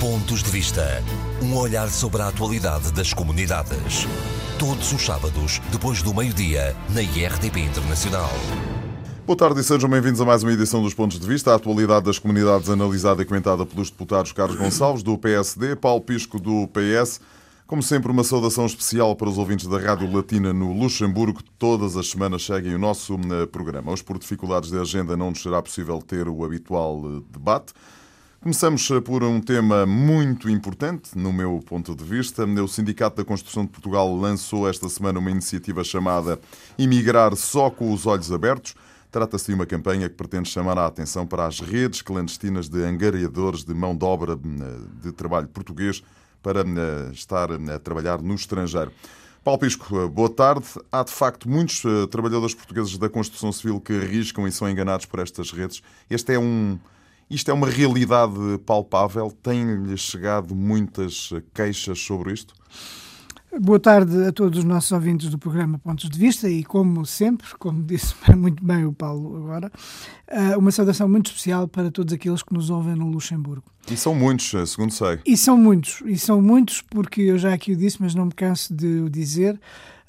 Pontos 0.00 0.44
de 0.44 0.50
Vista. 0.50 1.02
Um 1.42 1.56
olhar 1.56 1.88
sobre 1.88 2.22
a 2.22 2.28
atualidade 2.28 2.92
das 2.92 3.12
comunidades. 3.12 4.06
Todos 4.56 4.92
os 4.92 5.04
sábados, 5.04 5.60
depois 5.72 6.02
do 6.02 6.14
meio-dia, 6.14 6.76
na 6.94 7.02
IRTP 7.02 7.58
Internacional. 7.58 8.30
Boa 9.26 9.36
tarde 9.36 9.60
e 9.60 9.64
sejam 9.64 9.90
bem-vindos 9.90 10.20
a 10.20 10.24
mais 10.24 10.44
uma 10.44 10.52
edição 10.52 10.80
dos 10.80 10.94
Pontos 10.94 11.18
de 11.18 11.26
Vista. 11.26 11.50
A 11.50 11.56
atualidade 11.56 12.04
das 12.04 12.16
comunidades 12.16 12.70
analisada 12.70 13.22
e 13.22 13.24
comentada 13.24 13.66
pelos 13.66 13.90
deputados 13.90 14.30
Carlos 14.30 14.56
Gonçalves, 14.56 15.02
do 15.02 15.18
PSD, 15.18 15.74
Paulo 15.74 16.00
Pisco, 16.00 16.38
do 16.38 16.68
PS. 16.68 17.20
Como 17.66 17.82
sempre, 17.82 18.12
uma 18.12 18.22
saudação 18.22 18.66
especial 18.66 19.16
para 19.16 19.28
os 19.28 19.36
ouvintes 19.36 19.66
da 19.66 19.80
Rádio 19.80 20.08
Latina 20.14 20.52
no 20.52 20.72
Luxemburgo. 20.72 21.40
Todas 21.58 21.96
as 21.96 22.08
semanas 22.08 22.46
seguem 22.46 22.72
o 22.72 22.78
nosso 22.78 23.14
eh, 23.14 23.46
programa. 23.46 23.90
Hoje, 23.90 24.04
por 24.04 24.16
dificuldades 24.16 24.70
de 24.70 24.78
agenda, 24.78 25.16
não 25.16 25.30
nos 25.30 25.42
será 25.42 25.60
possível 25.60 26.00
ter 26.00 26.28
o 26.28 26.44
habitual 26.44 27.02
eh, 27.04 27.22
debate. 27.32 27.72
Começamos 28.40 28.88
eh, 28.92 29.00
por 29.00 29.24
um 29.24 29.40
tema 29.40 29.84
muito 29.84 30.48
importante, 30.48 31.18
no 31.18 31.32
meu 31.32 31.60
ponto 31.66 31.92
de 31.92 32.04
vista. 32.04 32.44
O 32.44 32.68
Sindicato 32.68 33.16
da 33.16 33.24
Construção 33.24 33.64
de 33.64 33.70
Portugal 33.72 34.14
lançou 34.14 34.68
esta 34.68 34.88
semana 34.88 35.18
uma 35.18 35.30
iniciativa 35.30 35.82
chamada 35.82 36.38
Imigrar 36.78 37.34
só 37.34 37.68
com 37.68 37.92
os 37.92 38.06
olhos 38.06 38.30
abertos. 38.30 38.76
Trata-se 39.10 39.46
de 39.46 39.54
uma 39.54 39.66
campanha 39.66 40.08
que 40.08 40.14
pretende 40.14 40.48
chamar 40.48 40.78
a 40.78 40.86
atenção 40.86 41.26
para 41.26 41.46
as 41.46 41.58
redes 41.58 42.00
clandestinas 42.00 42.68
de 42.68 42.80
angariadores 42.84 43.64
de 43.64 43.74
mão 43.74 43.96
de 43.96 44.04
obra 44.04 44.34
eh, 44.34 45.02
de 45.02 45.10
trabalho 45.10 45.48
português 45.48 46.00
para 46.40 46.60
eh, 46.60 47.10
estar 47.12 47.50
a 47.50 47.78
trabalhar 47.80 48.22
no 48.22 48.36
estrangeiro. 48.36 48.92
Paulo 49.42 49.58
Pisco, 49.58 50.08
boa 50.10 50.30
tarde. 50.30 50.64
Há 50.92 51.02
de 51.02 51.12
facto 51.12 51.48
muitos 51.48 51.82
trabalhadores 52.08 52.54
portugueses 52.54 52.96
da 52.98 53.08
construção 53.08 53.50
civil 53.50 53.80
que 53.80 53.94
arriscam 53.94 54.46
e 54.46 54.52
são 54.52 54.70
enganados 54.70 55.06
por 55.06 55.18
estas 55.18 55.50
redes. 55.50 55.82
Este 56.08 56.34
é 56.34 56.38
um 56.38 56.78
isto 57.30 57.50
é 57.50 57.54
uma 57.54 57.68
realidade 57.68 58.58
palpável? 58.64 59.30
Têm-lhe 59.42 59.96
chegado 59.96 60.54
muitas 60.54 61.30
queixas 61.54 61.98
sobre 61.98 62.32
isto? 62.32 62.54
Boa 63.60 63.80
tarde 63.80 64.26
a 64.26 64.30
todos 64.30 64.58
os 64.58 64.64
nossos 64.64 64.92
ouvintes 64.92 65.30
do 65.30 65.38
programa 65.38 65.78
Pontos 65.78 66.08
de 66.08 66.18
Vista 66.18 66.48
e, 66.48 66.62
como 66.62 67.04
sempre, 67.06 67.46
como 67.58 67.82
disse 67.82 68.14
muito 68.36 68.62
bem 68.62 68.84
o 68.84 68.92
Paulo 68.92 69.36
agora, 69.36 69.72
eh, 70.26 70.56
uma 70.56 70.70
saudação 70.70 71.08
muito 71.08 71.26
especial 71.28 71.66
para 71.66 71.90
todos 71.90 72.12
aqueles 72.12 72.42
que 72.42 72.52
nos 72.52 72.68
ouvem 72.68 72.94
no 72.94 73.08
Luxemburgo. 73.08 73.64
E 73.90 73.96
são 73.96 74.14
muitos, 74.14 74.52
eh, 74.52 74.66
segundo 74.66 74.92
sei. 74.92 75.18
E 75.24 75.36
são 75.36 75.56
muitos, 75.56 76.02
e 76.04 76.18
são 76.18 76.42
muitos 76.42 76.82
porque 76.82 77.22
eu 77.22 77.38
já 77.38 77.54
aqui 77.54 77.72
o 77.72 77.76
disse, 77.76 77.96
mas 78.00 78.14
não 78.14 78.26
me 78.26 78.32
canso 78.32 78.72
de 78.72 79.00
o 79.00 79.08
dizer 79.08 79.58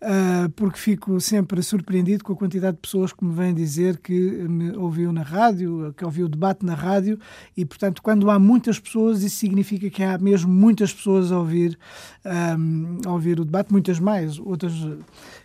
uh, 0.01 0.49
porque 0.55 0.77
fico 0.77 1.19
sempre 1.19 1.61
surpreendido 1.61 2.23
com 2.23 2.33
a 2.33 2.35
quantidade 2.35 2.75
de 2.75 2.81
pessoas 2.81 3.13
que 3.13 3.23
me 3.23 3.33
vêm 3.33 3.53
dizer 3.53 3.97
que 3.97 4.13
me 4.13 4.75
ouviu 4.75 5.11
na 5.11 5.21
rádio, 5.21 5.93
que 5.97 6.05
ouviu 6.05 6.25
o 6.25 6.29
debate 6.29 6.65
na 6.65 6.73
rádio, 6.73 7.19
e 7.55 7.65
portanto, 7.65 8.01
quando 8.01 8.29
há 8.29 8.39
muitas 8.39 8.79
pessoas, 8.79 9.23
isso 9.23 9.37
significa 9.37 9.89
que 9.89 10.03
há 10.03 10.17
mesmo 10.17 10.51
muitas 10.51 10.93
pessoas 10.93 11.31
a 11.31 11.39
ouvir, 11.39 11.77
um, 12.25 12.97
a 13.05 13.11
ouvir 13.11 13.39
o 13.39 13.45
debate, 13.45 13.71
muitas 13.71 13.99
mais, 13.99 14.39
outras 14.39 14.73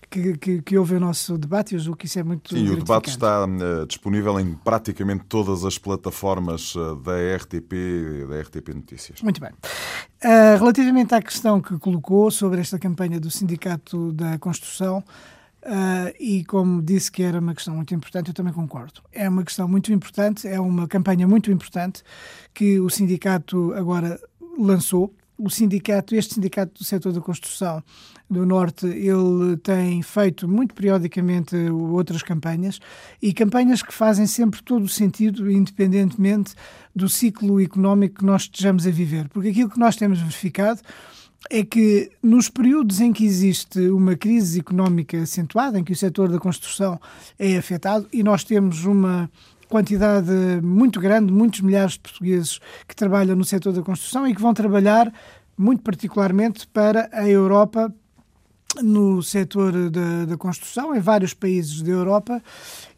que, 0.08 0.36
que, 0.36 0.62
que 0.62 0.78
houve 0.78 0.94
o 0.94 1.00
nosso 1.00 1.36
debate 1.38 1.72
e 1.72 1.74
eu 1.76 1.80
julgo 1.80 1.98
que 1.98 2.06
isso 2.06 2.18
é 2.18 2.22
muito 2.22 2.54
Sim, 2.54 2.68
o 2.70 2.76
debate 2.76 3.10
está 3.10 3.44
uh, 3.44 3.86
disponível 3.86 4.38
em 4.38 4.54
praticamente 4.54 5.24
todas 5.28 5.64
as 5.64 5.78
plataformas 5.78 6.74
uh, 6.74 6.96
da 6.96 7.12
RTP 7.36 8.26
da 8.28 8.40
RTP 8.40 8.68
Notícias. 8.74 9.22
Muito 9.22 9.40
bem. 9.40 9.50
Uh, 9.50 10.58
relativamente 10.58 11.14
à 11.14 11.22
questão 11.22 11.60
que 11.60 11.78
colocou 11.78 12.30
sobre 12.30 12.60
esta 12.60 12.78
campanha 12.78 13.20
do 13.20 13.30
Sindicato 13.30 14.12
da 14.12 14.38
Construção, 14.38 15.02
e 16.20 16.44
como 16.44 16.82
disse 16.82 17.10
que 17.10 17.22
era 17.22 17.40
uma 17.40 17.54
questão 17.54 17.74
muito 17.74 17.94
importante, 17.94 18.28
eu 18.28 18.34
também 18.34 18.52
concordo. 18.52 19.00
É 19.10 19.26
uma 19.26 19.42
questão 19.42 19.66
muito 19.66 19.90
importante, 19.94 20.46
é 20.46 20.60
uma 20.60 20.86
campanha 20.86 21.26
muito 21.26 21.50
importante 21.50 22.02
que 22.52 22.78
o 22.78 22.90
sindicato 22.90 23.72
agora 23.72 24.20
lançou 24.58 25.10
o 25.36 25.50
sindicato, 25.50 26.14
este 26.14 26.34
sindicato 26.34 26.74
do 26.74 26.84
setor 26.84 27.12
da 27.12 27.20
construção 27.20 27.82
do 28.30 28.46
Norte, 28.46 28.86
ele 28.86 29.56
tem 29.62 30.00
feito 30.02 30.48
muito 30.48 30.74
periodicamente 30.74 31.56
outras 31.70 32.22
campanhas 32.22 32.78
e 33.20 33.32
campanhas 33.32 33.82
que 33.82 33.92
fazem 33.92 34.26
sempre 34.26 34.62
todo 34.62 34.84
o 34.84 34.88
sentido, 34.88 35.50
independentemente 35.50 36.54
do 36.94 37.08
ciclo 37.08 37.60
económico 37.60 38.20
que 38.20 38.24
nós 38.24 38.42
estejamos 38.42 38.86
a 38.86 38.90
viver. 38.90 39.28
Porque 39.28 39.48
aquilo 39.48 39.70
que 39.70 39.78
nós 39.78 39.96
temos 39.96 40.20
verificado 40.20 40.80
é 41.50 41.62
que 41.62 42.10
nos 42.22 42.48
períodos 42.48 43.00
em 43.00 43.12
que 43.12 43.24
existe 43.24 43.78
uma 43.90 44.16
crise 44.16 44.60
económica 44.60 45.20
acentuada, 45.20 45.78
em 45.78 45.84
que 45.84 45.92
o 45.92 45.96
setor 45.96 46.28
da 46.28 46.38
construção 46.38 46.98
é 47.38 47.56
afetado 47.56 48.08
e 48.12 48.22
nós 48.22 48.44
temos 48.44 48.84
uma 48.84 49.30
quantidade 49.68 50.30
muito 50.62 51.00
grande, 51.00 51.32
muitos 51.32 51.60
milhares 51.60 51.92
de 51.92 52.00
portugueses 52.00 52.58
que 52.86 52.94
trabalham 52.94 53.36
no 53.36 53.44
setor 53.44 53.72
da 53.72 53.82
construção 53.82 54.26
e 54.26 54.34
que 54.34 54.40
vão 54.40 54.54
trabalhar 54.54 55.12
muito 55.56 55.82
particularmente 55.82 56.66
para 56.68 57.08
a 57.12 57.28
Europa 57.28 57.92
no 58.82 59.22
setor 59.22 59.90
da, 59.90 60.24
da, 60.24 60.36
construção, 60.36 60.94
em 60.96 61.00
vários 61.00 61.32
países 61.32 61.80
da 61.80 61.92
Europa, 61.92 62.42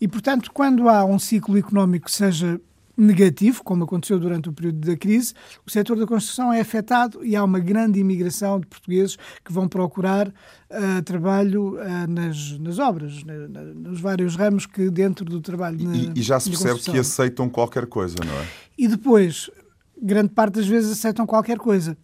e, 0.01 0.09
portanto, 0.09 0.51
quando 0.53 0.89
há 0.89 1.05
um 1.05 1.19
ciclo 1.19 1.59
económico 1.59 2.07
que 2.07 2.13
seja 2.13 2.59
negativo, 2.97 3.63
como 3.63 3.85
aconteceu 3.85 4.19
durante 4.19 4.49
o 4.49 4.53
período 4.53 4.87
da 4.87 4.97
crise, 4.97 5.35
o 5.67 5.71
setor 5.71 5.99
da 5.99 6.07
construção 6.07 6.53
é 6.53 6.61
afetado 6.61 7.25
e 7.25 7.37
há 7.37 7.45
uma 7.45 7.59
grande 7.59 8.01
imigração 8.01 8.59
de 8.59 8.67
portugueses 8.67 9.17
que 9.45 9.53
vão 9.53 9.69
procurar 9.69 10.29
uh, 10.29 11.03
trabalho 11.05 11.75
uh, 11.75 12.07
nas, 12.09 12.59
nas 12.59 12.79
obras, 12.79 13.23
na, 13.25 13.49
na, 13.49 13.63
nos 13.63 14.01
vários 14.01 14.35
ramos 14.35 14.65
que 14.65 14.91
dentro 14.91 15.25
do 15.25 15.41
trabalho. 15.41 15.83
Na, 15.83 15.95
e, 15.95 16.13
e 16.17 16.23
já 16.23 16.41
se 16.41 16.49
percebe 16.49 16.81
que 16.81 16.99
aceitam 16.99 17.49
qualquer 17.49 17.87
coisa, 17.87 18.17
não 18.25 18.33
é? 18.33 18.47
E 18.79 18.89
depois, 18.89 19.51
grande 20.01 20.31
parte 20.31 20.55
das 20.55 20.67
vezes 20.67 20.93
aceitam 20.93 21.27
qualquer 21.27 21.59
coisa. 21.59 21.97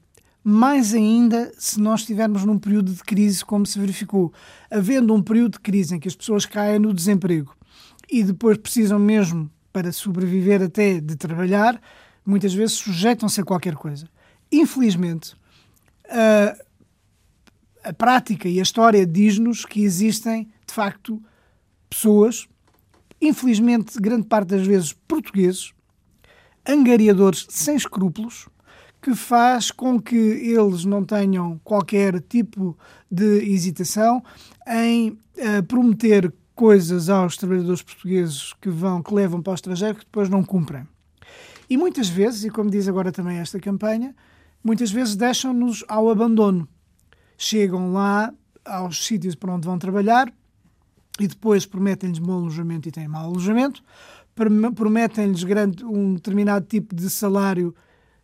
Mais 0.45 0.93
ainda 0.93 1.53
se 1.57 1.81
nós 1.81 2.01
estivermos 2.01 2.45
num 2.45 2.59
período 2.59 2.93
de 2.93 3.03
crise, 3.05 3.45
como 3.45 3.65
se 3.65 3.79
verificou. 3.79 4.33
Havendo 4.69 5.15
um 5.15 5.23
período 5.23 5.53
de 5.53 5.61
crise 5.61 5.95
em 5.95 6.01
que 6.01 6.09
as 6.09 6.17
pessoas 6.17 6.45
caem 6.45 6.81
no 6.81 6.93
desemprego 6.93 7.55
e 8.11 8.25
depois 8.25 8.59
precisam 8.59 8.99
mesmo 8.99 9.49
para 9.73 9.93
sobreviver 9.93 10.63
até 10.63 11.01
de 11.01 11.17
trabalhar, 11.17 11.81
muitas 12.25 12.53
vezes 12.55 12.77
sujeitam-se 12.77 13.41
a 13.41 13.45
qualquer 13.45 13.75
coisa. 13.75 14.09
Infelizmente, 14.51 15.35
a, 16.09 16.57
a 17.89 17.93
prática 17.93 18.49
e 18.49 18.59
a 18.59 18.63
história 18.63 19.07
diz-nos 19.07 19.65
que 19.65 19.83
existem, 19.83 20.49
de 20.67 20.75
facto, 20.75 21.23
pessoas, 21.89 22.47
infelizmente, 23.21 23.99
grande 24.01 24.27
parte 24.27 24.49
das 24.49 24.67
vezes 24.67 24.93
portugueses, 25.07 25.73
angariadores 26.67 27.47
sem 27.49 27.77
escrúpulos, 27.77 28.49
que 29.01 29.17
faz 29.17 29.73
com 29.73 30.01
que 30.01 30.17
eles 30.17 30.85
não 30.85 31.05
tenham 31.05 31.61
qualquer 31.65 32.21
tipo 32.21 32.79
de 33.11 33.53
hesitação 33.53 34.23
em 34.67 35.11
uh, 35.11 35.63
prometer 35.67 36.33
coisas 36.63 37.09
aos 37.09 37.37
trabalhadores 37.37 37.83
portugueses 37.83 38.53
que 38.61 38.71
vão, 38.71 39.03
que 39.03 39.13
levam 39.13 39.43
para 39.43 39.51
o 39.51 39.55
estrangeiro, 39.55 39.97
que 39.97 40.05
depois 40.05 40.29
não 40.29 40.45
cumprem. 40.45 40.87
E 41.69 41.77
muitas 41.77 42.09
vezes, 42.09 42.45
e 42.45 42.51
como 42.51 42.71
diz 42.71 42.87
agora 42.87 43.11
também 43.11 43.39
esta 43.39 43.59
campanha, 43.59 44.15
muitas 44.63 44.93
vezes 44.93 45.17
deixam-nos 45.17 45.85
ao 45.89 46.09
abandono. 46.09 46.69
Chegam 47.37 47.93
lá 47.93 48.33
aos 48.65 49.05
sítios 49.05 49.35
para 49.35 49.53
onde 49.53 49.67
vão 49.67 49.77
trabalhar 49.77 50.33
e 51.19 51.27
depois 51.27 51.67
prometem-lhes 51.67 52.21
bom 52.21 52.35
alojamento 52.35 52.89
e 52.89 52.93
têm 52.93 53.09
mau 53.09 53.25
alojamento, 53.25 53.83
prometem-lhes 54.77 55.43
um 55.83 56.15
determinado 56.15 56.65
tipo 56.65 56.95
de 56.95 57.11
salário 57.11 57.75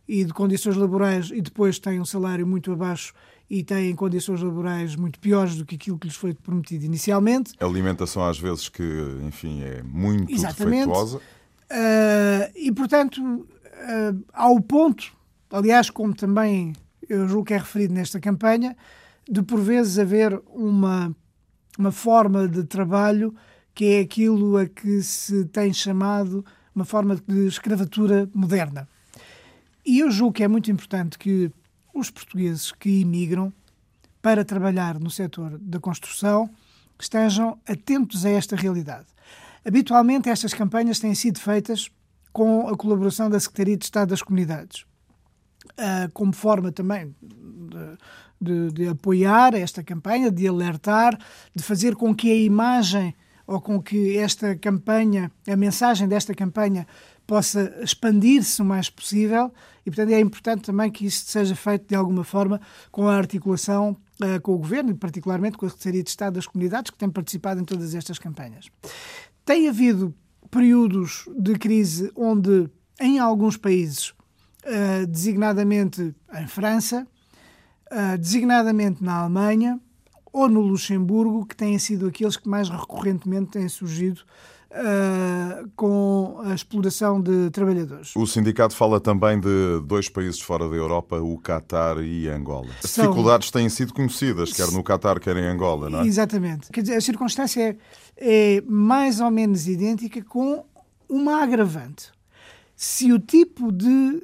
e 0.07 0.23
de 0.23 0.31
condições 0.31 0.77
laborais 0.77 1.29
e 1.29 1.41
depois 1.41 1.77
têm 1.77 1.99
um 1.99 2.05
salário 2.05 2.47
muito 2.47 2.71
abaixo 2.71 3.13
e 3.49 3.63
têm 3.63 3.95
condições 3.95 4.41
laborais 4.41 4.95
muito 4.95 5.19
piores 5.19 5.55
do 5.55 5.65
que 5.65 5.75
aquilo 5.75 5.97
que 5.97 6.07
lhes 6.07 6.15
foi 6.15 6.33
prometido 6.33 6.85
inicialmente. 6.85 7.53
A 7.59 7.65
alimentação, 7.65 8.23
às 8.23 8.37
vezes, 8.37 8.69
que, 8.69 8.83
enfim, 9.23 9.63
é 9.63 9.81
muito 9.81 10.31
Exatamente. 10.31 10.87
defeituosa. 10.87 11.17
Uh, 11.17 12.51
e, 12.55 12.71
portanto, 12.71 13.19
uh, 13.21 14.23
ao 14.33 14.59
ponto, 14.61 15.11
aliás, 15.49 15.89
como 15.89 16.13
também 16.13 16.73
eu 17.07 17.27
julgo 17.27 17.45
que 17.45 17.53
é 17.53 17.57
referido 17.57 17.93
nesta 17.93 18.19
campanha, 18.19 18.77
de 19.27 19.41
por 19.41 19.59
vezes 19.59 19.97
haver 19.97 20.39
uma, 20.47 21.15
uma 21.77 21.91
forma 21.91 22.47
de 22.47 22.63
trabalho 22.63 23.33
que 23.73 23.85
é 23.85 23.99
aquilo 24.01 24.57
a 24.57 24.67
que 24.67 25.01
se 25.01 25.45
tem 25.45 25.73
chamado 25.73 26.45
uma 26.75 26.85
forma 26.85 27.15
de 27.15 27.47
escravatura 27.47 28.29
moderna. 28.33 28.87
E 29.85 29.99
eu 29.99 30.11
julgo 30.11 30.33
que 30.33 30.43
é 30.43 30.47
muito 30.47 30.69
importante 30.69 31.17
que 31.17 31.51
os 31.93 32.09
portugueses 32.09 32.71
que 32.71 33.01
imigram 33.01 33.53
para 34.21 34.43
trabalhar 34.43 34.99
no 34.99 35.09
setor 35.09 35.57
da 35.59 35.79
construção 35.79 36.49
estejam 36.99 37.57
atentos 37.67 38.25
a 38.25 38.29
esta 38.29 38.55
realidade. 38.55 39.07
Habitualmente, 39.65 40.29
estas 40.29 40.53
campanhas 40.53 40.99
têm 40.99 41.15
sido 41.15 41.39
feitas 41.39 41.89
com 42.31 42.67
a 42.67 42.77
colaboração 42.77 43.29
da 43.29 43.39
Secretaria 43.39 43.77
de 43.77 43.85
Estado 43.85 44.09
das 44.09 44.21
Comunidades, 44.21 44.85
ah, 45.77 46.09
como 46.13 46.33
forma 46.33 46.71
também 46.71 47.15
de, 47.21 47.97
de, 48.41 48.71
de, 48.71 48.87
apoiar 48.87 49.53
esta 49.53 49.83
campanha, 49.83 50.31
de 50.31 50.47
alertar, 50.47 51.17
de 51.55 51.63
fazer 51.63 51.95
com 51.95 52.13
que 52.13 52.31
a 52.31 52.35
imagem 52.35 53.15
ou 53.45 53.59
com 53.59 53.81
que 53.81 54.17
esta 54.17 54.55
campanha, 54.55 55.31
a 55.47 55.55
mensagem 55.55 56.07
desta 56.07 56.33
campanha, 56.35 56.85
possa 57.29 57.71
expandir-se 57.83 58.59
o 58.59 58.65
mais 58.65 58.89
possível 58.89 59.53
e, 59.85 59.91
portanto, 59.91 60.11
é 60.11 60.19
importante 60.19 60.61
também 60.63 60.89
que 60.89 61.05
isto 61.05 61.29
seja 61.29 61.55
feito 61.55 61.87
de 61.87 61.93
alguma 61.93 62.23
forma 62.23 62.59
com 62.91 63.07
a 63.07 63.15
articulação 63.15 63.95
uh, 64.19 64.41
com 64.41 64.55
o 64.55 64.57
Governo 64.57 64.89
e, 64.89 64.95
particularmente, 64.95 65.55
com 65.55 65.67
a 65.67 65.69
Secretaria 65.69 66.01
de 66.01 66.09
Estado 66.09 66.33
das 66.33 66.47
Comunidades, 66.47 66.89
que 66.89 66.97
tem 66.97 67.07
participado 67.07 67.61
em 67.61 67.63
todas 67.63 67.93
estas 67.93 68.17
campanhas. 68.17 68.65
Tem 69.45 69.69
havido 69.69 70.11
períodos 70.49 71.29
de 71.37 71.53
crise 71.53 72.11
onde, 72.15 72.67
em 72.99 73.19
alguns 73.19 73.57
países, 73.57 74.09
uh, 74.65 75.05
designadamente 75.07 76.15
em 76.33 76.47
França, 76.47 77.05
uh, 77.91 78.17
designadamente 78.17 79.03
na 79.03 79.17
Alemanha 79.17 79.79
ou 80.33 80.49
no 80.49 80.61
Luxemburgo, 80.61 81.45
que 81.45 81.55
têm 81.55 81.77
sido 81.77 82.07
aqueles 82.07 82.37
que 82.37 82.49
mais 82.49 82.69
recorrentemente 82.69 83.51
têm 83.51 83.69
surgido 83.69 84.23
Uh, 84.71 85.67
com 85.75 86.41
a 86.45 86.53
exploração 86.53 87.19
de 87.19 87.49
trabalhadores. 87.49 88.15
O 88.15 88.27
sindicato 88.27 88.75
fala 88.75 88.99
também 88.99 89.39
de 89.39 89.81
dois 89.83 90.07
países 90.07 90.39
fora 90.39 90.69
da 90.69 90.75
Europa, 90.75 91.19
o 91.19 91.39
Qatar 91.39 91.97
e 91.97 92.29
Angola. 92.29 92.67
As 92.83 92.91
São... 92.91 93.05
dificuldades 93.05 93.49
têm 93.49 93.67
sido 93.67 93.95
conhecidas, 93.95 94.53
quer 94.53 94.71
no 94.71 94.83
Qatar, 94.83 95.19
quer 95.19 95.35
em 95.37 95.45
Angola, 95.47 95.89
não 95.89 96.01
é? 96.01 96.05
Exatamente. 96.05 96.69
Quer 96.71 96.81
dizer, 96.81 96.97
a 96.97 97.01
circunstância 97.01 97.75
é, 98.15 98.57
é 98.57 98.61
mais 98.61 99.19
ou 99.19 99.31
menos 99.31 99.67
idêntica 99.67 100.23
com 100.23 100.63
uma 101.09 101.41
agravante 101.41 102.11
se 102.81 103.11
o 103.11 103.19
tipo 103.19 103.73
de 103.73 104.23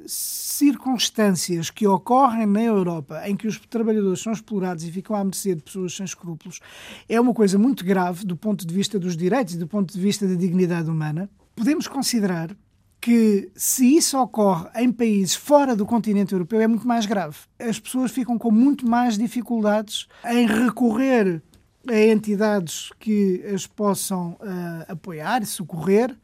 circunstâncias 0.56 1.70
que 1.70 1.86
ocorrem 1.86 2.46
na 2.46 2.62
Europa 2.62 3.22
em 3.28 3.36
que 3.36 3.46
os 3.46 3.58
trabalhadores 3.58 4.20
são 4.20 4.32
explorados 4.32 4.84
e 4.84 4.90
ficam 4.90 5.14
à 5.14 5.22
mercê 5.22 5.54
de 5.54 5.62
pessoas 5.62 5.94
sem 5.94 6.04
escrúpulos 6.04 6.60
é 7.08 7.20
uma 7.20 7.34
coisa 7.34 7.58
muito 7.58 7.84
grave 7.84 8.24
do 8.24 8.36
ponto 8.36 8.66
de 8.66 8.74
vista 8.74 8.98
dos 8.98 9.16
direitos 9.16 9.54
e 9.54 9.58
do 9.58 9.66
ponto 9.66 9.92
de 9.92 10.00
vista 10.00 10.26
da 10.26 10.34
dignidade 10.34 10.90
humana, 10.90 11.28
podemos 11.54 11.86
considerar 11.86 12.56
que 13.00 13.50
se 13.54 13.96
isso 13.96 14.18
ocorre 14.18 14.68
em 14.76 14.90
países 14.90 15.34
fora 15.34 15.76
do 15.76 15.86
continente 15.86 16.32
europeu 16.32 16.60
é 16.60 16.66
muito 16.66 16.88
mais 16.88 17.06
grave. 17.06 17.36
As 17.58 17.78
pessoas 17.78 18.10
ficam 18.10 18.36
com 18.38 18.50
muito 18.50 18.88
mais 18.88 19.16
dificuldades 19.16 20.08
em 20.24 20.46
recorrer 20.46 21.42
a 21.88 21.98
entidades 22.00 22.90
que 22.98 23.44
as 23.54 23.66
possam 23.66 24.30
uh, 24.40 24.90
apoiar 24.92 25.44
socorrer 25.44 26.16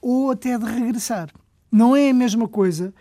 ou 0.00 0.30
até 0.30 0.56
de 0.56 0.64
regressar. 0.64 1.28
Não 1.70 1.94
é 1.94 2.08
a 2.08 2.14
mesma 2.14 2.48
coisa 2.48 2.94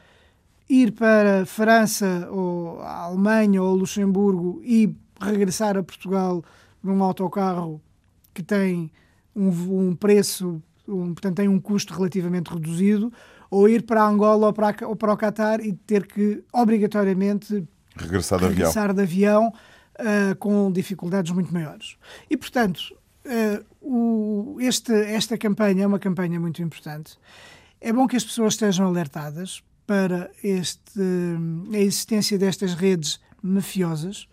ir 0.69 0.91
para 0.91 1.45
França 1.45 2.27
ou 2.31 2.81
a 2.81 3.03
Alemanha 3.03 3.61
ou 3.61 3.75
Luxemburgo 3.75 4.61
e 4.63 4.95
regressar 5.19 5.77
a 5.77 5.83
Portugal 5.83 6.43
num 6.81 7.01
autocarro 7.03 7.81
que 8.33 8.43
tem 8.43 8.91
um, 9.35 9.49
um 9.89 9.95
preço, 9.95 10.61
um, 10.87 11.13
portanto, 11.13 11.35
tem 11.37 11.47
um 11.47 11.59
custo 11.59 11.93
relativamente 11.93 12.51
reduzido, 12.51 13.11
ou 13.49 13.69
ir 13.69 13.83
para 13.83 14.03
Angola 14.03 14.47
ou 14.47 14.53
para, 14.53 14.75
ou 14.87 14.95
para 14.95 15.13
o 15.13 15.17
Qatar 15.17 15.61
e 15.61 15.73
ter 15.73 16.07
que 16.07 16.43
obrigatoriamente 16.51 17.67
regressar 17.95 18.39
de 18.39 18.47
regressar 18.47 18.89
avião, 18.89 18.95
de 18.95 19.01
avião 19.01 19.53
uh, 19.99 20.35
com 20.37 20.71
dificuldades 20.71 21.31
muito 21.31 21.53
maiores. 21.53 21.95
E, 22.29 22.35
portanto, 22.35 22.95
uh, 23.25 23.63
o, 23.79 24.57
este, 24.59 24.91
esta 24.91 25.37
campanha 25.37 25.83
é 25.83 25.87
uma 25.87 25.99
campanha 25.99 26.39
muito 26.39 26.61
importante 26.61 27.17
é 27.83 27.91
bom 27.91 28.07
que 28.07 28.15
as 28.15 28.23
pessoas 28.23 28.53
estejam 28.53 28.87
alertadas 28.87 29.61
para 29.85 30.29
este, 30.43 31.01
a 31.73 31.77
existência 31.77 32.37
destas 32.37 32.73
redes 32.73 33.19
mafiosas. 33.41 34.27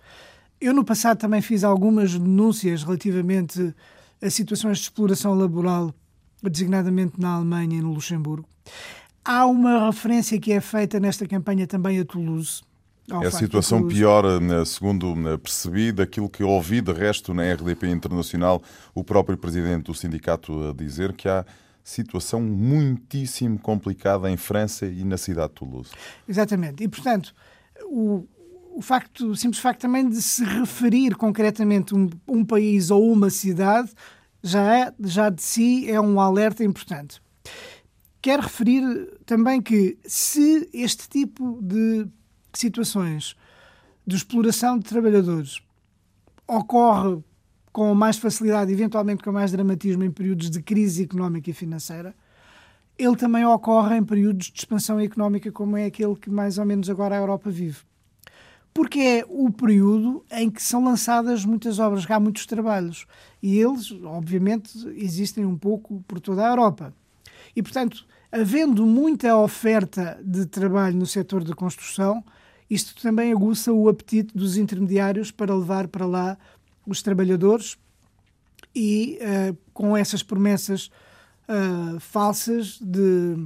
Eu, 0.61 0.75
no 0.75 0.85
passado, 0.85 1.19
também 1.19 1.41
fiz 1.41 1.65
algumas 1.65 2.13
denúncias 2.13 2.83
relativamente 2.83 3.75
a 4.23 4.31
situações 4.31 4.79
de 4.79 4.85
exploração 4.85 5.35
laboral, 5.35 5.95
designadamente 6.43 7.19
na 7.19 7.35
Alemanha 7.35 7.79
e 7.79 7.81
no 7.81 7.93
Luxemburgo. 7.93 8.49
Há 9.25 9.47
uma 9.47 9.87
referência 9.87 10.39
que 10.39 10.53
é 10.53 10.61
feita 10.61 11.01
nesta 11.01 11.27
campanha 11.27 11.67
também 11.67 11.99
a 11.99 12.05
Toulouse. 12.05 12.63
É 13.23 13.27
a 13.27 13.31
situação 13.31 13.89
pior, 13.89 14.41
né, 14.41 14.65
segundo 14.65 15.17
né, 15.17 15.37
percebi, 15.37 15.91
daquilo 15.91 16.29
que 16.29 16.45
ouvi 16.45 16.81
de 16.81 16.93
resto 16.93 17.35
na 17.35 17.43
RDP 17.53 17.89
Internacional, 17.89 18.63
o 18.95 19.03
próprio 19.03 19.37
presidente 19.37 19.85
do 19.85 19.95
sindicato 19.95 20.69
a 20.69 20.73
dizer 20.73 21.13
que 21.15 21.29
há 21.29 21.45
situação 21.91 22.41
muitíssimo 22.41 23.59
complicada 23.59 24.31
em 24.31 24.37
França 24.37 24.87
e 24.87 25.05
na 25.05 25.17
cidade 25.17 25.49
de 25.49 25.55
Toulouse. 25.55 25.91
Exatamente. 26.29 26.85
E, 26.85 26.89
portanto, 26.89 27.35
o, 27.85 28.27
o, 28.73 28.81
facto, 28.81 29.31
o 29.31 29.37
simples 29.37 29.61
facto 29.61 29.81
também 29.81 30.09
de 30.09 30.23
se 30.23 30.45
referir 30.45 31.17
concretamente 31.17 31.95
um, 31.95 32.09
um 32.29 32.45
país 32.45 32.91
ou 32.91 33.13
uma 33.13 33.31
cidade 33.31 33.91
já, 34.43 34.75
é, 34.75 34.95
já 35.01 35.29
de 35.29 35.43
si 35.43 35.91
é 35.91 36.01
um 36.01 36.21
alerta 36.21 36.65
importante. 36.65 37.21
Quero 38.23 38.43
referir 38.43 38.83
também 39.25 39.61
que 39.61 39.99
se 40.05 40.69
este 40.73 41.09
tipo 41.09 41.59
de 41.63 42.07
situações 42.53 43.35
de 44.07 44.17
exploração 44.17 44.79
de 44.79 44.85
trabalhadores 44.85 45.61
ocorre 46.47 47.23
com 47.73 47.95
mais 47.95 48.17
facilidade, 48.17 48.73
eventualmente 48.73 49.23
com 49.23 49.33
mais 49.33 49.53
dramatismo, 49.53 50.05
em 50.05 50.11
períodos 50.11 50.51
de 50.51 50.63
crise 50.63 51.05
económica 51.05 51.51
e 51.51 51.53
financeira, 51.53 52.15
ele 52.99 53.17
também 53.17 53.45
ocorre 53.47 53.97
em 53.97 54.05
períodos 54.05 54.49
de 54.49 54.59
expansão 54.59 55.01
económica, 55.01 55.51
como 55.51 55.77
é 55.77 55.87
aquele 55.87 56.15
que 56.17 56.29
mais 56.29 56.59
ou 56.59 56.67
menos 56.67 56.91
agora 56.91 57.15
a 57.15 57.19
Europa 57.19 57.51
vive. 57.51 57.79
Porque 58.75 59.01
é 59.01 59.25
o 59.29 59.51
período 59.51 60.25
em 60.31 60.51
que 60.51 60.63
são 60.63 60.85
lançadas 60.85 61.45
muitas 61.45 61.79
obras, 61.79 62.09
há 62.09 62.21
muitos 62.21 62.47
trabalhos. 62.47 63.07
E 63.43 63.59
eles, 63.59 63.91
obviamente, 64.05 64.71
existem 64.97 65.45
um 65.45 65.57
pouco 65.57 66.05
por 66.07 66.21
toda 66.21 66.47
a 66.47 66.51
Europa. 66.51 66.95
E, 67.57 67.63
portanto, 67.63 68.07
havendo 68.31 68.87
muita 68.87 69.37
oferta 69.37 70.21
de 70.23 70.47
trabalho 70.47 70.97
no 70.97 71.07
setor 71.07 71.43
da 71.43 71.55
construção, 71.55 72.23
isto 72.69 73.01
também 73.03 73.33
aguça 73.33 73.73
o 73.73 73.89
apetite 73.89 74.37
dos 74.37 74.57
intermediários 74.57 75.33
para 75.33 75.55
levar 75.55 75.89
para 75.89 76.07
lá 76.07 76.39
os 76.93 77.03
trabalhadores 77.03 77.77
e 78.75 79.19
uh, 79.21 79.57
com 79.73 79.97
essas 79.97 80.23
promessas 80.23 80.91
uh, 81.49 81.99
falsas 82.01 82.79
de 82.81 83.37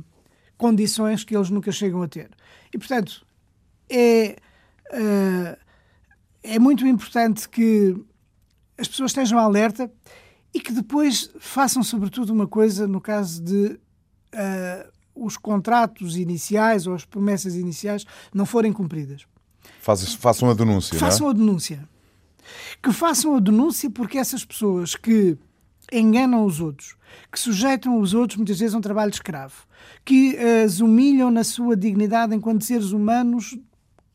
condições 0.56 1.24
que 1.24 1.36
eles 1.36 1.50
nunca 1.50 1.72
chegam 1.72 2.02
a 2.02 2.08
ter. 2.08 2.30
E, 2.72 2.78
portanto, 2.78 3.26
é, 3.88 4.36
uh, 4.90 5.56
é 6.42 6.58
muito 6.58 6.86
importante 6.86 7.48
que 7.48 7.96
as 8.78 8.88
pessoas 8.88 9.10
estejam 9.10 9.38
alerta 9.38 9.90
e 10.52 10.60
que 10.60 10.72
depois 10.72 11.30
façam, 11.38 11.82
sobretudo, 11.82 12.32
uma 12.32 12.46
coisa 12.46 12.86
no 12.86 13.00
caso 13.00 13.42
de 13.42 13.80
os 15.14 15.36
contratos 15.36 16.16
iniciais 16.16 16.88
ou 16.88 16.94
as 16.94 17.04
promessas 17.04 17.54
iniciais 17.54 18.04
não 18.32 18.44
forem 18.44 18.72
cumpridas. 18.72 19.26
façam 20.16 20.50
a 20.50 20.54
denúncia. 20.54 20.98
Façam 20.98 21.28
é? 21.28 21.30
a 21.30 21.32
denúncia 21.32 21.88
que 22.82 22.92
façam 22.92 23.36
a 23.36 23.40
denúncia 23.40 23.90
porque 23.90 24.18
essas 24.18 24.44
pessoas 24.44 24.94
que 24.94 25.36
enganam 25.92 26.44
os 26.44 26.60
outros, 26.60 26.96
que 27.30 27.38
sujeitam 27.38 28.00
os 28.00 28.14
outros 28.14 28.36
muitas 28.36 28.58
vezes 28.58 28.74
a 28.74 28.78
um 28.78 28.80
trabalho 28.80 29.10
escravo, 29.10 29.66
que 30.04 30.36
as 30.64 30.80
humilham 30.80 31.30
na 31.30 31.44
sua 31.44 31.76
dignidade 31.76 32.34
enquanto 32.34 32.64
seres 32.64 32.90
humanos, 32.90 33.56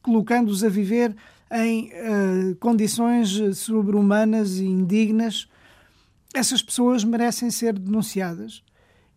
colocando-os 0.01 0.63
a 0.63 0.69
viver 0.69 1.15
em 1.51 1.89
uh, 1.89 2.55
condições 2.59 3.57
sobre-humanas 3.57 4.57
e 4.57 4.65
indignas, 4.65 5.47
essas 6.33 6.61
pessoas 6.61 7.03
merecem 7.03 7.49
ser 7.49 7.77
denunciadas 7.77 8.63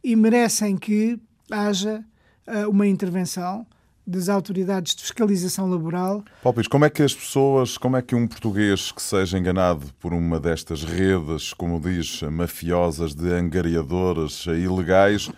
e 0.02 0.16
merecem 0.16 0.76
que 0.76 1.20
haja 1.50 2.04
uh, 2.46 2.70
uma 2.70 2.86
intervenção 2.86 3.66
das 4.06 4.28
autoridades 4.28 4.94
de 4.94 5.02
fiscalização 5.02 5.70
laboral. 5.70 6.24
Palpis, 6.42 6.66
como 6.66 6.84
é 6.84 6.90
que 6.90 7.02
as 7.02 7.14
pessoas, 7.14 7.78
como 7.78 7.96
é 7.96 8.02
que 8.02 8.14
um 8.14 8.26
português 8.26 8.90
que 8.90 9.02
seja 9.02 9.38
enganado 9.38 9.86
por 10.00 10.12
uma 10.12 10.40
destas 10.40 10.82
redes, 10.82 11.52
como 11.54 11.80
diz, 11.80 12.22
mafiosas 12.22 13.14
de 13.14 13.32
angariadoras 13.32 14.46
ilegais, 14.46 15.30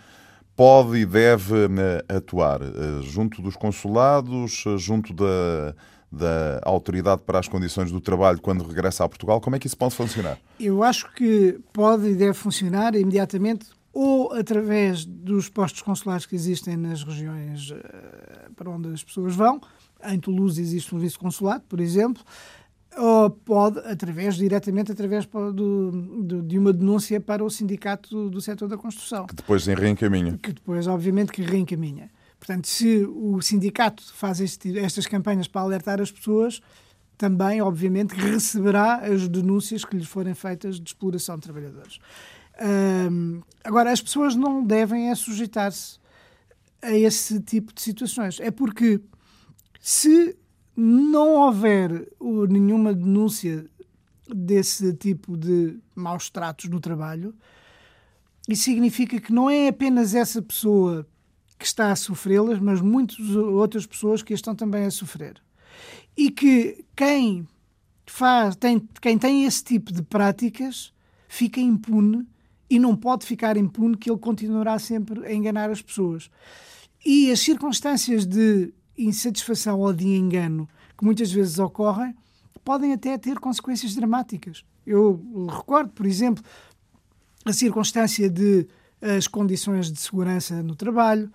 pode 0.55 0.97
e 0.97 1.05
deve 1.05 1.67
né, 1.67 2.01
atuar 2.07 2.61
eh, 2.61 3.01
junto 3.03 3.41
dos 3.41 3.55
consulados, 3.55 4.63
junto 4.77 5.13
da, 5.13 5.75
da 6.11 6.61
autoridade 6.63 7.21
para 7.25 7.39
as 7.39 7.47
condições 7.47 7.91
do 7.91 7.99
trabalho 7.99 8.39
quando 8.41 8.65
regressa 8.65 9.03
a 9.03 9.09
Portugal? 9.09 9.41
Como 9.41 9.55
é 9.55 9.59
que 9.59 9.67
isso 9.67 9.77
pode 9.77 9.95
funcionar? 9.95 10.37
Eu 10.59 10.81
acho 10.81 11.11
que 11.13 11.59
pode 11.73 12.07
e 12.07 12.15
deve 12.15 12.33
funcionar 12.33 12.95
imediatamente 12.95 13.67
ou 13.95 14.33
através 14.33 15.05
dos 15.05 15.47
postos 15.47 15.81
consulares 15.81 16.25
que 16.25 16.35
existem 16.35 16.75
nas 16.75 17.01
regiões 17.01 17.71
uh, 17.71 18.53
para 18.53 18.69
onde 18.69 18.89
as 18.89 19.01
pessoas 19.01 19.33
vão. 19.33 19.61
Em 20.03 20.19
Toulouse 20.19 20.61
existe 20.61 20.93
um 20.93 20.99
vice-consulado, 20.99 21.63
por 21.69 21.79
exemplo, 21.79 22.21
ou 22.97 23.29
pode, 23.29 23.79
através, 23.79 24.35
diretamente 24.35 24.91
através 24.91 25.25
do, 25.25 25.91
do, 26.23 26.43
de 26.43 26.59
uma 26.59 26.73
denúncia 26.73 27.21
para 27.21 27.41
o 27.41 27.49
sindicato 27.49 28.09
do, 28.09 28.29
do 28.29 28.41
setor 28.41 28.67
da 28.67 28.77
construção. 28.77 29.27
Que 29.27 29.35
depois 29.35 29.65
reencaminha. 29.65 30.37
Que 30.43 30.51
depois, 30.51 30.87
obviamente, 30.87 31.31
que 31.31 31.41
reencaminha. 31.41 32.11
Portanto, 32.37 32.67
se 32.67 33.05
o 33.05 33.41
sindicato 33.41 34.03
faz 34.13 34.41
este, 34.41 34.77
estas 34.77 35.07
campanhas 35.07 35.47
para 35.47 35.61
alertar 35.61 36.01
as 36.01 36.11
pessoas, 36.11 36.61
também, 37.17 37.61
obviamente, 37.61 38.11
receberá 38.11 38.97
as 38.97 39.29
denúncias 39.29 39.85
que 39.85 39.95
lhes 39.95 40.07
forem 40.07 40.33
feitas 40.33 40.81
de 40.81 40.89
exploração 40.89 41.35
de 41.35 41.43
trabalhadores. 41.43 41.97
Agora, 43.63 43.91
as 43.91 44.01
pessoas 44.01 44.35
não 44.35 44.63
devem 44.63 45.09
é 45.09 45.15
sujeitar-se 45.15 45.99
a 46.81 46.93
esse 46.93 47.39
tipo 47.41 47.73
de 47.73 47.81
situações. 47.81 48.39
É 48.39 48.51
porque 48.51 49.01
se 49.79 50.37
não 50.75 51.35
houver 51.35 52.07
nenhuma 52.49 52.93
denúncia 52.93 53.65
desse 54.27 54.93
tipo 54.93 55.37
de 55.37 55.79
maus 55.95 56.29
tratos 56.29 56.69
no 56.69 56.79
trabalho, 56.79 57.33
isso 58.47 58.63
significa 58.63 59.19
que 59.19 59.33
não 59.33 59.49
é 59.49 59.67
apenas 59.67 60.13
essa 60.13 60.41
pessoa 60.41 61.07
que 61.57 61.65
está 61.65 61.91
a 61.91 61.95
sofrê-las, 61.95 62.59
mas 62.59 62.81
muitas 62.81 63.19
outras 63.35 63.85
pessoas 63.85 64.21
que 64.21 64.33
estão 64.33 64.53
também 64.53 64.85
a 64.85 64.91
sofrer. 64.91 65.41
E 66.15 66.29
que 66.29 66.85
quem 66.95 67.47
faz, 68.05 68.55
tem, 68.55 68.87
quem 69.01 69.17
tem 69.17 69.45
esse 69.45 69.63
tipo 69.63 69.91
de 69.91 70.01
práticas 70.01 70.93
fica 71.27 71.59
impune 71.59 72.27
e 72.69 72.79
não 72.79 72.95
pode 72.95 73.25
ficar 73.25 73.57
impune 73.57 73.97
que 73.97 74.09
ele 74.09 74.19
continuará 74.19 74.77
sempre 74.79 75.25
a 75.25 75.33
enganar 75.33 75.69
as 75.69 75.81
pessoas. 75.81 76.29
E 77.05 77.31
as 77.31 77.39
circunstâncias 77.39 78.25
de 78.25 78.73
insatisfação 78.97 79.79
ou 79.79 79.93
de 79.93 80.07
engano 80.07 80.67
que 80.97 81.05
muitas 81.05 81.31
vezes 81.31 81.59
ocorrem 81.59 82.15
podem 82.63 82.93
até 82.93 83.17
ter 83.17 83.39
consequências 83.39 83.93
dramáticas. 83.93 84.65
Eu 84.85 85.21
recordo, 85.47 85.91
por 85.91 86.05
exemplo, 86.05 86.43
a 87.45 87.53
circunstância 87.53 88.29
de 88.29 88.67
as 89.01 89.27
condições 89.27 89.91
de 89.91 89.99
segurança 89.99 90.63
no 90.63 90.75
trabalho, 90.75 91.31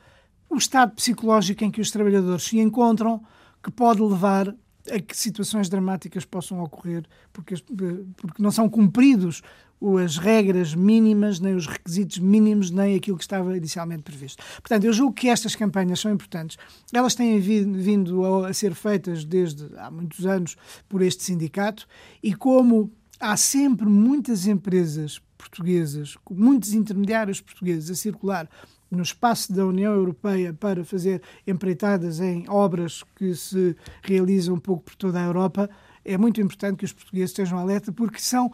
o 0.49 0.57
estado 0.57 0.93
psicológico 0.97 1.63
em 1.63 1.71
que 1.71 1.81
os 1.81 1.91
trabalhadores 1.91 2.43
se 2.43 2.59
encontram, 2.59 3.23
que 3.63 3.71
pode 3.71 4.03
levar 4.03 4.49
a 4.91 4.99
que 4.99 5.17
situações 5.17 5.69
dramáticas 5.69 6.25
possam 6.25 6.61
ocorrer 6.63 7.05
porque, 7.33 7.55
porque 8.17 8.43
não 8.43 8.51
são 8.51 8.69
cumpridos 8.69 9.43
as 10.03 10.19
regras 10.19 10.75
mínimas, 10.75 11.41
nem 11.41 11.55
os 11.55 11.67
requisitos 11.67 12.19
mínimos, 12.19 12.71
nem 12.71 12.95
aquilo 12.95 13.17
que 13.17 13.25
estava 13.25 13.57
inicialmente 13.57 14.03
previsto. 14.03 14.43
Portanto, 14.57 14.85
eu 14.85 14.93
julgo 14.93 15.15
que 15.15 15.29
estas 15.29 15.57
campanhas 15.57 16.01
são 16.01 16.13
importantes. 16.13 16.59
Elas 16.93 17.15
têm 17.15 17.39
vindo 17.41 18.45
a 18.45 18.53
ser 18.53 18.75
feitas 18.75 19.25
desde 19.25 19.67
há 19.79 19.91
muitos 19.91 20.27
anos 20.27 20.57
por 20.89 21.03
este 21.03 21.23
sindicato 21.23 21.87
e 22.23 22.35
como 22.35 22.91
há 23.19 23.37
sempre 23.37 23.87
muitas 23.87 24.47
empresas 24.47 25.21
portuguesas, 25.37 26.17
muitos 26.31 26.75
intermediários 26.75 27.41
portugueses 27.41 27.91
a 27.91 27.95
circular 27.95 28.49
no 28.91 29.03
espaço 29.03 29.53
da 29.53 29.65
União 29.65 29.95
Europeia 29.95 30.53
para 30.53 30.85
fazer 30.85 31.23
empreitadas 31.47 32.21
em 32.21 32.45
obras 32.49 33.05
que 33.15 33.35
se 33.35 33.77
realizam 34.03 34.57
um 34.57 34.59
pouco 34.59 34.85
por 34.85 34.97
toda 34.97 35.21
a 35.21 35.25
Europa, 35.25 35.71
é 36.05 36.19
muito 36.19 36.41
importante 36.41 36.79
que 36.79 36.85
os 36.85 36.93
portugueses 36.93 37.31
estejam 37.31 37.59
alerta, 37.59 37.93
porque 37.93 38.19
são, 38.19 38.51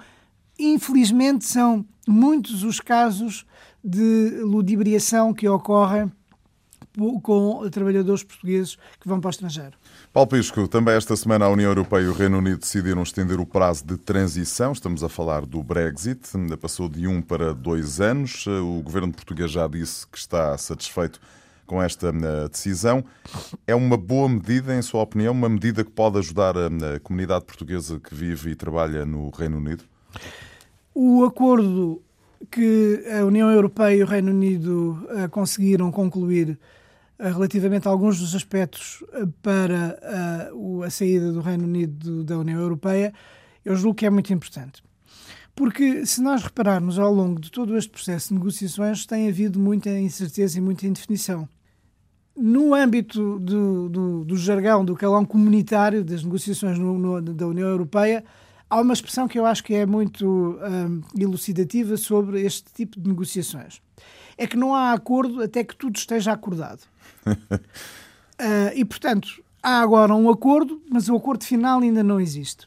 infelizmente, 0.58 1.44
são 1.44 1.84
muitos 2.06 2.62
os 2.62 2.80
casos 2.80 3.46
de 3.82 4.40
ludibriação 4.42 5.32
que 5.32 5.48
ocorrem 5.48 6.10
com 7.22 7.68
trabalhadores 7.70 8.22
portugueses 8.22 8.76
que 8.98 9.06
vão 9.06 9.20
para 9.20 9.28
o 9.28 9.30
estrangeiro. 9.30 9.76
Paulo 10.12 10.30
Pisco, 10.30 10.66
também 10.66 10.94
esta 10.94 11.14
semana 11.14 11.44
a 11.44 11.50
União 11.50 11.68
Europeia 11.68 12.04
e 12.04 12.08
o 12.08 12.12
Reino 12.12 12.38
Unido 12.38 12.60
decidiram 12.60 13.02
estender 13.02 13.38
o 13.38 13.44
prazo 13.44 13.84
de 13.84 13.98
transição. 13.98 14.72
Estamos 14.72 15.04
a 15.04 15.08
falar 15.08 15.44
do 15.44 15.62
Brexit. 15.62 16.30
Passou 16.60 16.88
de 16.88 17.06
um 17.06 17.20
para 17.20 17.52
dois 17.52 18.00
anos. 18.00 18.46
O 18.46 18.80
governo 18.82 19.12
português 19.12 19.50
já 19.50 19.66
disse 19.66 20.06
que 20.06 20.16
está 20.16 20.56
satisfeito 20.56 21.20
com 21.66 21.82
esta 21.82 22.08
eh, 22.08 22.48
decisão. 22.48 23.04
É 23.66 23.74
uma 23.74 23.96
boa 23.96 24.28
medida, 24.28 24.74
em 24.74 24.80
sua 24.80 25.02
opinião, 25.02 25.32
uma 25.32 25.48
medida 25.48 25.84
que 25.84 25.90
pode 25.90 26.18
ajudar 26.18 26.54
a 26.56 27.00
comunidade 27.00 27.44
portuguesa 27.44 28.00
que 28.00 28.14
vive 28.14 28.52
e 28.52 28.54
trabalha 28.54 29.04
no 29.04 29.28
Reino 29.30 29.58
Unido? 29.58 29.84
O 30.94 31.24
acordo 31.24 32.02
que 32.50 33.04
a 33.18 33.24
União 33.24 33.50
Europeia 33.50 33.96
e 33.96 34.02
o 34.02 34.06
Reino 34.06 34.30
Unido 34.30 35.06
eh, 35.10 35.28
conseguiram 35.28 35.90
concluir 35.90 36.58
eh, 37.18 37.28
relativamente 37.30 37.88
a 37.88 37.90
alguns 37.90 38.18
dos 38.18 38.34
aspectos 38.34 39.02
eh, 39.12 39.26
para 39.42 39.98
a, 40.02 40.86
a 40.86 40.90
saída 40.90 41.32
do 41.32 41.40
Reino 41.40 41.64
Unido 41.64 42.24
da 42.24 42.38
União 42.38 42.60
Europeia, 42.60 43.12
eu 43.64 43.74
julgo 43.74 43.96
que 43.96 44.06
é 44.06 44.10
muito 44.10 44.32
importante. 44.32 44.82
Porque, 45.54 46.04
se 46.04 46.20
nós 46.20 46.42
repararmos 46.42 46.98
ao 46.98 47.12
longo 47.12 47.40
de 47.40 47.50
todo 47.50 47.76
este 47.76 47.90
processo 47.90 48.28
de 48.28 48.34
negociações, 48.34 49.06
tem 49.06 49.28
havido 49.28 49.58
muita 49.58 49.90
incerteza 49.98 50.58
e 50.58 50.60
muita 50.60 50.86
indefinição. 50.86 51.48
No 52.36 52.74
âmbito 52.74 53.38
do, 53.38 53.88
do, 53.88 54.24
do 54.24 54.36
jargão, 54.36 54.84
do 54.84 54.94
calão 54.94 55.24
comunitário 55.24 56.04
das 56.04 56.22
negociações 56.22 56.78
no, 56.78 56.98
no, 56.98 57.22
da 57.22 57.46
União 57.46 57.66
Europeia, 57.66 58.22
há 58.68 58.80
uma 58.80 58.92
expressão 58.92 59.28
que 59.28 59.38
eu 59.38 59.46
acho 59.46 59.62
que 59.62 59.74
é 59.74 59.86
muito 59.86 60.26
um, 60.26 61.02
elucidativa 61.18 61.96
sobre 61.96 62.42
este 62.42 62.72
tipo 62.72 63.00
de 63.00 63.08
negociações. 63.08 63.80
É 64.36 64.46
que 64.46 64.56
não 64.56 64.74
há 64.74 64.92
acordo 64.92 65.42
até 65.42 65.64
que 65.64 65.74
tudo 65.74 65.96
esteja 65.96 66.32
acordado 66.32 66.82
uh, 67.26 68.72
e, 68.74 68.84
portanto, 68.84 69.42
há 69.62 69.80
agora 69.80 70.14
um 70.14 70.28
acordo, 70.28 70.80
mas 70.90 71.08
o 71.08 71.16
acordo 71.16 71.44
final 71.44 71.80
ainda 71.80 72.02
não 72.02 72.20
existe. 72.20 72.66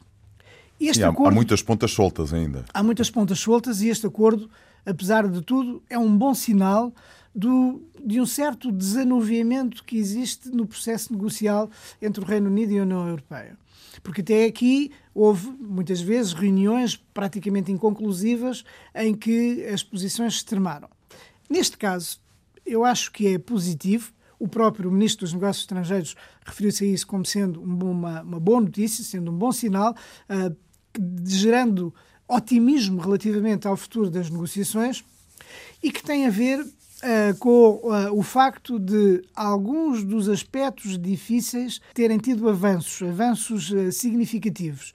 Este 0.80 1.04
há, 1.04 1.10
acordo, 1.10 1.32
há 1.32 1.34
muitas 1.34 1.62
pontas 1.62 1.90
soltas 1.92 2.32
ainda. 2.32 2.64
Há 2.72 2.82
muitas 2.82 3.10
pontas 3.10 3.38
soltas 3.38 3.82
e 3.82 3.88
este 3.88 4.06
acordo, 4.06 4.50
apesar 4.84 5.28
de 5.28 5.42
tudo, 5.42 5.82
é 5.88 5.98
um 5.98 6.16
bom 6.16 6.34
sinal 6.34 6.92
do, 7.34 7.82
de 8.04 8.20
um 8.20 8.26
certo 8.26 8.72
desanuviamento 8.72 9.84
que 9.84 9.96
existe 9.96 10.48
no 10.48 10.66
processo 10.66 11.12
negocial 11.12 11.70
entre 12.00 12.24
o 12.24 12.26
Reino 12.26 12.48
Unido 12.48 12.72
e 12.72 12.78
a 12.78 12.82
União 12.82 13.06
Europeia. 13.06 13.56
Porque 14.02 14.20
até 14.20 14.44
aqui 14.44 14.90
houve, 15.14 15.50
muitas 15.60 16.00
vezes, 16.00 16.32
reuniões 16.32 16.96
praticamente 16.96 17.70
inconclusivas 17.70 18.64
em 18.94 19.14
que 19.14 19.64
as 19.66 19.82
posições 19.82 20.34
se 20.34 20.38
extremaram. 20.38 20.88
Neste 21.48 21.76
caso, 21.76 22.20
eu 22.64 22.84
acho 22.84 23.12
que 23.12 23.26
é 23.26 23.38
positivo 23.38 24.12
o 24.40 24.48
próprio 24.48 24.90
Ministro 24.90 25.26
dos 25.26 25.34
Negócios 25.34 25.64
Estrangeiros 25.64 26.16
referiu-se 26.46 26.82
a 26.82 26.86
isso 26.86 27.06
como 27.06 27.26
sendo 27.26 27.62
uma, 27.62 28.22
uma 28.22 28.40
boa 28.40 28.60
notícia, 28.62 29.04
sendo 29.04 29.30
um 29.30 29.36
bom 29.36 29.52
sinal, 29.52 29.94
uh, 30.30 30.56
gerando 31.26 31.94
otimismo 32.26 33.00
relativamente 33.02 33.68
ao 33.68 33.76
futuro 33.76 34.08
das 34.08 34.30
negociações 34.30 35.04
e 35.82 35.92
que 35.92 36.02
tem 36.02 36.26
a 36.26 36.30
ver 36.30 36.64
uh, 37.02 37.36
com 37.38 37.80
uh, 37.82 38.12
o 38.12 38.22
facto 38.22 38.78
de 38.78 39.22
alguns 39.34 40.04
dos 40.04 40.28
aspectos 40.28 40.98
difíceis 40.98 41.80
terem 41.94 42.18
tido 42.18 42.48
avanços, 42.48 43.08
avanços 43.08 43.72
significativos. 43.92 44.92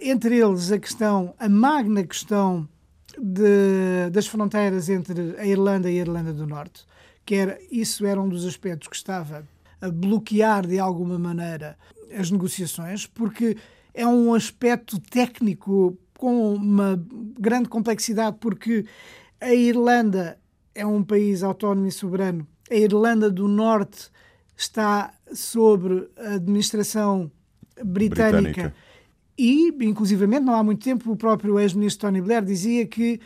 entre 0.00 0.38
eles 0.38 0.70
a 0.70 0.78
questão, 0.78 1.34
a 1.38 1.48
magna 1.48 2.04
questão 2.04 2.68
de, 3.18 4.10
das 4.12 4.26
fronteiras 4.26 4.88
entre 4.88 5.34
a 5.36 5.44
Irlanda 5.44 5.90
e 5.90 5.98
a 5.98 6.02
Irlanda 6.02 6.32
do 6.32 6.46
Norte 6.46 6.86
que 7.28 7.34
era, 7.34 7.58
isso 7.70 8.06
era 8.06 8.18
um 8.18 8.26
dos 8.26 8.46
aspectos 8.46 8.88
que 8.88 8.96
estava 8.96 9.46
a 9.82 9.90
bloquear 9.90 10.66
de 10.66 10.78
alguma 10.78 11.18
maneira 11.18 11.76
as 12.18 12.30
negociações, 12.30 13.06
porque 13.06 13.54
é 13.92 14.06
um 14.06 14.32
aspecto 14.32 14.98
técnico 14.98 15.94
com 16.16 16.54
uma 16.54 16.98
grande 17.38 17.68
complexidade, 17.68 18.38
porque 18.40 18.86
a 19.38 19.52
Irlanda 19.52 20.38
é 20.78 20.86
um 20.86 21.02
país 21.02 21.42
autónomo 21.42 21.88
e 21.88 21.92
soberano, 21.92 22.46
a 22.70 22.74
Irlanda 22.74 23.28
do 23.28 23.48
Norte 23.48 24.10
está 24.56 25.12
sobre 25.32 26.08
a 26.16 26.34
administração 26.34 27.30
britânica. 27.84 28.42
britânica. 28.42 28.74
E, 29.36 29.68
inclusivamente, 29.82 30.44
não 30.44 30.54
há 30.54 30.62
muito 30.62 30.82
tempo, 30.82 31.10
o 31.10 31.16
próprio 31.16 31.58
ex-ministro 31.58 32.06
Tony 32.06 32.20
Blair 32.20 32.44
dizia 32.44 32.86
que 32.86 33.20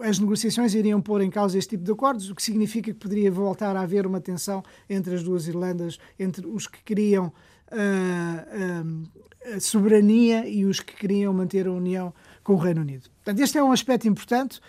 as 0.00 0.18
negociações 0.18 0.74
iriam 0.74 1.00
pôr 1.00 1.20
em 1.20 1.30
causa 1.30 1.58
este 1.58 1.70
tipo 1.70 1.84
de 1.84 1.92
acordos, 1.92 2.30
o 2.30 2.34
que 2.34 2.42
significa 2.42 2.90
que 2.92 2.98
poderia 2.98 3.30
voltar 3.30 3.76
a 3.76 3.82
haver 3.82 4.06
uma 4.06 4.20
tensão 4.20 4.62
entre 4.88 5.14
as 5.14 5.22
duas 5.22 5.46
Irlandas, 5.46 5.98
entre 6.18 6.46
os 6.46 6.66
que 6.66 6.82
queriam 6.82 7.26
uh, 7.26 8.84
uh, 8.84 9.54
a 9.54 9.60
soberania 9.60 10.48
e 10.48 10.64
os 10.64 10.80
que 10.80 10.94
queriam 10.94 11.32
manter 11.32 11.66
a 11.66 11.72
união 11.72 12.12
com 12.42 12.54
o 12.54 12.56
Reino 12.56 12.80
Unido. 12.80 13.08
Portanto, 13.16 13.42
este 13.42 13.58
é 13.58 13.62
um 13.62 13.72
aspecto 13.72 14.08
importante. 14.08 14.60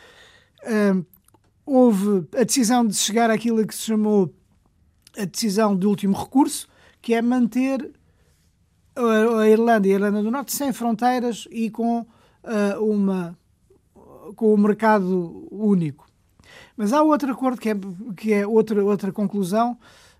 Uh, 0.63 1.05
houve 1.67 2.27
a 2.35 2.43
decisão 2.43 2.87
de 2.87 2.95
chegar 2.95 3.29
àquilo 3.29 3.65
que 3.67 3.75
se 3.75 3.83
chamou 3.83 4.33
a 5.17 5.25
decisão 5.25 5.75
de 5.75 5.85
último 5.85 6.17
recurso, 6.17 6.67
que 7.01 7.13
é 7.13 7.21
manter 7.21 7.91
a 8.95 9.47
Irlanda 9.47 9.87
e 9.87 9.91
a 9.91 9.95
Irlanda 9.95 10.23
do 10.23 10.31
Norte 10.31 10.53
sem 10.53 10.73
fronteiras 10.73 11.47
e 11.51 11.69
com 11.69 12.05
uma 12.79 13.37
com 14.35 14.53
o 14.53 14.57
mercado 14.57 15.47
único. 15.51 16.07
Mas 16.75 16.93
há 16.93 17.01
outro 17.01 17.31
acordo 17.31 17.59
que 17.59 17.69
é, 17.69 17.75
que 18.15 18.33
é 18.33 18.45
outra, 18.45 18.83
outra 18.83 19.11
conclusão 19.11 19.77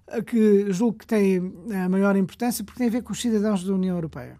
eh, 0.08 0.22
que 0.22 0.72
julgo 0.72 1.00
que 1.00 1.08
tem 1.08 1.54
a 1.84 1.90
maior 1.90 2.16
importância 2.16 2.64
porque 2.64 2.80
tem 2.80 2.88
a 2.88 2.92
ver 2.92 3.04
com 3.04 3.12
os 3.12 3.22
cidadãos 3.22 3.64
da 3.64 3.74
União 3.74 3.96
Europeia. 3.96 4.40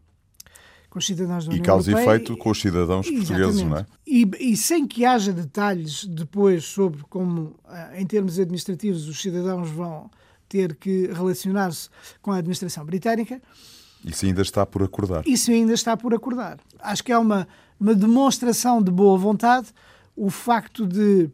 Com 0.90 1.00
os 1.00 1.06
cidadãos 1.06 1.46
da 1.46 1.52
União 1.52 1.64
e 1.64 1.66
causa 1.66 1.92
Europeia. 1.92 2.16
efeito 2.16 2.38
com 2.38 2.50
os 2.50 2.62
cidadãos 2.62 3.10
portugueses, 3.10 3.62
não 3.62 3.78
é? 3.78 3.86
E, 4.06 4.30
e, 4.40 4.58
sem 4.58 4.88
que 4.88 5.06
haja 5.06 5.34
detalhes 5.34 6.06
depois 6.06 6.64
sobre 6.64 7.04
como, 7.10 7.56
eh, 7.70 8.02
em 8.02 8.06
termos 8.06 8.40
administrativos, 8.40 9.08
os 9.08 9.22
cidadãos 9.22 9.70
vão 9.70 10.10
ter 10.48 10.76
que 10.76 11.08
relacionar-se 11.08 11.90
com 12.22 12.32
a 12.32 12.38
administração 12.38 12.86
britânica. 12.86 13.42
Isso 14.06 14.26
ainda 14.26 14.42
está 14.42 14.66
por 14.66 14.82
acordar. 14.82 15.24
Isso 15.28 15.52
ainda 15.52 15.74
está 15.74 15.98
por 15.98 16.14
acordar. 16.14 16.58
Acho 16.80 17.04
que 17.04 17.12
é 17.12 17.18
uma 17.18 17.48
uma 17.80 17.94
demonstração 17.94 18.82
de 18.82 18.92
boa 18.92 19.18
vontade 19.18 19.70
o 20.16 20.30
facto 20.30 20.86
de 20.86 21.30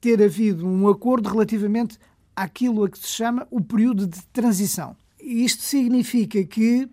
ter 0.00 0.22
havido 0.22 0.66
um 0.66 0.88
acordo 0.88 1.28
relativamente 1.28 1.98
àquilo 2.34 2.84
a 2.84 2.88
que 2.88 2.98
se 2.98 3.08
chama 3.08 3.46
o 3.50 3.60
período 3.60 4.06
de 4.06 4.22
transição. 4.32 4.96
Isto 5.20 5.62
significa 5.62 6.42
que 6.44 6.88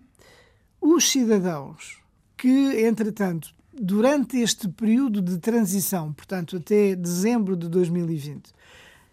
os 0.80 1.10
cidadãos 1.10 1.98
que, 2.36 2.84
entretanto, 2.86 3.54
durante 3.72 4.38
este 4.38 4.68
período 4.68 5.20
de 5.20 5.38
transição, 5.38 6.12
portanto 6.12 6.56
até 6.56 6.94
dezembro 6.94 7.56
de 7.56 7.68
2020, 7.68 8.52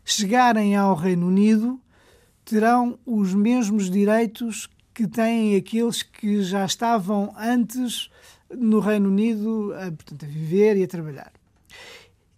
chegarem 0.04 0.76
ao 0.76 0.96
Reino 0.96 1.28
Unido, 1.28 1.80
terão 2.44 3.00
os 3.06 3.34
mesmos 3.34 3.90
direitos 3.90 4.70
que 4.94 5.08
têm 5.08 5.56
aqueles 5.56 6.04
que 6.04 6.42
já 6.44 6.66
estavam 6.66 7.34
antes 7.38 8.10
no 8.50 8.80
Reino 8.80 9.10
Unido, 9.10 9.74
a, 9.74 9.92
portanto, 9.92 10.24
a 10.26 10.28
viver 10.28 10.78
e 10.78 10.84
a 10.84 10.88
trabalhar. 10.88 11.34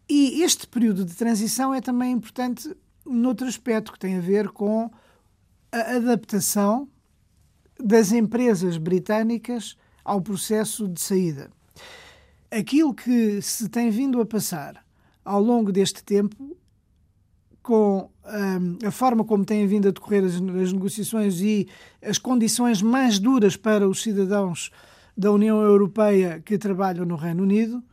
E 0.10 0.42
este 0.42 0.66
período 0.66 1.04
de 1.04 1.14
transição 1.14 1.74
é 1.74 1.82
também 1.82 2.14
importante 2.14 2.74
noutro 3.06 3.46
aspecto 3.46 3.92
que 3.92 4.00
tem 4.00 4.18
a 4.18 4.22
ver 4.22 4.50
com 4.50 4.90
a 5.72 5.96
adaptação 5.96 6.88
das 7.80 8.12
empresas 8.12 8.78
britânicas 8.78 9.78
ao 10.04 10.22
processo 10.22 10.88
de 10.88 11.02
saída. 11.02 11.50
Aquilo 12.50 12.94
que 12.94 13.42
se 13.42 13.68
tem 13.70 13.90
vindo 13.90 14.22
a 14.22 14.26
passar 14.26 14.84
ao 15.24 15.42
longo 15.42 15.72
deste 15.72 16.04
tempo, 16.04 16.56
com 17.62 18.10
um, 18.26 18.88
a 18.88 18.92
forma 18.92 19.26
como 19.26 19.44
têm 19.44 19.68
vindo 19.68 19.90
a 19.90 19.92
decorrer 19.92 20.24
as, 20.24 20.36
as 20.36 20.72
negociações 20.72 21.42
e 21.42 21.68
as 22.02 22.18
condições 22.18 22.82
mais 22.82 23.20
duras 23.20 23.58
para 23.58 23.88
os 23.88 24.02
cidadãos 24.02 24.72
da 25.18 25.32
União 25.32 25.62
Europeia 25.62 26.42
que 26.46 26.58
trabalham 26.58 27.06
no 27.06 27.18
Reino 27.18 27.44
Unido, 27.44 27.84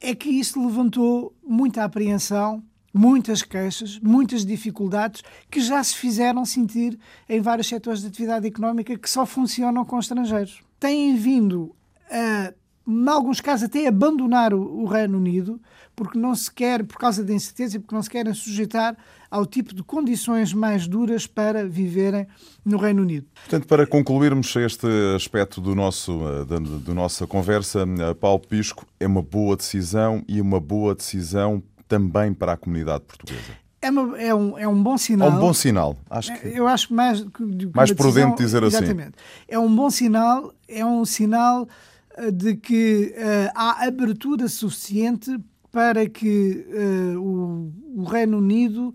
é 0.00 0.14
que 0.14 0.28
isso 0.28 0.64
levantou 0.64 1.34
muita 1.42 1.82
apreensão, 1.82 2.62
muitas 2.94 3.42
queixas, 3.42 3.98
muitas 4.00 4.46
dificuldades 4.46 5.22
que 5.50 5.60
já 5.60 5.82
se 5.82 5.96
fizeram 5.96 6.44
sentir 6.44 6.96
em 7.28 7.40
vários 7.40 7.66
setores 7.66 8.00
de 8.00 8.06
atividade 8.06 8.46
económica 8.46 8.96
que 8.96 9.10
só 9.10 9.26
funcionam 9.26 9.84
com 9.84 9.98
estrangeiros. 9.98 10.62
Têm 10.78 11.16
vindo 11.16 11.74
a, 12.08 12.54
em 12.86 13.08
alguns 13.08 13.40
casos, 13.40 13.64
até 13.64 13.86
abandonar 13.86 14.52
o, 14.52 14.84
Reino 14.84 15.16
Unido, 15.16 15.60
porque 15.96 16.18
não 16.18 16.34
se 16.34 16.52
quer, 16.52 16.84
por 16.84 16.98
causa 16.98 17.24
da 17.24 17.32
incerteza, 17.32 17.80
porque 17.80 17.94
não 17.94 18.02
se 18.02 18.10
querem 18.10 18.34
sujeitar 18.34 18.96
ao 19.30 19.46
tipo 19.46 19.74
de 19.74 19.82
condições 19.82 20.52
mais 20.52 20.86
duras 20.86 21.26
para 21.26 21.66
viverem 21.66 22.26
no 22.64 22.76
Reino 22.76 23.02
Unido. 23.02 23.26
Portanto, 23.34 23.66
para 23.66 23.86
concluirmos 23.86 24.54
este 24.56 24.86
aspecto 25.16 25.60
do 25.60 25.74
nosso, 25.74 26.12
eh, 26.28 26.44
da, 26.44 26.58
da 26.58 26.94
nossa 26.94 27.26
conversa, 27.26 27.84
eh, 27.98 28.14
Paulo 28.14 28.40
Pisco, 28.40 28.86
é 29.00 29.06
uma 29.06 29.22
boa 29.22 29.56
decisão 29.56 30.22
e 30.28 30.40
uma 30.40 30.60
boa 30.60 30.94
decisão 30.94 31.62
também 31.88 32.32
para 32.32 32.52
a 32.52 32.56
comunidade 32.56 33.04
portuguesa. 33.04 33.64
É, 33.80 33.90
uma, 33.90 34.18
é, 34.18 34.34
um, 34.34 34.58
é 34.58 34.66
um 34.66 34.82
bom 34.82 34.96
sinal. 34.96 35.28
É 35.28 35.32
um 35.32 35.38
bom 35.38 35.52
sinal. 35.52 35.96
Acho 36.08 36.40
que... 36.40 36.48
Eu 36.48 36.66
acho 36.66 36.94
mais 36.94 37.20
que 37.20 37.70
mais 37.74 37.92
prudente 37.92 38.42
dizer 38.42 38.62
exatamente. 38.62 38.74
assim. 38.74 38.84
Exatamente. 38.84 39.16
É 39.46 39.58
um 39.58 39.74
bom 39.74 39.90
sinal, 39.90 40.54
é 40.66 40.84
um 40.84 41.04
sinal 41.04 41.68
eh, 42.16 42.30
de 42.30 42.56
que 42.56 43.14
uh, 43.16 43.50
há 43.54 43.84
abertura 43.86 44.48
suficiente 44.48 45.38
para 45.70 46.08
que 46.08 46.66
uh, 46.68 47.20
o, 47.20 47.72
o 47.96 48.04
Reino 48.04 48.38
Unido 48.38 48.94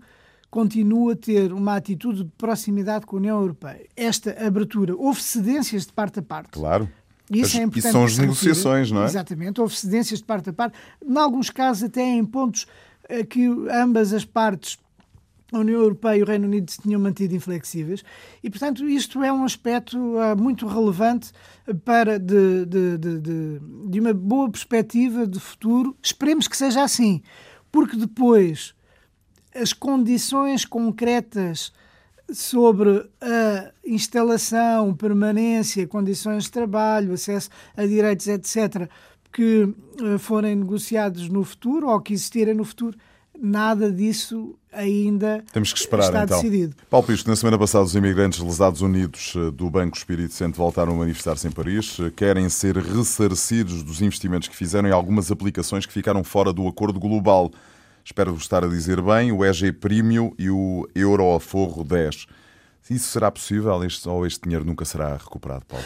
continua 0.50 1.12
a 1.12 1.16
ter 1.16 1.52
uma 1.52 1.76
atitude 1.76 2.24
de 2.24 2.30
proximidade 2.36 3.06
com 3.06 3.16
a 3.16 3.18
União 3.20 3.40
Europeia. 3.40 3.86
Esta 3.96 4.32
abertura, 4.44 4.96
houve 4.96 5.22
cedências 5.22 5.86
de 5.86 5.92
parte 5.92 6.18
a 6.18 6.22
parte. 6.22 6.50
Claro. 6.50 6.88
Isso, 7.30 7.56
é 7.56 7.62
importante 7.62 7.78
Isso 7.78 7.92
são 7.92 8.04
as 8.04 8.18
negociações, 8.18 8.90
não 8.90 9.02
é? 9.02 9.06
Exatamente, 9.06 9.60
houve 9.60 9.76
cedências 9.76 10.18
de 10.18 10.24
parte 10.24 10.50
a 10.50 10.52
parte. 10.52 10.76
Em 11.04 11.16
alguns 11.16 11.48
casos, 11.48 11.84
até 11.84 12.02
em 12.02 12.24
pontos 12.24 12.66
eh, 13.08 13.24
que 13.24 13.46
ambas 13.70 14.12
as 14.12 14.24
partes 14.24 14.78
a 15.52 15.58
União 15.58 15.80
Europeia 15.80 16.18
e 16.18 16.22
o 16.22 16.26
Reino 16.26 16.46
Unido 16.46 16.70
se 16.70 16.80
tinham 16.80 17.00
mantido 17.00 17.34
inflexíveis 17.34 18.04
e, 18.42 18.48
portanto, 18.48 18.88
isto 18.88 19.22
é 19.22 19.32
um 19.32 19.44
aspecto 19.44 19.98
uh, 19.98 20.40
muito 20.40 20.66
relevante 20.66 21.32
para 21.84 22.18
de, 22.18 22.64
de, 22.66 22.98
de, 22.98 23.60
de, 23.88 24.00
uma 24.00 24.14
boa 24.14 24.48
perspectiva 24.48 25.26
de 25.26 25.40
futuro. 25.40 25.96
Esperemos 26.02 26.46
que 26.46 26.56
seja 26.56 26.82
assim, 26.82 27.22
porque 27.70 27.96
depois 27.96 28.74
as 29.54 29.72
condições 29.72 30.64
concretas 30.64 31.72
sobre 32.32 33.08
a 33.20 33.70
instalação, 33.86 34.94
permanência, 34.94 35.86
condições 35.86 36.44
de 36.44 36.50
trabalho, 36.50 37.12
acesso 37.12 37.50
a 37.76 37.84
direitos, 37.86 38.26
etc., 38.28 38.88
que 39.32 39.62
uh, 39.62 40.18
forem 40.18 40.56
negociados 40.56 41.28
no 41.28 41.44
futuro 41.44 41.88
ou 41.88 42.00
que 42.00 42.12
existirem 42.12 42.54
no 42.54 42.64
futuro, 42.64 42.98
nada 43.40 43.90
disso 43.90 44.56
ainda 44.72 45.42
Temos 45.52 45.72
que 45.72 45.78
esperar, 45.78 46.06
está 46.06 46.24
então. 46.24 46.36
decidido. 46.36 46.76
Paulo 46.88 47.06
Pisto, 47.06 47.28
na 47.28 47.36
semana 47.36 47.58
passada 47.58 47.84
os 47.84 47.94
imigrantes 47.94 48.38
lesados 48.38 48.82
unidos 48.82 49.32
eh, 49.36 49.50
do 49.50 49.68
Banco 49.70 49.96
Espírito 49.96 50.34
Santo 50.34 50.56
voltaram 50.56 50.92
a 50.92 50.96
manifestar-se 50.96 51.48
em 51.48 51.50
Paris. 51.50 51.96
Eh, 51.98 52.10
querem 52.14 52.48
ser 52.48 52.76
ressarcidos 52.76 53.82
dos 53.82 54.00
investimentos 54.00 54.46
que 54.46 54.54
fizeram 54.54 54.88
em 54.88 54.92
algumas 54.92 55.32
aplicações 55.32 55.86
que 55.86 55.92
ficaram 55.92 56.22
fora 56.22 56.52
do 56.52 56.68
acordo 56.68 57.00
global 57.00 57.50
espero 58.04 58.34
estar 58.34 58.64
a 58.64 58.68
dizer 58.68 59.00
bem, 59.02 59.32
o 59.32 59.44
EG 59.44 59.72
Premium 59.72 60.32
e 60.38 60.50
o 60.50 60.88
Euro 60.94 61.34
Aforro 61.34 61.84
10. 61.84 62.26
Isso 62.90 63.08
será 63.08 63.30
possível 63.30 63.84
este, 63.84 64.08
ou 64.08 64.26
este 64.26 64.42
dinheiro 64.42 64.64
nunca 64.64 64.84
será 64.84 65.16
recuperado, 65.16 65.64
Paulo? 65.66 65.84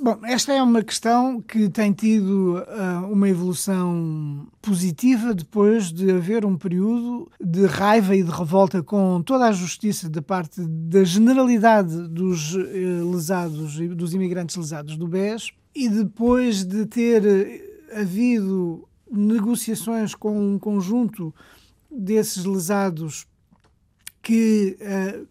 Bom, 0.00 0.20
esta 0.24 0.52
é 0.52 0.62
uma 0.62 0.82
questão 0.82 1.42
que 1.42 1.68
tem 1.68 1.92
tido 1.92 2.58
uh, 2.58 3.12
uma 3.12 3.28
evolução 3.28 4.46
positiva 4.62 5.34
depois 5.34 5.92
de 5.92 6.12
haver 6.12 6.46
um 6.46 6.56
período 6.56 7.28
de 7.40 7.66
raiva 7.66 8.14
e 8.14 8.22
de 8.22 8.30
revolta 8.30 8.80
com 8.80 9.20
toda 9.22 9.46
a 9.46 9.52
justiça 9.52 10.08
da 10.08 10.22
parte 10.22 10.60
da 10.64 11.02
generalidade 11.02 12.08
dos 12.08 12.54
uh, 12.54 13.10
lesados, 13.10 13.76
dos 13.96 14.14
imigrantes 14.14 14.54
lesados 14.54 14.96
do 14.96 15.08
BES, 15.08 15.50
e 15.74 15.88
depois 15.88 16.64
de 16.64 16.86
ter 16.86 17.68
havido 17.92 18.87
negociações 19.10 20.14
com 20.14 20.54
um 20.54 20.58
conjunto 20.58 21.34
desses 21.90 22.44
lesados 22.44 23.26
que, 24.22 24.76
uh, 24.80 25.26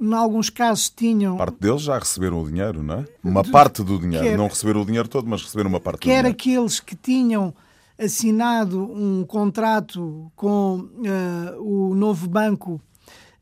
em 0.00 0.12
alguns 0.14 0.50
casos, 0.50 0.90
tinham. 0.90 1.36
Parte 1.36 1.58
deles 1.58 1.82
já 1.82 1.98
receberam 1.98 2.42
o 2.42 2.46
dinheiro, 2.46 2.82
não 2.82 2.96
é? 2.96 3.04
Uma 3.24 3.42
de, 3.42 3.50
parte 3.50 3.82
do 3.82 3.98
dinheiro. 3.98 4.26
Quer, 4.26 4.36
não 4.36 4.48
receberam 4.48 4.82
o 4.82 4.84
dinheiro 4.84 5.08
todo, 5.08 5.26
mas 5.26 5.42
receberam 5.42 5.70
uma 5.70 5.80
parte 5.80 6.00
do 6.00 6.02
dinheiro. 6.02 6.22
Quer 6.24 6.30
aqueles 6.30 6.80
que 6.80 6.94
tinham 6.94 7.54
assinado 7.98 8.82
um 8.82 9.24
contrato 9.24 10.30
com 10.36 10.80
uh, 10.80 11.62
o 11.62 11.94
novo 11.94 12.28
banco. 12.28 12.80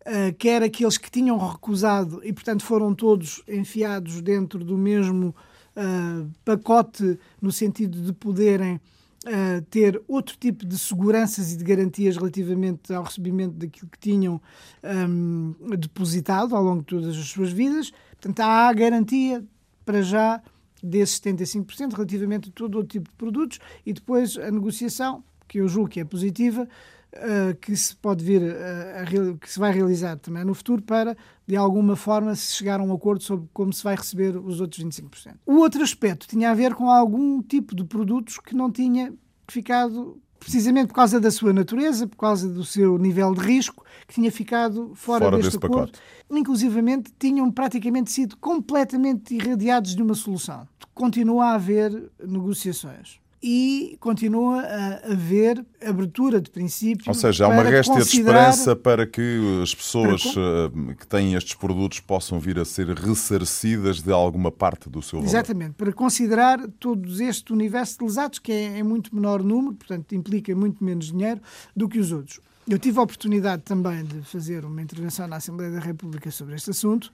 Uh, 0.06 0.34
quer 0.38 0.62
aqueles 0.62 0.98
que 0.98 1.10
tinham 1.10 1.38
recusado 1.38 2.20
e, 2.22 2.32
portanto, 2.32 2.62
foram 2.62 2.94
todos 2.94 3.42
enfiados 3.48 4.20
dentro 4.20 4.62
do 4.62 4.76
mesmo 4.76 5.34
uh, 5.76 6.30
pacote, 6.44 7.18
no 7.40 7.50
sentido 7.50 8.00
de 8.00 8.12
poderem 8.12 8.80
uh, 9.26 9.62
ter 9.70 10.00
outro 10.06 10.36
tipo 10.38 10.64
de 10.64 10.78
seguranças 10.78 11.52
e 11.52 11.56
de 11.56 11.64
garantias 11.64 12.16
relativamente 12.16 12.92
ao 12.92 13.04
recebimento 13.04 13.54
daquilo 13.54 13.90
que 13.90 13.98
tinham 13.98 14.40
um, 14.82 15.54
depositado 15.76 16.54
ao 16.54 16.62
longo 16.62 16.80
de 16.80 16.86
todas 16.86 17.16
as 17.16 17.26
suas 17.26 17.50
vidas. 17.50 17.90
Portanto, 18.10 18.40
há 18.40 18.68
a 18.68 18.72
garantia 18.72 19.44
para 19.84 20.02
já 20.02 20.42
desses 20.82 21.18
75% 21.20 21.92
relativamente 21.92 22.50
a 22.50 22.52
todo 22.52 22.76
outro 22.76 22.90
tipo 22.90 23.08
de 23.08 23.16
produtos 23.16 23.58
e 23.84 23.92
depois 23.92 24.36
a 24.36 24.50
negociação, 24.50 25.24
que 25.48 25.58
eu 25.58 25.68
julgo 25.68 25.88
que 25.88 26.00
é 26.00 26.04
positiva, 26.04 26.68
Uh, 27.16 27.54
que 27.60 27.76
se 27.76 27.94
pode 27.94 28.24
vir 28.24 28.42
uh, 28.42 29.02
a, 29.02 29.38
que 29.38 29.48
se 29.48 29.56
vai 29.56 29.72
realizar 29.72 30.16
também 30.16 30.44
no 30.44 30.52
futuro 30.52 30.82
para 30.82 31.16
de 31.46 31.54
alguma 31.54 31.94
forma 31.94 32.34
se 32.34 32.52
chegar 32.54 32.80
a 32.80 32.82
um 32.82 32.92
acordo 32.92 33.22
sobre 33.22 33.48
como 33.52 33.72
se 33.72 33.84
vai 33.84 33.94
receber 33.94 34.36
os 34.36 34.60
outros 34.60 34.84
25%. 34.84 35.36
O 35.46 35.58
outro 35.58 35.82
aspecto 35.84 36.26
tinha 36.26 36.50
a 36.50 36.54
ver 36.54 36.74
com 36.74 36.90
algum 36.90 37.40
tipo 37.40 37.76
de 37.76 37.84
produtos 37.84 38.38
que 38.38 38.56
não 38.56 38.68
tinha 38.68 39.14
ficado 39.46 40.20
precisamente 40.44 40.88
por 40.88 40.94
causa 40.94 41.18
da 41.18 41.30
sua 41.30 41.52
natureza, 41.52 42.06
por 42.06 42.16
causa 42.16 42.48
do 42.48 42.64
seu 42.64 42.98
nível 42.98 43.34
de 43.34 43.40
risco, 43.40 43.84
que 44.06 44.14
tinha 44.14 44.30
ficado 44.30 44.92
fora, 44.94 45.24
fora 45.24 45.36
deste 45.38 45.56
acordo. 45.56 45.92
Pacote. 45.92 46.00
Inclusivamente, 46.30 47.12
tinham 47.18 47.50
praticamente 47.50 48.10
sido 48.10 48.36
completamente 48.36 49.34
irradiados 49.34 49.94
de 49.94 50.02
uma 50.02 50.14
solução. 50.14 50.66
Continua 50.92 51.46
a 51.46 51.54
haver 51.54 52.10
negociações 52.22 53.23
e 53.46 53.98
continua 54.00 54.62
a 54.62 55.12
haver 55.12 55.62
abertura 55.86 56.40
de 56.40 56.48
princípio. 56.48 57.04
Ou 57.06 57.12
seja, 57.12 57.44
há 57.44 57.48
uma 57.48 57.62
réstia 57.62 57.96
de 57.96 58.00
esperança 58.00 58.74
para 58.74 59.06
que 59.06 59.60
as 59.62 59.74
pessoas. 59.74 60.24
Eh, 60.24 60.94
que 60.94 61.06
têm 61.06 61.34
estes 61.34 61.54
produtos 61.54 62.00
possam 62.00 62.40
vir 62.40 62.58
a 62.58 62.64
ser 62.64 62.88
ressarcidas 62.88 64.00
de 64.00 64.10
alguma 64.10 64.50
parte 64.50 64.88
do 64.88 65.02
seu 65.02 65.18
valor. 65.18 65.28
Exatamente, 65.28 65.74
para 65.74 65.92
considerar 65.92 66.58
todo 66.80 67.06
este 67.22 67.52
universo 67.52 67.98
de 67.98 68.04
lesados, 68.04 68.38
que 68.38 68.50
é 68.50 68.78
em 68.78 68.82
muito 68.82 69.14
menor 69.14 69.42
número, 69.42 69.74
portanto 69.74 70.14
implica 70.14 70.56
muito 70.56 70.82
menos 70.82 71.12
dinheiro 71.12 71.42
do 71.76 71.86
que 71.86 71.98
os 71.98 72.12
outros. 72.12 72.40
Eu 72.66 72.78
tive 72.78 72.98
a 72.98 73.02
oportunidade 73.02 73.60
também 73.62 74.04
de 74.04 74.22
fazer 74.22 74.64
uma 74.64 74.80
intervenção 74.80 75.28
na 75.28 75.36
Assembleia 75.36 75.70
da 75.70 75.80
República 75.80 76.30
sobre 76.30 76.54
este 76.54 76.70
assunto, 76.70 77.12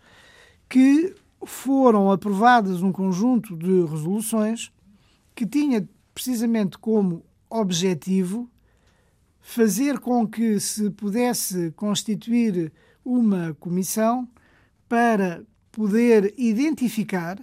que 0.68 1.12
foram 1.44 2.12
aprovadas 2.12 2.82
um 2.82 2.92
conjunto 2.92 3.56
de 3.56 3.84
resoluções 3.84 4.70
que 5.34 5.44
tinha 5.44 5.88
precisamente 6.14 6.78
como 6.78 7.24
objetivo 7.48 8.50
fazer 9.40 9.98
com 9.98 10.26
que 10.26 10.60
se 10.60 10.90
pudesse 10.90 11.72
constituir 11.72 12.72
uma 13.04 13.56
comissão 13.58 14.28
para 14.88 15.42
poder 15.72 16.34
identificar 16.36 17.38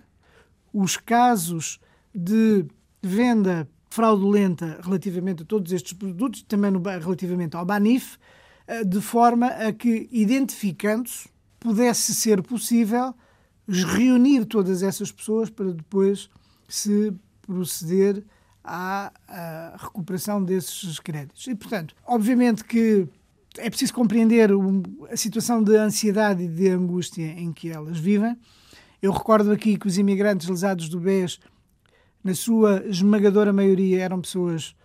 os 0.73 0.97
casos 0.97 1.80
de 2.13 2.65
venda 3.01 3.67
fraudulenta 3.89 4.80
relativamente 4.84 5.43
a 5.43 5.45
todos 5.45 5.71
estes 5.71 5.93
produtos, 5.93 6.43
também 6.43 6.71
no, 6.71 6.82
relativamente 6.82 7.56
ao 7.56 7.65
Banif, 7.65 8.17
eh, 8.67 8.84
de 8.84 9.01
forma 9.01 9.47
a 9.47 9.71
que, 9.71 10.08
identificando-se, 10.12 11.30
pudesse 11.60 12.13
ser 12.13 12.41
possível 12.43 13.15
reunir 13.67 14.45
todas 14.45 14.84
essas 14.84 15.12
pessoas 15.12 15.49
para 15.49 15.73
depois 15.73 16.30
se 16.67 17.13
proceder 17.41 18.23
à, 18.67 19.75
recuperação 19.77 20.43
desses 20.43 20.99
créditos. 20.99 21.47
E, 21.47 21.56
portanto, 21.56 21.95
obviamente 22.06 22.63
que 22.63 23.08
é 23.58 23.69
preciso 23.69 23.93
compreender 23.93 24.51
a 25.10 25.17
situação 25.17 25.63
de 25.63 25.75
ansiedade 25.77 26.43
e 26.43 26.47
de 26.47 26.69
angústia 26.69 27.25
em 27.25 27.51
que 27.51 27.71
elas 27.71 27.97
vivem. 27.97 28.38
Eu 29.01 29.12
recordo 29.12 29.51
aqui 29.51 29.77
que 29.77 29.88
os 29.88 29.97
imigrantes 29.97 30.47
lesados 30.47 30.89
do 30.89 30.99
BES, 30.99 31.39
na 32.23 32.36
sua 32.36 32.84
esmagadora 32.88 33.53
maioria, 33.53 34.03
eram 34.03 34.21
pessoas, 34.21 34.75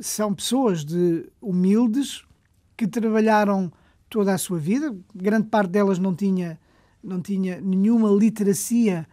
são 0.00 0.34
pessoas 0.34 0.84
de 0.84 1.28
humildes 1.40 2.24
que 2.76 2.86
trabalharam 2.86 3.72
toda 4.08 4.34
a 4.34 4.38
sua 4.38 4.58
vida. 4.58 4.94
Grande 5.14 5.48
parte 5.48 5.70
delas 5.70 5.98
não 5.98 6.14
tinha, 6.14 6.60
não 7.02 7.20
tinha 7.20 7.60
nenhuma 7.60 8.10
literacia 8.10 9.06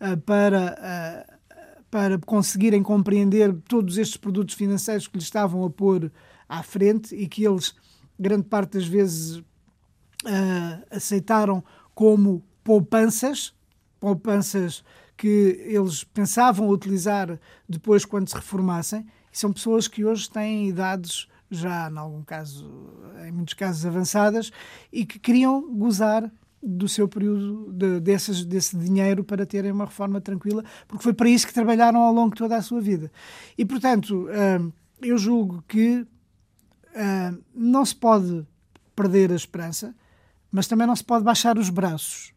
uh, 0.00 0.16
para, 0.20 0.76
uh, 0.78 1.33
para 1.94 2.18
conseguirem 2.18 2.82
compreender 2.82 3.54
todos 3.68 3.98
estes 3.98 4.16
produtos 4.16 4.56
financeiros 4.56 5.06
que 5.06 5.16
lhes 5.16 5.26
estavam 5.26 5.64
a 5.64 5.70
pôr 5.70 6.10
à 6.48 6.60
frente 6.60 7.14
e 7.14 7.28
que 7.28 7.46
eles 7.46 7.72
grande 8.18 8.48
parte 8.48 8.72
das 8.72 8.84
vezes 8.84 9.36
uh, 9.36 9.44
aceitaram 10.90 11.62
como 11.94 12.42
poupanças, 12.64 13.54
poupanças 14.00 14.82
que 15.16 15.64
eles 15.64 16.02
pensavam 16.02 16.68
utilizar 16.68 17.38
depois 17.68 18.04
quando 18.04 18.28
se 18.28 18.34
reformassem, 18.34 19.06
e 19.32 19.38
são 19.38 19.52
pessoas 19.52 19.86
que 19.86 20.04
hoje 20.04 20.28
têm 20.28 20.68
idades 20.68 21.28
já, 21.48 21.88
em 21.88 21.96
algum 21.96 22.24
caso, 22.24 22.90
em 23.24 23.30
muitos 23.30 23.54
casos 23.54 23.86
avançadas, 23.86 24.50
e 24.92 25.06
que 25.06 25.20
queriam 25.20 25.72
gozar 25.76 26.28
do 26.64 26.88
seu 26.88 27.06
período 27.06 27.70
de, 27.72 28.00
dessas, 28.00 28.42
desse 28.42 28.76
dinheiro 28.76 29.22
para 29.22 29.44
terem 29.44 29.70
uma 29.70 29.84
reforma 29.84 30.20
tranquila, 30.20 30.64
porque 30.88 31.02
foi 31.02 31.12
para 31.12 31.28
isso 31.28 31.46
que 31.46 31.52
trabalharam 31.52 32.00
ao 32.00 32.12
longo 32.12 32.30
de 32.30 32.38
toda 32.38 32.56
a 32.56 32.62
sua 32.62 32.80
vida. 32.80 33.12
E, 33.58 33.64
portanto, 33.64 34.26
uh, 34.28 34.72
eu 35.02 35.18
julgo 35.18 35.62
que 35.68 35.98
uh, 35.98 37.44
não 37.54 37.84
se 37.84 37.94
pode 37.94 38.46
perder 38.96 39.30
a 39.30 39.36
esperança, 39.36 39.94
mas 40.50 40.66
também 40.66 40.86
não 40.86 40.96
se 40.96 41.04
pode 41.04 41.22
baixar 41.22 41.58
os 41.58 41.68
braços, 41.68 42.32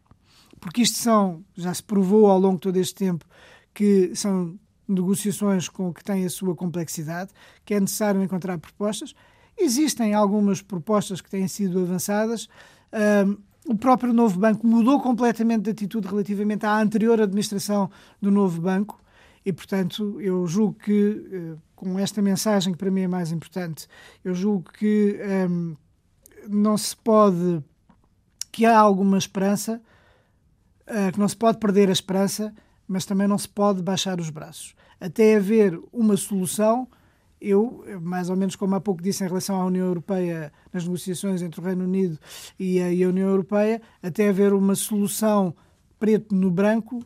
porque 0.60 0.82
isto 0.82 0.98
são, 0.98 1.42
já 1.56 1.72
se 1.72 1.82
provou 1.82 2.26
ao 2.26 2.38
longo 2.38 2.56
de 2.56 2.62
todo 2.62 2.76
este 2.76 2.94
tempo, 2.94 3.24
que 3.72 4.14
são 4.14 4.58
negociações 4.86 5.68
com 5.68 5.92
que 5.92 6.04
têm 6.04 6.24
a 6.26 6.30
sua 6.30 6.54
complexidade, 6.54 7.30
que 7.64 7.74
é 7.74 7.80
necessário 7.80 8.22
encontrar 8.22 8.58
propostas. 8.58 9.14
Existem 9.56 10.14
algumas 10.14 10.60
propostas 10.60 11.20
que 11.20 11.30
têm 11.30 11.46
sido 11.48 11.80
avançadas. 11.80 12.48
Uh, 12.92 13.38
o 13.68 13.76
próprio 13.76 14.14
novo 14.14 14.40
banco 14.40 14.66
mudou 14.66 14.98
completamente 14.98 15.64
de 15.64 15.70
atitude 15.70 16.08
relativamente 16.08 16.64
à 16.64 16.80
anterior 16.80 17.20
administração 17.20 17.90
do 18.20 18.30
novo 18.30 18.62
banco 18.62 18.98
e, 19.44 19.52
portanto, 19.52 20.18
eu 20.22 20.46
julgo 20.46 20.78
que, 20.78 21.28
eh, 21.30 21.56
com 21.76 21.98
esta 21.98 22.22
mensagem 22.22 22.72
que 22.72 22.78
para 22.78 22.90
mim 22.90 23.02
é 23.02 23.08
mais 23.08 23.30
importante, 23.30 23.86
eu 24.24 24.34
julgo 24.34 24.72
que 24.72 25.18
ehm, 25.20 25.74
não 26.48 26.78
se 26.78 26.96
pode, 26.96 27.62
que 28.50 28.64
há 28.64 28.78
alguma 28.78 29.18
esperança, 29.18 29.82
uh, 30.86 31.12
que 31.12 31.20
não 31.20 31.28
se 31.28 31.36
pode 31.36 31.58
perder 31.58 31.90
a 31.90 31.92
esperança, 31.92 32.54
mas 32.86 33.04
também 33.04 33.28
não 33.28 33.36
se 33.36 33.48
pode 33.48 33.82
baixar 33.82 34.18
os 34.18 34.30
braços. 34.30 34.74
Até 34.98 35.36
haver 35.36 35.78
uma 35.92 36.16
solução, 36.16 36.88
eu, 37.40 37.84
mais 38.00 38.30
ou 38.30 38.36
menos 38.36 38.56
como 38.56 38.74
há 38.74 38.80
pouco 38.80 39.02
disse 39.02 39.24
em 39.24 39.28
relação 39.28 39.60
à 39.60 39.64
União 39.64 39.86
Europeia, 39.86 40.52
nas 40.72 40.84
negociações 40.84 41.42
entre 41.42 41.60
o 41.60 41.64
Reino 41.64 41.84
Unido 41.84 42.18
e 42.58 42.80
a, 42.80 43.08
União 43.08 43.28
Europeia, 43.28 43.80
até 44.02 44.28
haver 44.28 44.52
uma 44.52 44.74
solução 44.74 45.54
preto 45.98 46.34
no 46.34 46.50
branco, 46.50 47.04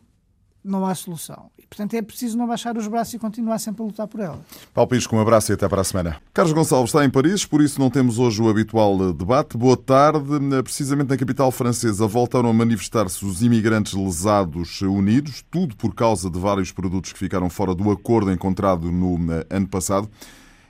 não 0.63 0.85
há 0.85 0.95
solução. 0.95 1.49
E, 1.57 1.65
portanto, 1.67 1.93
é 1.93 2.01
preciso 2.01 2.37
não 2.37 2.47
baixar 2.47 2.77
os 2.77 2.87
braços 2.87 3.13
e 3.13 3.19
continuar 3.19 3.59
sempre 3.59 3.83
a 3.83 3.85
lutar 3.85 4.07
por 4.07 4.19
ela. 4.19 4.39
Paulo 4.73 4.89
Pisco, 4.89 5.15
um 5.15 5.19
abraço 5.19 5.51
e 5.51 5.53
até 5.53 5.67
para 5.67 5.81
a 5.81 5.83
semana. 5.83 6.17
Carlos 6.33 6.53
Gonçalves 6.53 6.89
está 6.89 7.03
em 7.03 7.09
Paris, 7.09 7.45
por 7.45 7.61
isso 7.61 7.79
não 7.79 7.89
temos 7.89 8.19
hoje 8.19 8.41
o 8.41 8.49
habitual 8.49 9.13
debate. 9.13 9.57
Boa 9.57 9.75
tarde. 9.75 10.39
Precisamente 10.63 11.09
na 11.09 11.17
capital 11.17 11.51
francesa 11.51 12.07
voltaram 12.07 12.49
a 12.49 12.53
manifestar-se 12.53 13.25
os 13.25 13.43
imigrantes 13.43 13.93
lesados 13.93 14.81
unidos, 14.81 15.43
tudo 15.51 15.75
por 15.75 15.93
causa 15.93 16.29
de 16.29 16.39
vários 16.39 16.71
produtos 16.71 17.11
que 17.11 17.19
ficaram 17.19 17.49
fora 17.49 17.75
do 17.75 17.91
acordo 17.91 18.31
encontrado 18.31 18.91
no 18.91 19.17
ano 19.49 19.67
passado. 19.67 20.09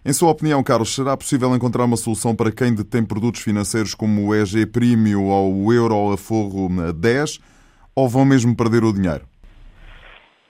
Em 0.05 0.11
sua 0.11 0.31
opinião, 0.31 0.61
Carlos, 0.61 0.93
será 0.93 1.15
possível 1.15 1.55
encontrar 1.55 1.85
uma 1.85 1.95
solução 1.95 2.35
para 2.35 2.51
quem 2.51 2.73
detém 2.73 3.05
produtos 3.05 3.41
financeiros 3.41 3.95
como 3.95 4.27
o 4.27 4.35
EG 4.35 4.65
Premium 4.65 5.27
ou 5.27 5.63
o 5.63 5.71
Euro 5.71 6.11
Aforro 6.11 6.69
10 6.91 7.39
ou 7.95 8.09
vão 8.09 8.25
mesmo 8.25 8.53
perder 8.53 8.83
o 8.83 8.91
dinheiro? 8.91 9.32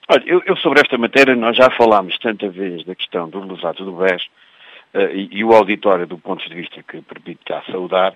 Olha, 0.06 0.22
eu, 0.26 0.42
eu, 0.44 0.56
sobre 0.58 0.80
esta 0.80 0.98
matéria 0.98 1.34
nós 1.34 1.56
já 1.56 1.70
falámos 1.70 2.18
tanta 2.18 2.48
vez 2.50 2.84
da 2.84 2.94
questão 2.94 3.28
dos 3.28 3.48
lesados 3.48 3.86
do 3.86 3.92
BES 3.92 4.22
uh, 4.92 5.10
e, 5.14 5.28
e, 5.38 5.44
o 5.44 5.52
auditório 5.54 6.06
do 6.06 6.18
ponto 6.18 6.46
de 6.46 6.54
vista 6.54 6.82
que 6.82 7.00
permite 7.00 7.40
já 7.48 7.62
saudar, 7.62 8.14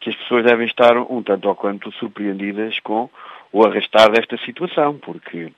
que 0.00 0.08
as 0.08 0.16
pessoas 0.16 0.44
devem 0.44 0.66
estar 0.66 0.96
um 0.96 1.22
tanto 1.22 1.46
ou 1.46 1.54
quanto 1.54 1.92
surpreendidas 1.92 2.80
com 2.80 3.10
o 3.52 3.66
arrastar 3.66 4.10
desta 4.10 4.38
situação, 4.38 4.96
porque 4.98 5.52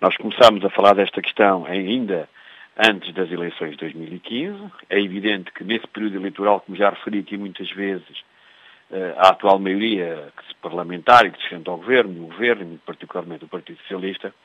nós 0.00 0.16
começámos 0.16 0.64
a 0.64 0.70
falar 0.70 0.94
desta 0.94 1.22
questão 1.22 1.64
ainda 1.66 2.28
antes 2.76 3.14
das 3.14 3.30
eleições 3.30 3.72
de 3.72 3.76
2015. 3.76 4.58
É 4.90 5.00
evidente 5.00 5.52
que 5.52 5.62
nesse 5.62 5.86
período 5.86 6.16
eleitoral, 6.16 6.60
como 6.60 6.76
já 6.76 6.90
referi 6.90 7.20
aqui 7.20 7.36
muitas 7.36 7.70
vezes, 7.70 8.24
eh, 8.90 9.14
a 9.16 9.28
atual 9.28 9.60
maioria 9.60 10.32
parlamentar 10.60 11.26
e 11.26 11.30
que 11.30 11.48
se 11.48 11.54
ao 11.54 11.76
governo, 11.76 12.24
o 12.24 12.26
governo, 12.26 12.80
particularmente 12.84 13.44
o 13.44 13.48
Partido 13.48 13.78
Socialista, 13.82 14.28
eh, 14.28 14.41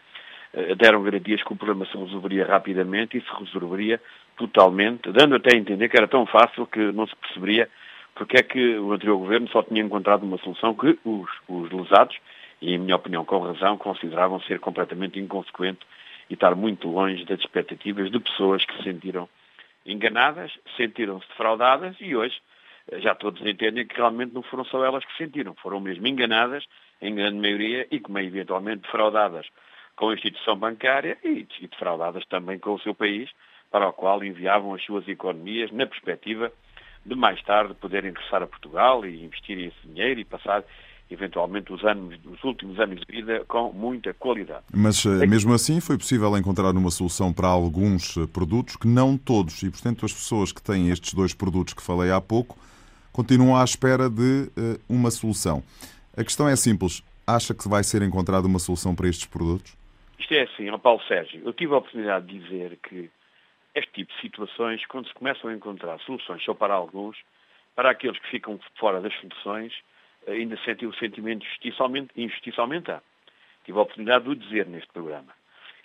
deram 0.77 1.03
garantias 1.03 1.43
que 1.43 1.53
o 1.53 1.55
problema 1.55 1.85
se 1.85 1.97
resolveria 1.97 2.45
rapidamente 2.45 3.17
e 3.17 3.21
se 3.21 3.29
resolveria 3.39 4.01
totalmente, 4.35 5.11
dando 5.11 5.35
até 5.35 5.55
a 5.55 5.57
entender 5.57 5.89
que 5.89 5.97
era 5.97 6.07
tão 6.07 6.25
fácil 6.25 6.65
que 6.67 6.91
não 6.91 7.07
se 7.07 7.15
perceberia 7.15 7.69
porque 8.17 8.37
é 8.37 8.43
que 8.43 8.77
o 8.79 8.91
anterior 8.91 9.17
governo 9.17 9.47
só 9.49 9.61
tinha 9.61 9.81
encontrado 9.81 10.23
uma 10.23 10.39
solução 10.39 10.73
que 10.73 10.97
os, 11.05 11.29
os 11.47 11.71
lesados, 11.71 12.17
e 12.59 12.73
em 12.73 12.79
minha 12.79 12.95
opinião 12.95 13.23
com 13.23 13.37
razão, 13.37 13.77
consideravam 13.77 14.41
ser 14.41 14.59
completamente 14.59 15.19
inconsequente 15.19 15.79
e 16.27 16.33
estar 16.33 16.55
muito 16.55 16.89
longe 16.89 17.23
das 17.25 17.39
expectativas 17.39 18.09
de 18.09 18.19
pessoas 18.19 18.65
que 18.65 18.75
se 18.77 18.83
sentiram 18.83 19.29
enganadas, 19.85 20.51
sentiram-se 20.75 21.27
defraudadas 21.29 21.95
e 22.01 22.15
hoje 22.15 22.35
eh, 22.91 22.99
já 22.99 23.13
todos 23.13 23.45
entendem 23.45 23.85
que 23.85 23.95
realmente 23.95 24.33
não 24.33 24.41
foram 24.41 24.65
só 24.65 24.83
elas 24.83 25.05
que 25.05 25.15
sentiram, 25.15 25.53
foram 25.53 25.79
mesmo 25.79 26.05
enganadas, 26.07 26.65
em 26.99 27.13
grande 27.13 27.37
maioria, 27.37 27.87
e 27.91 27.99
como 27.99 28.17
é 28.17 28.23
eventualmente 28.23 28.81
defraudadas 28.81 29.45
com 29.97 30.09
a 30.09 30.13
instituição 30.13 30.55
bancária 30.55 31.17
e, 31.23 31.45
defraudadas 31.67 32.25
também 32.27 32.57
com 32.57 32.75
o 32.75 32.79
seu 32.79 32.95
país, 32.95 33.29
para 33.69 33.89
o 33.89 33.91
qual 33.91 34.23
enviavam 34.23 34.73
as 34.73 34.85
suas 34.85 35.05
economias 35.07 35.71
na 35.71 35.85
perspectiva 35.85 36.51
de 37.05 37.15
mais 37.15 37.41
tarde 37.43 37.73
poderem 37.73 38.11
regressar 38.11 38.43
a 38.43 38.47
Portugal 38.47 39.05
e 39.05 39.25
investir 39.25 39.57
esse 39.59 39.87
dinheiro 39.87 40.19
e 40.19 40.25
passar 40.25 40.63
eventualmente 41.09 41.71
os, 41.71 41.83
anos, 41.85 42.19
os 42.25 42.43
últimos 42.43 42.79
anos 42.79 42.99
de 42.99 43.05
vida 43.09 43.43
com 43.47 43.71
muita 43.71 44.13
qualidade. 44.13 44.63
Mas 44.73 45.05
eh, 45.05 45.25
mesmo 45.25 45.53
assim 45.53 45.79
foi 45.79 45.97
possível 45.97 46.37
encontrar 46.37 46.71
uma 46.71 46.91
solução 46.91 47.31
para 47.31 47.47
alguns 47.47 48.17
eh, 48.17 48.27
produtos 48.27 48.75
que 48.75 48.87
não 48.87 49.17
todos, 49.17 49.63
e 49.63 49.69
portanto 49.69 50.05
as 50.05 50.13
pessoas 50.13 50.51
que 50.51 50.61
têm 50.61 50.89
estes 50.89 51.13
dois 51.13 51.33
produtos 51.33 51.73
que 51.73 51.81
falei 51.81 52.11
há 52.11 52.19
pouco 52.19 52.57
continuam 53.13 53.55
à 53.55 53.63
espera 53.63 54.09
de 54.09 54.51
uh, 54.57 54.79
uma 54.87 55.09
solução. 55.09 55.63
A 56.15 56.23
questão 56.23 56.47
é 56.47 56.55
simples, 56.55 57.01
acha 57.25 57.53
que 57.53 57.67
vai 57.67 57.83
ser 57.83 58.01
encontrada 58.03 58.45
uma 58.45 58.59
solução 58.59 58.93
para 58.93 59.07
estes 59.07 59.25
produtos? 59.25 59.76
Isto 60.19 60.33
é 60.33 60.41
assim, 60.41 60.69
ao 60.69 60.79
Paulo 60.79 61.01
Sérgio, 61.03 61.41
eu 61.45 61.53
tive 61.53 61.73
a 61.73 61.77
oportunidade 61.77 62.25
de 62.25 62.39
dizer 62.39 62.77
que 62.77 63.09
este 63.75 63.91
tipo 63.91 64.13
de 64.13 64.21
situações, 64.21 64.85
quando 64.87 65.07
se 65.07 65.13
começam 65.13 65.49
a 65.49 65.53
encontrar 65.53 65.99
soluções 65.99 66.43
só 66.43 66.53
para 66.53 66.73
alguns, 66.73 67.17
para 67.75 67.91
aqueles 67.91 68.17
que 68.19 68.29
ficam 68.29 68.59
fora 68.75 68.99
das 68.99 69.13
soluções, 69.19 69.73
ainda 70.27 70.57
sentem 70.65 70.87
o 70.87 70.93
sentimento 70.95 71.41
de 71.41 71.49
justiça, 71.49 71.83
injustiça 72.15 72.61
aumentar. 72.61 73.03
Tive 73.63 73.77
a 73.77 73.81
oportunidade 73.81 74.23
de 74.23 74.31
o 74.31 74.35
dizer 74.35 74.65
neste 74.65 74.91
programa. 74.91 75.31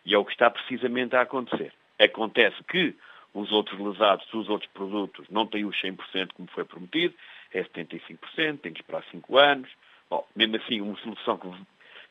E 0.06 0.14
é 0.14 0.18
o 0.18 0.24
que 0.24 0.32
está 0.32 0.50
precisamente 0.50 1.14
a 1.14 1.20
acontecer. 1.20 1.72
Acontece 1.98 2.56
que 2.64 2.94
os 3.34 3.52
outros 3.52 3.78
lesados, 3.78 4.26
os 4.32 4.48
outros 4.48 4.70
produtos, 4.72 5.28
não 5.28 5.46
têm 5.46 5.64
os 5.64 5.76
100% 5.80 6.32
como 6.32 6.48
foi 6.48 6.64
prometido, 6.64 7.14
é 7.52 7.62
75%, 7.62 8.60
tem 8.60 8.72
que 8.72 8.80
esperar 8.80 9.04
5 9.10 9.38
anos. 9.38 9.70
Bom, 10.08 10.26
mesmo 10.34 10.56
assim, 10.56 10.80
uma 10.80 10.96
solução 10.96 11.38
que 11.38 11.46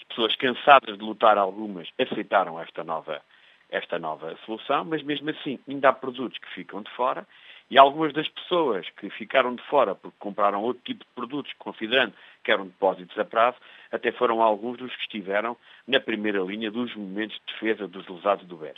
pessoas 0.05 0.35
cansadas 0.35 0.97
de 0.97 1.03
lutar, 1.03 1.37
algumas 1.37 1.87
aceitaram 1.99 2.59
esta 2.59 2.83
nova, 2.83 3.21
esta 3.69 3.99
nova 3.99 4.35
solução, 4.45 4.85
mas 4.85 5.01
mesmo 5.03 5.29
assim 5.29 5.59
ainda 5.67 5.89
há 5.89 5.93
produtos 5.93 6.37
que 6.37 6.49
ficam 6.53 6.81
de 6.81 6.91
fora 6.91 7.25
E 7.69 7.77
algumas 7.77 8.11
das 8.11 8.27
pessoas 8.27 8.85
que 8.97 9.09
ficaram 9.11 9.55
de 9.55 9.63
fora 9.63 9.95
porque 9.95 10.17
compraram 10.19 10.61
outro 10.61 10.83
tipo 10.83 11.05
de 11.05 11.09
produtos, 11.15 11.53
considerando 11.57 12.13
que 12.43 12.51
eram 12.51 12.65
depósitos 12.65 13.17
a 13.17 13.23
prazo, 13.23 13.57
até 13.89 14.11
foram 14.11 14.41
alguns 14.41 14.77
dos 14.77 14.93
que 14.93 15.03
estiveram 15.03 15.55
na 15.87 15.99
primeira 15.99 16.41
linha 16.41 16.69
dos 16.69 16.93
momentos 16.95 17.39
de 17.39 17.53
defesa 17.53 17.87
dos 17.87 18.05
lesados 18.09 18.45
do 18.45 18.57
BES. 18.57 18.77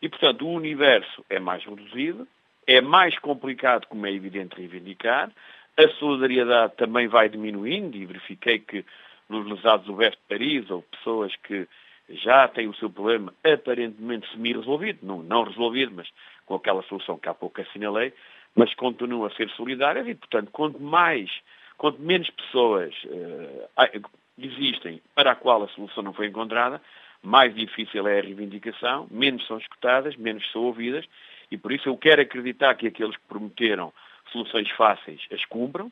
E, 0.00 0.08
portanto, 0.08 0.46
o 0.46 0.52
universo 0.52 1.24
é 1.28 1.40
mais 1.40 1.64
reduzido, 1.64 2.28
é 2.64 2.80
mais 2.80 3.18
complicado, 3.18 3.88
como 3.88 4.06
é 4.06 4.12
evidente, 4.12 4.56
reivindicar, 4.56 5.32
a 5.76 5.88
solidariedade 5.98 6.74
também 6.76 7.08
vai 7.08 7.28
diminuindo 7.28 7.96
e 7.96 8.06
verifiquei 8.06 8.58
que 8.58 8.84
nos 9.28 9.46
lesados 9.46 9.86
do 9.86 9.94
BES 9.94 10.12
de 10.12 10.18
Paris 10.28 10.70
ou 10.70 10.82
pessoas 10.82 11.34
que 11.36 11.68
já 12.08 12.48
têm 12.48 12.68
o 12.68 12.74
seu 12.74 12.88
problema 12.88 13.34
aparentemente 13.44 14.30
semi-resolvido, 14.30 15.00
não, 15.02 15.22
não 15.22 15.44
resolvido, 15.44 15.92
mas 15.94 16.08
com 16.46 16.54
aquela 16.54 16.82
solução 16.84 17.18
que 17.18 17.28
há 17.28 17.34
pouco 17.34 17.60
assinalei, 17.60 18.12
mas 18.54 18.74
continuam 18.74 19.26
a 19.26 19.30
ser 19.30 19.50
solidárias 19.50 20.08
e, 20.08 20.14
portanto, 20.14 20.50
quanto 20.50 20.80
mais, 20.80 21.30
quanto 21.76 22.00
menos 22.00 22.30
pessoas 22.30 22.94
uh, 23.04 24.08
existem 24.38 25.02
para 25.14 25.32
a 25.32 25.36
qual 25.36 25.62
a 25.62 25.68
solução 25.68 26.02
não 26.02 26.14
foi 26.14 26.28
encontrada, 26.28 26.80
mais 27.22 27.54
difícil 27.54 28.06
é 28.06 28.18
a 28.18 28.22
reivindicação, 28.22 29.06
menos 29.10 29.46
são 29.46 29.58
escutadas, 29.58 30.16
menos 30.16 30.50
são 30.50 30.62
ouvidas, 30.62 31.04
e 31.50 31.58
por 31.58 31.72
isso 31.72 31.88
eu 31.88 31.96
quero 31.96 32.22
acreditar 32.22 32.74
que 32.74 32.86
aqueles 32.86 33.16
que 33.16 33.28
prometeram 33.28 33.92
soluções 34.32 34.70
fáceis 34.70 35.20
as 35.32 35.44
cumpram 35.46 35.90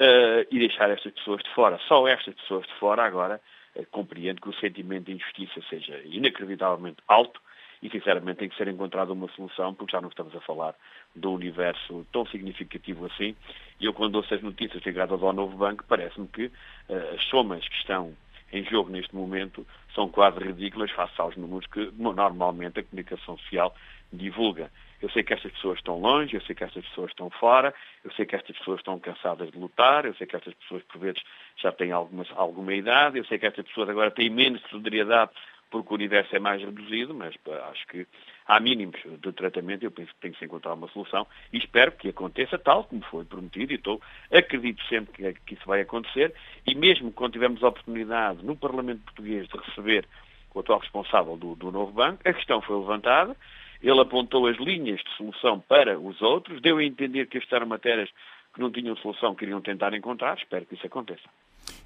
uh, 0.00 0.46
e 0.50 0.58
deixar 0.58 0.90
estas 0.90 1.12
pessoas 1.12 1.42
de 1.42 1.50
fora. 1.54 1.78
Só 1.86 2.08
estas 2.08 2.34
pessoas 2.34 2.66
de 2.66 2.74
fora 2.74 3.04
agora 3.04 3.40
uh, 3.76 3.86
compreendo 3.90 4.40
que 4.40 4.48
o 4.48 4.54
sentimento 4.54 5.06
de 5.06 5.12
injustiça 5.12 5.60
seja 5.68 6.00
inacreditavelmente 6.04 6.98
alto 7.06 7.40
e, 7.82 7.88
sinceramente, 7.88 8.40
tem 8.40 8.48
que 8.48 8.56
ser 8.56 8.68
encontrada 8.68 9.12
uma 9.12 9.28
solução, 9.28 9.74
porque 9.74 9.92
já 9.92 10.00
não 10.00 10.08
estamos 10.08 10.34
a 10.34 10.40
falar 10.40 10.74
de 11.14 11.26
um 11.26 11.32
universo 11.32 12.06
tão 12.12 12.26
significativo 12.26 13.06
assim. 13.06 13.34
E 13.78 13.86
eu, 13.86 13.94
quando 13.94 14.16
ouço 14.16 14.34
as 14.34 14.42
notícias 14.42 14.82
ligadas 14.84 15.22
ao 15.22 15.32
novo 15.32 15.56
banco, 15.56 15.84
parece-me 15.88 16.28
que 16.28 16.46
uh, 16.46 17.14
as 17.14 17.22
somas 17.24 17.66
que 17.66 17.76
estão 17.76 18.14
em 18.52 18.64
jogo 18.64 18.90
neste 18.90 19.14
momento 19.14 19.66
são 19.94 20.08
quase 20.08 20.38
ridículas 20.38 20.90
face 20.90 21.12
aos 21.18 21.36
números 21.36 21.66
que 21.66 21.90
normalmente 21.96 22.80
a 22.80 22.82
comunicação 22.82 23.38
social 23.38 23.74
divulga. 24.12 24.70
Eu 25.00 25.08
sei 25.10 25.22
que 25.22 25.32
estas 25.32 25.50
pessoas 25.52 25.78
estão 25.78 25.98
longe, 25.98 26.34
eu 26.34 26.42
sei 26.42 26.54
que 26.54 26.62
estas 26.62 26.84
pessoas 26.86 27.10
estão 27.10 27.30
fora, 27.30 27.72
eu 28.04 28.12
sei 28.12 28.26
que 28.26 28.36
estas 28.36 28.56
pessoas 28.58 28.80
estão 28.80 28.98
cansadas 28.98 29.50
de 29.50 29.58
lutar, 29.58 30.04
eu 30.04 30.14
sei 30.14 30.26
que 30.26 30.36
estas 30.36 30.52
pessoas, 30.54 30.82
por 30.84 31.00
vezes, 31.00 31.22
já 31.56 31.72
têm 31.72 31.90
algumas, 31.90 32.28
alguma 32.36 32.74
idade, 32.74 33.18
eu 33.18 33.24
sei 33.24 33.38
que 33.38 33.46
estas 33.46 33.66
pessoas 33.66 33.88
agora 33.88 34.10
têm 34.10 34.28
menos 34.28 34.60
solidariedade 34.68 35.30
porque 35.70 35.92
o 35.92 35.94
universo 35.94 36.34
é 36.34 36.38
mais 36.38 36.60
reduzido, 36.60 37.14
mas 37.14 37.34
acho 37.70 37.86
que 37.86 38.06
há 38.46 38.58
mínimos 38.58 39.00
de 39.04 39.32
tratamento, 39.32 39.84
eu 39.84 39.90
penso 39.90 40.12
que 40.12 40.20
tem 40.20 40.32
que 40.32 40.38
se 40.38 40.44
encontrar 40.44 40.74
uma 40.74 40.88
solução 40.88 41.26
e 41.52 41.58
espero 41.58 41.92
que 41.92 42.08
aconteça 42.08 42.58
tal 42.58 42.84
como 42.84 43.02
foi 43.02 43.24
prometido 43.24 43.72
e 43.72 43.76
estou, 43.76 44.02
acredito 44.32 44.84
sempre 44.86 45.12
que, 45.12 45.40
que 45.46 45.54
isso 45.54 45.64
vai 45.64 45.80
acontecer 45.80 46.34
e 46.66 46.74
mesmo 46.74 47.12
quando 47.12 47.34
tivermos 47.34 47.62
a 47.62 47.68
oportunidade 47.68 48.44
no 48.44 48.56
Parlamento 48.56 49.04
Português 49.04 49.46
de 49.46 49.56
receber 49.56 50.06
o 50.52 50.58
atual 50.58 50.80
responsável 50.80 51.36
do, 51.36 51.54
do 51.54 51.70
novo 51.70 51.92
banco, 51.92 52.20
a 52.28 52.32
questão 52.32 52.60
foi 52.60 52.76
levantada, 52.76 53.36
ele 53.82 54.00
apontou 54.00 54.46
as 54.46 54.56
linhas 54.58 55.00
de 55.00 55.16
solução 55.16 55.60
para 55.60 55.98
os 55.98 56.20
outros, 56.20 56.60
deu 56.60 56.78
a 56.78 56.84
entender 56.84 57.26
que 57.26 57.38
estas 57.38 57.52
eram 57.52 57.66
matérias 57.66 58.10
que 58.52 58.60
não 58.60 58.70
tinham 58.70 58.96
solução, 58.96 59.34
queriam 59.34 59.60
tentar 59.60 59.94
encontrar, 59.94 60.36
espero 60.36 60.66
que 60.66 60.74
isso 60.74 60.86
aconteça. 60.86 61.28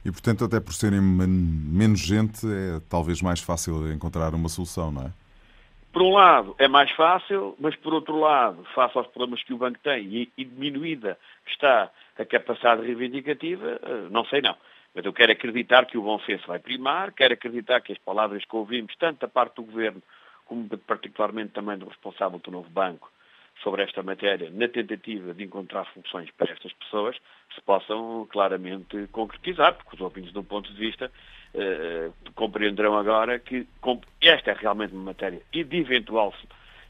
E, 0.05 0.11
portanto, 0.11 0.45
até 0.45 0.61
por 0.61 0.73
serem 0.73 1.01
menos 1.01 2.01
gente, 2.01 2.47
é 2.47 2.81
talvez 2.89 3.23
mais 3.23 3.41
fácil 3.41 3.93
encontrar 3.93 4.35
uma 4.35 4.49
solução, 4.49 4.91
não 4.91 5.03
é? 5.03 5.13
Por 5.93 6.03
um 6.03 6.11
lado, 6.11 6.57
é 6.59 6.67
mais 6.67 6.91
fácil, 6.91 7.55
mas 7.59 7.77
por 7.77 7.95
outro 7.95 8.19
lado, 8.19 8.65
face 8.75 8.99
aos 8.99 9.07
problemas 9.07 9.45
que 9.45 9.55
o 9.55 9.59
banco 9.59 9.79
tem 9.79 10.29
e, 10.37 10.45
diminuída 10.45 11.17
está 11.47 11.89
a 12.19 12.25
capacidade 12.25 12.85
reivindicativa, 12.85 13.81
eh, 13.81 14.09
não 14.11 14.25
sei 14.25 14.43
não. 14.43 14.57
Mas 14.93 15.05
eu 15.05 15.13
quero 15.13 15.31
acreditar 15.31 15.87
que 15.87 15.97
o 15.97 16.03
bom 16.03 16.19
senso 16.21 16.49
vai 16.49 16.59
primar, 16.59 17.13
quero 17.13 17.35
acreditar 17.35 17.81
que 17.81 17.93
as 17.93 17.99
palavras 17.99 18.45
que 18.45 18.57
ouvimos, 18.57 18.93
tanto 18.97 19.21
da 19.21 19.29
parte 19.29 19.55
do 19.55 19.63
Governo 19.63 20.03
como 20.45 20.69
particularmente 20.79 21.53
também 21.53 21.79
do 21.79 21.89
responsável 21.89 22.39
do 22.39 22.51
novo 22.51 22.69
banco, 22.71 23.11
sobre 23.63 23.83
esta 23.83 24.03
matéria, 24.03 24.51
na 24.51 24.69
tentativa 24.69 25.33
de 25.33 25.45
encontrar 25.45 25.87
soluções 25.93 26.31
para 26.37 26.53
estas 26.53 26.73
pessoas, 26.73 27.17
se 27.55 27.61
possam 27.63 28.27
claramente 28.31 29.07
concretizar, 29.13 29.75
porque 29.75 29.95
os 29.95 30.01
ouvintes, 30.01 30.33
de 30.33 30.39
um 30.39 30.45
ponto 30.45 30.73
de 30.73 30.79
vista, 30.79 31.11
eh, 31.55 32.11
compreenderão 32.35 32.97
agora 32.99 33.39
que 33.39 33.67
esta 34.21 34.51
é 34.51 34.55
realmente 34.55 34.93
uma 34.93 35.05
matéria 35.05 35.41
de 35.53 35.61
eventual 35.77 36.35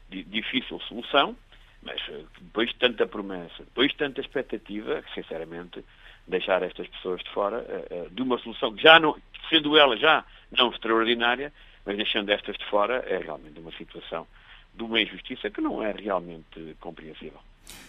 de 0.09 0.23
difícil 0.23 0.79
solução, 0.81 1.35
mas 1.83 2.01
eh, 2.09 2.23
depois 2.41 2.69
de 2.69 2.75
tanta 2.75 3.05
promessa, 3.05 3.59
depois 3.59 3.91
de 3.91 3.97
tanta 3.97 4.21
expectativa, 4.21 5.01
que 5.03 5.13
sinceramente 5.13 5.85
deixar 6.27 6.63
estas 6.63 6.87
pessoas 6.87 7.21
de 7.23 7.29
fora 7.29 7.63
eh, 7.67 8.07
de 8.09 8.21
uma 8.21 8.39
solução 8.39 8.73
que 8.75 8.81
já 8.81 8.99
não, 8.99 9.15
sendo 9.49 9.77
ela 9.77 9.95
já 9.97 10.25
não 10.51 10.71
extraordinária, 10.71 11.53
mas 11.85 11.95
deixando 11.97 12.31
estas 12.31 12.57
de 12.57 12.65
fora 12.69 13.03
é 13.07 13.17
realmente 13.17 13.59
uma 13.59 13.71
situação 13.73 14.27
de 14.73 14.83
uma 14.83 14.99
injustiça 14.99 15.49
que 15.49 15.61
não 15.61 15.81
é 15.81 15.91
realmente 15.91 16.75
compreensível. 16.79 17.39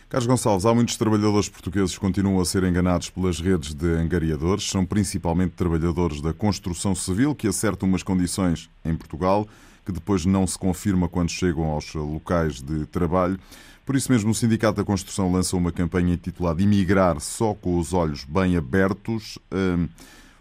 Carlos 0.09 0.27
Gonçalves, 0.27 0.65
há 0.65 0.73
muitos 0.73 0.97
trabalhadores 0.97 1.49
portugueses 1.49 1.95
que 1.95 2.01
continuam 2.01 2.41
a 2.41 2.45
ser 2.45 2.63
enganados 2.63 3.11
pelas 3.11 3.41
redes 3.41 3.75
de 3.75 3.87
angariadores. 3.87 4.65
São 4.65 4.87
principalmente 4.87 5.53
trabalhadores 5.55 6.21
da 6.21 6.33
construção 6.33 6.95
civil 6.95 7.35
que 7.35 7.49
acertam 7.49 7.89
umas 7.89 8.03
condições 8.03 8.71
em 8.85 8.97
Portugal 8.97 9.47
que 9.87 9.93
depois 9.93 10.27
não 10.27 10.45
se 10.47 10.59
confirma 10.59 11.09
quando 11.09 11.31
chegam 11.31 11.65
aos 11.67 11.95
locais 11.95 12.61
de 12.61 12.85
trabalho. 12.87 13.39
Por 13.87 13.95
isso 13.95 14.11
mesmo, 14.11 14.33
o 14.33 14.35
Sindicato 14.35 14.79
da 14.79 14.85
Construção 14.85 15.31
lançou 15.31 15.61
uma 15.61 15.71
campanha 15.71 16.15
intitulada 16.15 16.61
Imigrar 16.61 17.21
só 17.21 17.55
com 17.55 17.79
os 17.79 17.95
olhos 17.95 18.25
bem 18.25 18.57
abertos. 18.57 19.39
Hum, 19.53 19.89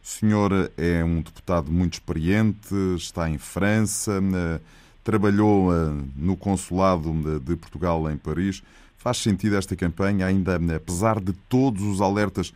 o 0.05 0.07
senhor 0.07 0.51
é 0.77 1.03
um 1.03 1.19
deputado 1.19 1.71
muito 1.71 1.93
experiente, 1.93 2.75
está 2.95 3.27
em 3.27 3.39
França 3.39 4.19
hum, 4.21 4.59
trabalhou 5.03 5.69
uh, 5.69 6.07
no 6.15 6.37
consulado 6.37 7.11
de 7.39 7.55
Portugal 7.55 8.07
em 8.11 8.15
Paris. 8.15 8.61
Faz 8.99 9.17
sentido 9.17 9.57
esta 9.57 9.75
campanha, 9.75 10.27
ainda 10.27 10.57
apesar 10.75 11.19
de 11.19 11.33
todos 11.49 11.81
os 11.81 12.01
alertas, 12.01 12.53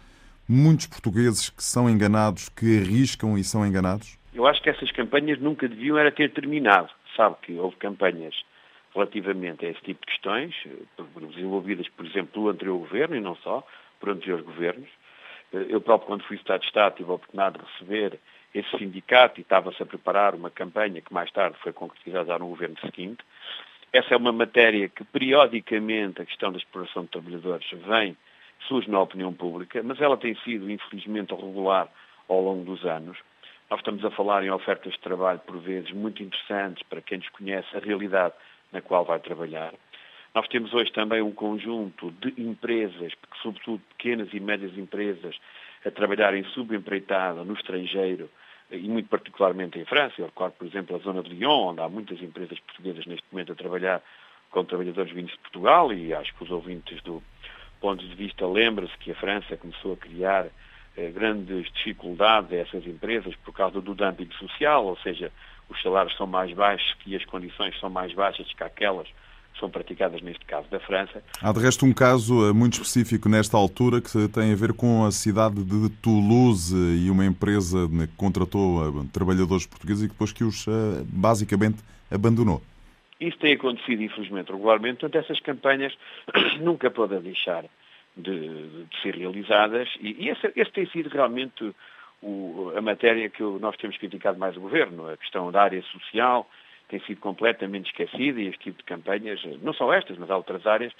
muitos 0.47 0.85
portugueses 0.85 1.49
que 1.49 1.63
são 1.63 1.89
enganados, 1.89 2.49
que 2.49 2.81
arriscam 2.81 3.35
e 3.35 3.43
são 3.43 3.65
enganados? 3.65 4.15
Eu 4.31 4.45
acho 4.45 4.61
que 4.61 4.69
essas 4.69 4.91
campanhas 4.91 5.39
nunca 5.39 5.67
deviam 5.67 5.97
era 5.97 6.11
ter 6.11 6.31
terminado. 6.31 6.89
Sabe 7.17 7.35
que 7.41 7.53
houve 7.53 7.77
campanhas 7.77 8.35
relativamente 8.93 9.65
a 9.65 9.69
esse 9.69 9.81
tipo 9.81 10.05
de 10.05 10.11
questões, 10.11 10.53
eh, 10.67 11.03
desenvolvidas, 11.33 11.87
por 11.89 12.05
exemplo, 12.05 12.31
pelo 12.31 12.49
anterior 12.49 12.77
governo 12.77 13.15
e 13.15 13.19
não 13.19 13.35
só, 13.37 13.65
por 13.99 14.09
anteriores 14.09 14.45
governos. 14.45 14.89
Eh, 15.53 15.67
eu 15.69 15.81
próprio, 15.81 16.07
quando 16.07 16.23
fui 16.23 16.37
Estado 16.37 16.61
de 16.61 16.67
Estado, 16.67 16.95
tive 16.95 17.11
a 17.11 17.15
oportunidade 17.15 17.57
de 17.57 17.65
receber 17.65 18.19
esse 18.53 18.77
sindicato 18.77 19.39
e 19.39 19.41
estava-se 19.41 19.81
a 19.81 19.85
preparar 19.85 20.33
uma 20.35 20.49
campanha 20.49 21.01
que 21.01 21.13
mais 21.13 21.31
tarde 21.31 21.57
foi 21.61 21.71
concretizada 21.71 22.37
no 22.39 22.47
governo 22.47 22.77
seguinte. 22.79 23.23
Essa 23.91 24.13
é 24.13 24.17
uma 24.17 24.31
matéria 24.31 24.87
que 24.89 25.03
periodicamente 25.03 26.21
a 26.21 26.25
questão 26.25 26.51
da 26.51 26.57
exploração 26.57 27.03
de 27.03 27.09
trabalhadores 27.09 27.67
vem, 27.87 28.15
surge 28.67 28.89
na 28.89 29.01
opinião 29.01 29.33
pública, 29.33 29.81
mas 29.83 29.99
ela 30.01 30.17
tem 30.17 30.35
sido, 30.43 30.69
infelizmente, 30.69 31.33
regular 31.33 31.89
ao 32.27 32.41
longo 32.41 32.63
dos 32.63 32.85
anos. 32.85 33.17
Nós 33.69 33.79
estamos 33.79 34.03
a 34.03 34.11
falar 34.11 34.43
em 34.43 34.49
ofertas 34.49 34.93
de 34.93 34.99
trabalho, 34.99 35.39
por 35.39 35.57
vezes, 35.59 35.91
muito 35.91 36.21
interessantes 36.21 36.83
para 36.83 37.01
quem 37.01 37.19
desconhece 37.19 37.75
a 37.75 37.79
realidade 37.79 38.33
na 38.71 38.81
qual 38.81 39.05
vai 39.05 39.19
trabalhar. 39.19 39.73
Nós 40.33 40.47
temos 40.47 40.73
hoje 40.73 40.91
também 40.91 41.21
um 41.21 41.31
conjunto 41.31 42.11
de 42.11 42.41
empresas, 42.41 43.13
sobretudo 43.41 43.81
pequenas 43.97 44.29
e 44.31 44.39
médias 44.39 44.77
empresas, 44.77 45.35
a 45.85 45.89
trabalhar 45.89 46.35
em 46.35 46.43
subempreitada 46.45 47.43
no 47.43 47.53
estrangeiro 47.53 48.29
e 48.71 48.87
muito 48.87 49.09
particularmente 49.09 49.79
em 49.79 49.85
França. 49.85 50.15
Eu 50.19 50.27
recordo, 50.27 50.53
por 50.53 50.67
exemplo, 50.67 50.95
a 50.95 50.99
zona 50.99 51.23
de 51.23 51.29
Lyon, 51.29 51.69
onde 51.69 51.81
há 51.81 51.89
muitas 51.89 52.21
empresas 52.21 52.59
portuguesas 52.59 53.05
neste 53.07 53.25
momento 53.31 53.53
a 53.53 53.55
trabalhar 53.55 54.03
com 54.51 54.63
trabalhadores 54.63 55.11
vindos 55.11 55.31
de 55.31 55.39
Portugal 55.39 55.91
e 55.91 56.13
acho 56.13 56.33
que 56.35 56.43
os 56.43 56.51
ouvintes 56.51 57.01
do 57.01 57.23
ponto 57.81 58.05
de 58.05 58.15
vista 58.15 58.45
lembram-se 58.47 58.97
que 58.97 59.11
a 59.11 59.15
França 59.15 59.57
começou 59.57 59.93
a 59.93 59.97
criar 59.97 60.47
eh, 60.97 61.09
grandes 61.11 61.71
dificuldades 61.73 62.51
a 62.51 62.55
essas 62.57 62.85
empresas 62.85 63.35
por 63.37 63.53
causa 63.53 63.81
do 63.81 63.95
dumping 63.95 64.29
social, 64.33 64.85
ou 64.85 64.97
seja, 64.97 65.31
os 65.69 65.81
salários 65.81 66.15
são 66.17 66.27
mais 66.27 66.51
baixos 66.53 66.95
e 67.05 67.15
as 67.15 67.25
condições 67.25 67.79
são 67.79 67.89
mais 67.89 68.13
baixas 68.13 68.51
que 68.53 68.63
aquelas 68.63 69.07
são 69.59 69.69
praticadas 69.69 70.21
neste 70.21 70.45
caso 70.45 70.67
da 70.69 70.79
França. 70.79 71.23
Há 71.41 71.51
de 71.51 71.59
resto 71.59 71.85
um 71.85 71.93
caso 71.93 72.49
eh, 72.49 72.53
muito 72.53 72.73
específico 72.73 73.27
nesta 73.27 73.57
altura 73.57 74.01
que 74.01 74.27
tem 74.29 74.51
a 74.51 74.55
ver 74.55 74.73
com 74.73 75.05
a 75.05 75.11
cidade 75.11 75.63
de 75.63 75.89
Toulouse 76.01 76.75
e 76.75 77.09
uma 77.09 77.25
empresa 77.25 77.87
que 77.87 78.15
contratou 78.15 78.87
eh, 78.87 79.05
trabalhadores 79.11 79.65
portugueses 79.65 80.03
e 80.03 80.07
depois 80.07 80.31
que 80.31 80.43
os 80.43 80.67
eh, 80.67 80.71
basicamente 81.05 81.77
abandonou. 82.11 82.61
Isso 83.19 83.37
tem 83.37 83.53
acontecido, 83.53 84.01
infelizmente, 84.01 84.51
regularmente. 84.51 84.99
Portanto, 84.99 85.23
essas 85.23 85.39
campanhas 85.41 85.93
nunca 86.61 86.89
podem 86.89 87.19
deixar 87.19 87.65
de, 88.15 88.39
de 88.89 89.01
ser 89.01 89.15
realizadas 89.15 89.89
e, 89.99 90.25
e 90.25 90.29
esse, 90.29 90.51
esse, 90.55 90.71
tem 90.71 90.85
sido 90.87 91.09
realmente 91.09 91.73
o, 92.21 92.71
a 92.75 92.81
matéria 92.81 93.29
que 93.29 93.43
nós 93.43 93.75
temos 93.77 93.97
criticado 93.97 94.37
mais 94.37 94.55
o 94.57 94.61
Governo, 94.61 95.09
a 95.09 95.17
questão 95.17 95.51
da 95.51 95.61
área 95.61 95.81
social, 95.83 96.49
tem 96.89 96.99
sido 97.01 97.21
completamente 97.21 97.87
esquecida 97.87 98.41
e 98.41 98.47
este 98.47 98.65
tipo 98.65 98.79
de 98.79 98.83
campanhas, 98.83 99.41
não 99.61 99.73
só 99.73 99.93
estas, 99.93 100.17
mas 100.17 100.29
há 100.29 100.35
outras 100.35 100.65
áreas, 100.67 100.91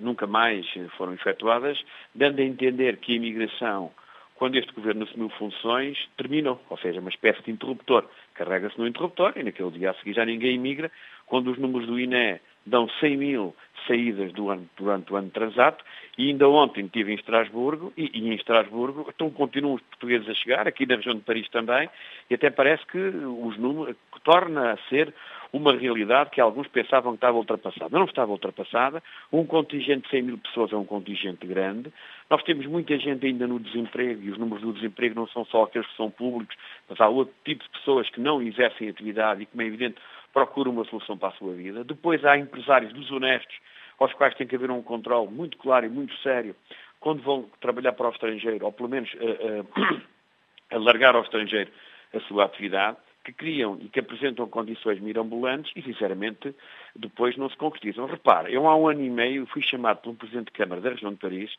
nunca 0.00 0.26
mais 0.26 0.66
foram 0.96 1.12
efetuadas, 1.14 1.78
dando 2.14 2.40
a 2.40 2.44
entender 2.44 2.96
que 2.96 3.12
a 3.12 3.16
imigração 3.16 3.92
quando 4.36 4.56
este 4.56 4.72
governo 4.72 5.04
assumiu 5.04 5.30
funções, 5.30 5.98
terminou, 6.16 6.60
ou 6.68 6.78
seja, 6.78 7.00
uma 7.00 7.08
espécie 7.08 7.42
de 7.42 7.50
interruptor. 7.50 8.04
Carrega-se 8.34 8.78
no 8.78 8.86
interruptor 8.86 9.32
e 9.36 9.42
naquele 9.42 9.70
dia 9.70 9.90
a 9.90 9.94
seguir 9.94 10.14
já 10.14 10.24
ninguém 10.24 10.54
imigra, 10.54 10.90
quando 11.26 11.50
os 11.50 11.58
números 11.58 11.86
do 11.86 11.98
INE 11.98 12.38
dão 12.66 12.88
100 13.00 13.16
mil 13.16 13.54
saídas 13.86 14.32
ano, 14.36 14.68
durante 14.76 15.12
o 15.12 15.16
ano 15.16 15.30
transato 15.30 15.84
e 16.18 16.28
ainda 16.28 16.48
ontem 16.48 16.84
estive 16.84 17.12
em 17.12 17.14
Estrasburgo 17.14 17.92
e, 17.96 18.10
e, 18.12 18.28
em 18.28 18.34
Estrasburgo 18.34 19.06
então 19.14 19.30
continuam 19.30 19.74
os 19.74 19.82
portugueses 19.82 20.28
a 20.28 20.34
chegar, 20.34 20.66
aqui 20.66 20.86
na 20.86 20.96
região 20.96 21.14
de 21.14 21.20
Paris 21.20 21.48
também, 21.50 21.88
e 22.28 22.34
até 22.34 22.50
parece 22.50 22.84
que 22.86 22.98
os 22.98 23.56
números 23.56 23.96
torna 24.24 24.72
a 24.72 24.76
ser 24.88 25.14
uma 25.52 25.72
realidade 25.72 26.30
que 26.30 26.40
alguns 26.40 26.66
pensavam 26.68 27.12
que 27.12 27.18
estava 27.18 27.36
ultrapassada. 27.36 27.96
Não 27.96 28.04
estava 28.04 28.30
ultrapassada. 28.30 29.02
Um 29.32 29.46
contingente 29.46 30.02
de 30.02 30.10
100 30.10 30.22
mil 30.22 30.38
pessoas 30.38 30.72
é 30.72 30.76
um 30.76 30.84
contingente 30.84 31.46
grande. 31.46 31.92
Nós 32.28 32.42
temos 32.42 32.66
muita 32.66 32.98
gente 32.98 33.24
ainda 33.24 33.46
no 33.46 33.60
desemprego 33.60 34.22
e 34.22 34.30
os 34.30 34.38
números 34.38 34.62
do 34.62 34.72
desemprego 34.72 35.14
não 35.14 35.28
são 35.28 35.44
só 35.46 35.64
aqueles 35.64 35.86
que 35.86 35.96
são 35.96 36.10
públicos, 36.10 36.56
mas 36.88 37.00
há 37.00 37.08
outro 37.08 37.32
tipo 37.44 37.62
de 37.62 37.70
pessoas 37.70 38.10
que 38.10 38.20
não 38.20 38.42
exercem 38.42 38.88
atividade 38.88 39.42
e, 39.42 39.46
como 39.46 39.62
é 39.62 39.66
evidente, 39.66 39.96
procuram 40.36 40.70
uma 40.70 40.84
solução 40.84 41.16
para 41.16 41.30
a 41.30 41.32
sua 41.32 41.54
vida. 41.54 41.82
Depois 41.82 42.22
há 42.22 42.36
empresários 42.36 42.92
desonestos 42.92 43.56
aos 43.98 44.12
quais 44.12 44.34
tem 44.34 44.46
que 44.46 44.54
haver 44.54 44.70
um 44.70 44.82
controle 44.82 45.32
muito 45.32 45.56
claro 45.56 45.86
e 45.86 45.88
muito 45.88 46.14
sério 46.18 46.54
quando 47.00 47.22
vão 47.22 47.48
trabalhar 47.58 47.94
para 47.94 48.08
o 48.08 48.12
estrangeiro, 48.12 48.66
ou 48.66 48.70
pelo 48.70 48.90
menos 48.90 49.10
uh, 49.14 49.62
uh, 49.62 50.02
alargar 50.70 51.16
ao 51.16 51.22
estrangeiro 51.22 51.70
a 52.14 52.20
sua 52.20 52.44
atividade 52.44 52.98
que 53.24 53.32
criam 53.32 53.78
e 53.80 53.88
que 53.88 53.98
apresentam 53.98 54.46
condições 54.46 55.00
mirambulantes 55.00 55.72
e, 55.74 55.80
sinceramente, 55.80 56.54
depois 56.94 57.34
não 57.38 57.48
se 57.48 57.56
concretizam. 57.56 58.04
Repara, 58.04 58.50
eu 58.50 58.68
há 58.68 58.76
um 58.76 58.88
ano 58.88 59.02
e 59.02 59.08
meio 59.08 59.46
fui 59.46 59.62
chamado 59.62 60.10
um 60.10 60.14
Presidente 60.14 60.48
de 60.48 60.52
Câmara 60.52 60.82
da 60.82 60.90
região 60.90 61.12
de 61.12 61.18
Paris 61.18 61.56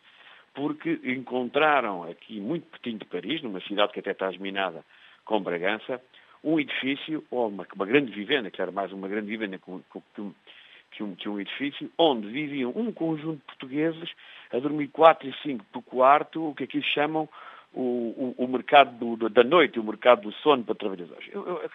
porque 0.53 0.99
encontraram 1.03 2.03
aqui, 2.03 2.39
muito 2.39 2.67
pertinho 2.67 2.99
de 2.99 3.05
Paris, 3.05 3.41
numa 3.41 3.59
cidade 3.61 3.91
que 3.91 4.01
até 4.01 4.11
está 4.11 4.29
geminada 4.31 4.85
com 5.25 5.41
Bragança, 5.41 5.99
um 6.47 6.59
edifício, 6.59 7.23
ou 7.29 7.49
uma, 7.49 7.67
uma 7.75 7.85
grande 7.85 8.11
vivenda, 8.11 8.49
que 8.49 8.61
era 8.61 8.71
mais 8.71 8.91
uma 8.93 9.07
grande 9.07 9.27
vivenda 9.27 9.57
que 9.57 9.69
um, 9.69 9.81
que, 10.91 11.03
um, 11.03 11.15
que 11.15 11.29
um 11.29 11.39
edifício, 11.39 11.91
onde 11.97 12.27
viviam 12.27 12.71
um 12.75 12.91
conjunto 12.91 13.39
de 13.39 13.43
portugueses 13.43 14.09
a 14.51 14.59
dormir 14.59 14.87
quatro 14.87 15.27
e 15.27 15.33
cinco 15.43 15.65
por 15.73 15.81
quarto, 15.81 16.49
o 16.49 16.55
que 16.55 16.63
aqui 16.63 16.81
chamam 16.81 17.27
o, 17.73 18.33
o, 18.37 18.45
o 18.45 18.47
mercado 18.47 19.15
do, 19.17 19.29
da 19.29 19.43
noite, 19.43 19.79
o 19.79 19.83
mercado 19.83 20.21
do 20.21 20.31
sono 20.35 20.63
para 20.63 20.75
trabalhadores. 20.75 21.27
Eu, 21.33 21.45
eu, 21.45 21.69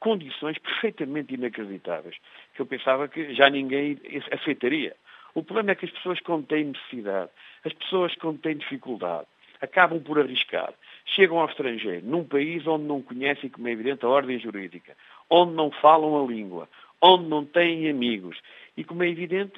condições 0.00 0.58
perfeitamente 0.58 1.34
inacreditáveis, 1.34 2.16
que 2.54 2.62
eu 2.62 2.66
pensava 2.66 3.08
que 3.08 3.34
já 3.34 3.50
ninguém 3.50 3.98
aceitaria. 4.30 4.96
O 5.34 5.42
problema 5.42 5.72
é 5.72 5.74
que 5.74 5.84
as 5.84 5.90
pessoas 5.90 6.18
que 6.20 6.42
têm 6.44 6.64
necessidade, 6.64 7.30
as 7.64 7.72
pessoas 7.74 8.14
que 8.14 8.32
têm 8.38 8.56
dificuldade, 8.56 9.26
acabam 9.60 10.00
por 10.00 10.18
arriscar. 10.18 10.72
Chegam 11.14 11.38
ao 11.38 11.48
estrangeiro, 11.48 12.04
num 12.04 12.24
país 12.24 12.66
onde 12.66 12.84
não 12.84 13.00
conhecem, 13.00 13.48
como 13.48 13.68
é 13.68 13.72
evidente, 13.72 14.04
a 14.04 14.08
ordem 14.08 14.38
jurídica, 14.38 14.96
onde 15.30 15.52
não 15.52 15.70
falam 15.70 16.22
a 16.22 16.26
língua, 16.26 16.68
onde 17.02 17.28
não 17.28 17.44
têm 17.44 17.88
amigos 17.88 18.38
e, 18.76 18.84
como 18.84 19.02
é 19.02 19.08
evidente, 19.08 19.54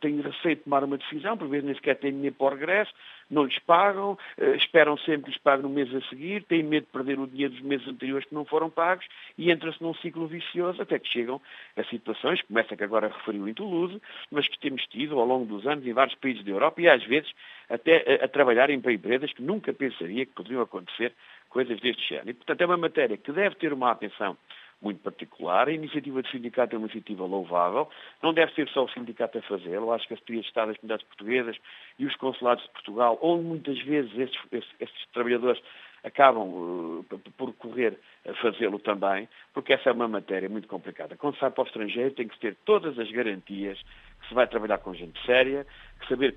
têm 0.00 0.20
receio 0.20 0.56
de 0.56 0.62
tomar 0.62 0.82
uma 0.82 0.96
decisão, 0.96 1.36
por 1.36 1.46
vezes 1.46 1.66
nem 1.66 1.74
sequer 1.74 1.96
têm 1.96 2.12
dinheiro 2.12 2.34
para 2.36 2.46
o 2.46 2.58
regresso, 2.58 2.92
não 3.30 3.44
lhes 3.44 3.58
pagam, 3.58 4.16
eh, 4.38 4.56
esperam 4.56 4.96
sempre 4.98 5.24
que 5.24 5.30
lhes 5.30 5.38
paguem 5.38 5.64
no 5.64 5.68
mês 5.68 5.94
a 5.94 6.00
seguir, 6.08 6.42
têm 6.44 6.62
medo 6.62 6.86
de 6.86 6.92
perder 6.92 7.18
o 7.18 7.26
dinheiro 7.26 7.52
dos 7.52 7.62
meses 7.62 7.86
anteriores 7.86 8.26
que 8.26 8.34
não 8.34 8.46
foram 8.46 8.70
pagos 8.70 9.04
e 9.36 9.50
entra-se 9.50 9.82
num 9.82 9.92
ciclo 9.94 10.26
vicioso 10.26 10.80
até 10.80 10.98
que 10.98 11.08
chegam 11.08 11.40
a 11.76 11.84
situações, 11.84 12.40
como 12.42 12.58
essa 12.58 12.76
que 12.76 12.84
agora 12.84 13.08
referiu 13.08 13.46
em 13.46 13.52
Toulouse, 13.52 14.00
mas 14.30 14.48
que 14.48 14.58
temos 14.58 14.86
tido 14.86 15.18
ao 15.20 15.26
longo 15.26 15.44
dos 15.44 15.66
anos 15.66 15.86
em 15.86 15.92
vários 15.92 16.14
países 16.14 16.42
da 16.42 16.50
Europa 16.50 16.80
e 16.80 16.88
às 16.88 17.04
vezes 17.04 17.30
até 17.68 18.20
a, 18.22 18.24
a 18.24 18.28
trabalharem 18.28 18.80
para 18.80 18.92
empresas 18.92 19.32
que 19.34 19.42
nunca 19.42 19.72
pensaria 19.72 20.24
que 20.24 20.32
poderiam 20.32 20.62
acontecer 20.62 21.12
coisas 21.50 21.78
deste 21.80 22.08
género. 22.08 22.30
E, 22.30 22.34
portanto, 22.34 22.60
é 22.60 22.66
uma 22.66 22.76
matéria 22.76 23.16
que 23.16 23.32
deve 23.32 23.56
ter 23.56 23.72
uma 23.72 23.90
atenção 23.90 24.36
muito 24.80 25.00
particular. 25.00 25.68
A 25.68 25.72
iniciativa 25.72 26.22
do 26.22 26.28
sindicato 26.28 26.74
é 26.74 26.78
uma 26.78 26.86
iniciativa 26.86 27.24
louvável. 27.24 27.88
Não 28.22 28.32
deve 28.32 28.52
ser 28.54 28.68
só 28.68 28.84
o 28.84 28.90
sindicato 28.90 29.38
a 29.38 29.42
fazê-lo. 29.42 29.92
Acho 29.92 30.06
que 30.06 30.14
a 30.14 30.16
Secretaria 30.16 30.42
de 30.42 30.48
Estado 30.48 30.68
das 30.68 30.76
Comunidades 30.76 31.06
Portuguesas 31.06 31.56
e 31.98 32.06
os 32.06 32.16
consulados 32.16 32.64
de 32.64 32.70
Portugal, 32.70 33.18
onde 33.22 33.44
muitas 33.44 33.78
vezes 33.82 34.12
estes 34.18 35.06
trabalhadores 35.12 35.60
acabam 36.06 36.48
uh, 36.48 37.04
por 37.36 37.52
correr 37.54 37.98
a 38.26 38.32
fazê-lo 38.34 38.78
também, 38.78 39.28
porque 39.52 39.72
essa 39.72 39.90
é 39.90 39.92
uma 39.92 40.06
matéria 40.06 40.48
muito 40.48 40.68
complicada. 40.68 41.16
Quando 41.16 41.36
sai 41.38 41.50
para 41.50 41.64
o 41.64 41.66
estrangeiro 41.66 42.14
tem 42.14 42.28
que 42.28 42.38
ter 42.38 42.54
todas 42.64 42.96
as 42.96 43.10
garantias 43.10 43.76
que 44.20 44.28
se 44.28 44.34
vai 44.34 44.46
trabalhar 44.46 44.78
com 44.78 44.94
gente 44.94 45.20
séria, 45.26 45.66
que 46.00 46.08
saber 46.08 46.36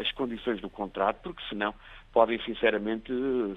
as 0.00 0.12
condições 0.12 0.60
do 0.60 0.68
contrato, 0.68 1.22
porque 1.22 1.42
senão 1.48 1.72
podem 2.18 2.40
sinceramente 2.40 3.12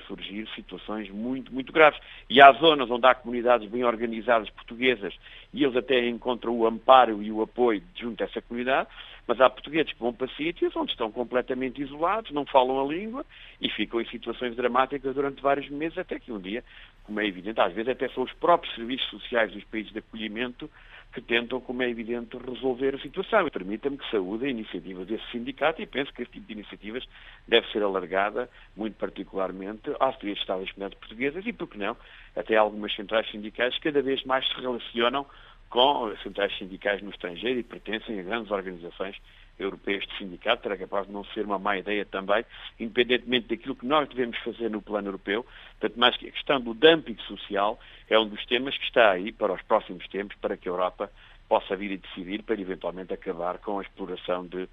surgir 0.06 0.47
situações 0.54 1.10
muito, 1.10 1.52
muito 1.52 1.74
graves. 1.74 2.00
E 2.30 2.39
há 2.39 2.52
zonas 2.52 2.91
onde 2.91 3.08
há 3.08 3.15
comunidades 3.15 3.67
bem 3.67 3.84
organizadas 3.84 4.52
portuguesas 4.52 5.15
e 5.52 5.63
eles 5.63 5.76
até 5.76 6.08
encontram 6.08 6.56
o 6.56 6.67
amparo 6.67 7.24
e 7.24 7.32
o 7.32 7.41
apoio 7.41 7.82
junto 7.95 8.21
a 8.21 8.28
essa 8.28 8.39
comunidade, 8.39 8.88
mas 9.28 9.41
há 9.41 9.50
portugueses 9.50 9.91
que 9.91 10.00
vão 10.00 10.13
para 10.13 10.28
sítios 10.36 10.76
onde 10.76 10.91
estão 10.91 11.12
completamente 11.12 11.82
isolados, 11.82 12.30
não 12.30 12.45
falam 12.45 12.80
a 12.80 12.88
língua 12.88 13.26
e 13.60 13.67
ficam 13.67 14.00
em 14.00 14.06
situações 14.06 14.56
dramáticas 14.56 15.15
durante 15.15 15.41
vários 15.41 15.67
meses, 15.69 15.97
até 15.97 16.19
que 16.19 16.32
um 16.32 16.39
dia, 16.39 16.63
como 17.03 17.19
é 17.19 17.25
evidente, 17.25 17.59
às 17.59 17.73
vezes 17.73 17.89
até 17.89 18.07
são 18.09 18.23
os 18.23 18.33
próprios 18.33 18.73
serviços 18.75 19.09
sociais 19.09 19.51
dos 19.51 19.63
países 19.65 19.91
de 19.91 19.99
acolhimento 19.99 20.69
que 21.13 21.21
tentam, 21.21 21.59
como 21.59 21.83
é 21.83 21.89
evidente, 21.89 22.37
resolver 22.37 22.95
a 22.95 22.99
situação. 22.99 23.49
Permita-me 23.49 23.97
que 23.97 24.09
saúde 24.09 24.45
a 24.45 24.49
iniciativa 24.49 25.03
desse 25.03 25.29
sindicato 25.31 25.81
e 25.81 25.85
penso 25.85 26.13
que 26.13 26.21
este 26.21 26.33
tipo 26.33 26.47
de 26.47 26.53
iniciativas 26.53 27.05
deve 27.47 27.67
ser 27.71 27.83
alargada, 27.83 28.49
muito 28.75 28.95
particularmente, 28.95 29.91
às 29.99 30.17
três 30.17 30.37
Estados 30.37 30.71
Comunidades 30.71 30.97
Portuguesas 30.99 31.45
e, 31.45 31.51
por 31.51 31.67
que 31.67 31.77
não, 31.77 31.97
até 32.35 32.55
algumas 32.55 32.95
centrais 32.95 33.29
sindicais 33.29 33.75
que 33.75 33.91
cada 33.91 34.01
vez 34.01 34.23
mais 34.23 34.47
se 34.47 34.61
relacionam 34.61 35.25
com 35.69 36.13
centrais 36.23 36.55
sindicais 36.57 37.01
no 37.01 37.09
estrangeiro 37.09 37.59
e 37.59 37.63
pertencem 37.63 38.19
a 38.19 38.23
grandes 38.23 38.51
organizações 38.51 39.15
europeias 39.59 40.05
de 40.05 40.17
sindicato, 40.17 40.63
será 40.63 40.77
capaz 40.77 41.07
de 41.07 41.13
não 41.13 41.23
ser 41.25 41.45
uma 41.45 41.59
má 41.59 41.77
ideia 41.77 42.05
também, 42.05 42.43
independentemente 42.79 43.47
daquilo 43.47 43.75
que 43.75 43.85
nós 43.85 44.07
devemos 44.09 44.37
fazer 44.39 44.69
no 44.69 44.81
plano 44.81 45.09
europeu, 45.09 45.45
tanto 45.79 45.99
mais 45.99 46.15
que 46.17 46.27
a 46.27 46.31
questão 46.31 46.59
do 46.59 46.73
dumping 46.73 47.17
social 47.27 47.79
é 48.09 48.17
um 48.17 48.27
dos 48.27 48.45
temas 48.45 48.77
que 48.77 48.85
está 48.85 49.11
aí 49.11 49.31
para 49.31 49.53
os 49.53 49.61
próximos 49.63 50.07
tempos, 50.07 50.35
para 50.37 50.57
que 50.57 50.67
a 50.67 50.71
Europa 50.71 51.11
possa 51.47 51.75
vir 51.75 51.91
e 51.91 51.97
decidir 51.97 52.43
para 52.43 52.59
eventualmente 52.59 53.13
acabar 53.13 53.57
com 53.57 53.79
a 53.79 53.81
exploração 53.81 54.45
de 54.45 54.67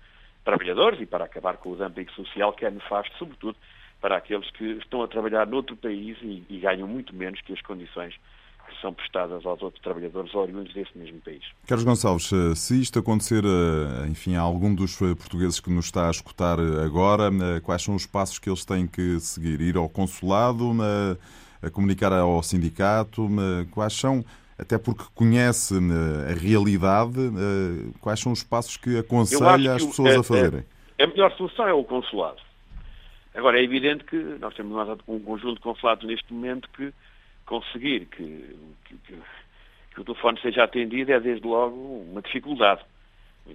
trabalhadores 0.45 1.01
e 1.01 1.07
para 1.07 1.25
acabar 1.25 1.57
com 1.57 1.71
o 1.71 1.77
dumping 1.77 2.09
social 2.15 2.53
que 2.53 2.65
é 2.65 2.71
nefasto, 2.71 3.17
sobretudo 3.19 3.57
para 4.01 4.17
aqueles 4.17 4.49
que 4.53 4.65
estão 4.65 5.03
a 5.03 5.09
trabalhar 5.09 5.47
noutro 5.47 5.77
país 5.77 6.17
e, 6.23 6.45
e 6.49 6.59
ganham 6.59 6.87
muito 6.87 7.15
menos 7.15 7.41
que 7.41 7.53
as 7.53 7.61
condições 7.63 8.15
que 8.69 8.81
são 8.81 8.93
prestadas 8.93 9.45
aos 9.47 9.63
outros 9.63 9.83
trabalhadores 9.83 10.35
oriundos 10.35 10.73
desse 10.75 10.97
mesmo 10.97 11.21
país. 11.21 11.43
Carlos 11.67 11.85
Gonçalves, 11.85 12.33
eh, 12.33 12.55
se 12.55 12.81
isto 12.81 12.99
acontecer, 12.99 13.43
eh, 13.45 14.07
enfim, 14.09 14.37
a 14.37 14.41
algum 14.41 14.75
dos 14.75 15.01
eh, 15.01 15.15
portugueses 15.15 15.59
que 15.59 15.71
nos 15.71 15.87
está 15.87 16.09
a 16.09 16.11
escutar 16.11 16.59
agora, 16.61 17.31
quais 17.63 17.83
são 17.83 17.95
os 17.95 18.07
passos 18.07 18.39
que 18.39 18.49
eles 18.49 18.65
têm 18.65 18.87
que 18.87 19.19
seguir? 19.21 19.61
Ir 19.61 19.77
ao 19.77 19.89
consulado, 19.89 20.73
a 21.63 21.71
comunicar 21.71 22.13
ao 22.13 22.43
sindicato? 22.43 23.29
Quais 23.71 23.95
são, 23.95 24.25
até 24.59 24.79
porque 24.79 25.05
conhece 25.15 25.75
a 26.31 26.35
realidade, 26.35 27.19
quais 28.01 28.21
são 28.21 28.33
os 28.33 28.43
passos 28.43 28.77
que 28.77 28.99
aconselha 28.99 29.75
as 29.75 29.85
pessoas 29.85 30.17
a 30.17 30.23
fazerem? 30.23 30.65
A, 30.99 31.05
a 31.05 31.07
melhor 31.07 31.33
solução 31.37 31.67
é 31.67 31.73
o 31.73 31.85
consulado. 31.85 32.41
Agora, 33.35 33.59
é 33.59 33.63
evidente 33.63 34.05
que 34.05 34.17
nós 34.41 34.55
temos 34.55 34.77
um 35.07 35.21
conjunto 35.21 35.55
de 35.55 35.61
consulados 35.61 36.07
neste 36.07 36.33
momento 36.33 36.69
que 36.71 36.93
conseguir 37.49 38.05
que, 38.07 38.57
que, 38.85 38.97
que, 38.99 39.23
que 39.95 40.01
o 40.01 40.05
telefone 40.05 40.39
seja 40.41 40.65
atendido 40.65 41.11
é 41.11 41.19
desde 41.19 41.47
logo 41.47 41.75
uma 41.75 42.21
dificuldade, 42.21 42.83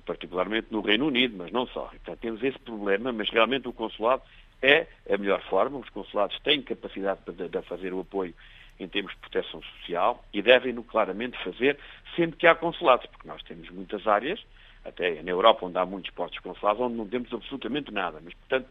particularmente 0.06 0.68
no 0.72 0.82
Reino 0.82 1.06
Unido, 1.06 1.36
mas 1.38 1.52
não 1.52 1.68
só. 1.68 1.92
Então 1.94 2.16
temos 2.18 2.44
esse 2.44 2.58
problema, 2.60 3.14
mas 3.14 3.30
realmente 3.30 3.68
o 3.68 3.74
consulado 3.74 4.24
é 4.62 4.88
a 5.08 5.18
melhor 5.18 5.42
forma. 5.44 5.78
Os 5.78 5.90
consulados 5.90 6.38
têm 6.40 6.64
capacidade 6.64 7.20
de, 7.28 7.48
de 7.48 7.62
fazer 7.62 7.94
o 7.94 8.00
apoio 8.00 8.34
em 8.80 8.88
termos 8.88 9.14
de 9.14 9.20
proteção 9.20 9.62
social 9.62 10.26
e 10.34 10.42
devem-no 10.42 10.84
claramente 10.84 11.38
fazer 11.44 11.78
sempre 12.16 12.38
que 12.38 12.48
há 12.48 12.56
consulados, 12.56 13.06
porque 13.06 13.28
nós 13.28 13.44
temos 13.44 13.70
muitas 13.70 14.08
áreas, 14.08 14.44
até 14.84 15.22
na 15.22 15.30
Europa 15.30 15.68
onde 15.68 15.78
há 15.78 15.86
muitos 15.86 16.10
postos 16.12 16.40
consulados, 16.40 16.82
onde 16.82 16.96
não 16.96 17.08
temos 17.08 17.32
absolutamente 17.32 17.92
nada. 17.92 18.20
Mas, 18.24 18.34
portanto, 18.34 18.68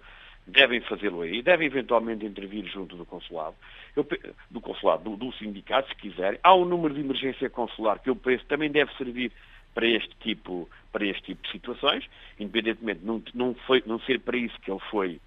devem 0.46 0.80
fazê-lo 0.82 1.22
aí, 1.22 1.42
devem 1.42 1.66
eventualmente 1.66 2.26
intervir 2.26 2.66
junto 2.66 2.96
do 2.96 3.06
consulado, 3.06 3.54
eu, 3.94 4.06
do 4.50 4.60
consulado, 4.60 5.04
do, 5.04 5.16
do, 5.16 5.32
sindicato, 5.34 5.88
se 5.88 5.94
quiserem. 5.96 6.38
Há 6.42 6.54
um 6.54 6.64
número 6.64 6.94
de 6.94 7.00
emergência 7.00 7.48
consular 7.48 7.98
que 8.00 8.10
eu 8.10 8.16
penso 8.16 8.44
também 8.46 8.70
deve 8.70 8.92
servir 8.94 9.32
para 9.74 9.86
este 9.86 10.14
tipo, 10.16 10.68
para 10.90 11.06
este 11.06 11.22
tipo 11.22 11.42
de 11.42 11.50
situações, 11.50 12.04
independentemente 12.38 13.00
de 13.00 13.06
não, 13.06 13.22
não, 13.34 13.54
foi, 13.66 13.82
não 13.86 13.98
ser 14.00 14.20
para 14.20 14.36
isso 14.36 14.58
que 14.60 14.70
ele 14.70 14.80
foi 14.90 15.20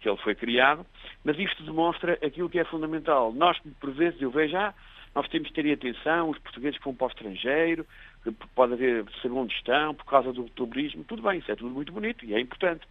que 0.00 0.08
ele 0.08 0.18
foi 0.18 0.34
criado, 0.34 0.86
mas 1.24 1.36
isto 1.38 1.62
demonstra 1.64 2.12
aquilo 2.24 2.48
que 2.48 2.58
é 2.58 2.64
fundamental. 2.64 3.32
Nós, 3.32 3.58
por 3.80 3.90
vezes, 3.90 4.22
eu 4.22 4.30
vejo, 4.30 4.56
ah, 4.56 4.72
nós 5.14 5.28
temos 5.28 5.48
de 5.48 5.54
ter 5.54 5.72
atenção, 5.72 6.30
os 6.30 6.38
portugueses 6.38 6.78
que 6.78 6.84
vão 6.84 6.94
para 6.94 7.06
o 7.06 7.10
estrangeiro, 7.10 7.84
pode 8.54 8.74
haver 8.74 9.04
saber 9.20 9.34
onde 9.34 9.54
estão, 9.54 9.94
por 9.94 10.04
causa 10.04 10.32
do 10.32 10.44
turismo, 10.50 11.04
tudo 11.04 11.22
bem, 11.22 11.38
isso 11.38 11.50
é 11.50 11.56
tudo 11.56 11.74
muito 11.74 11.92
bonito 11.92 12.24
e 12.24 12.34
é 12.34 12.40
importante. 12.40 12.86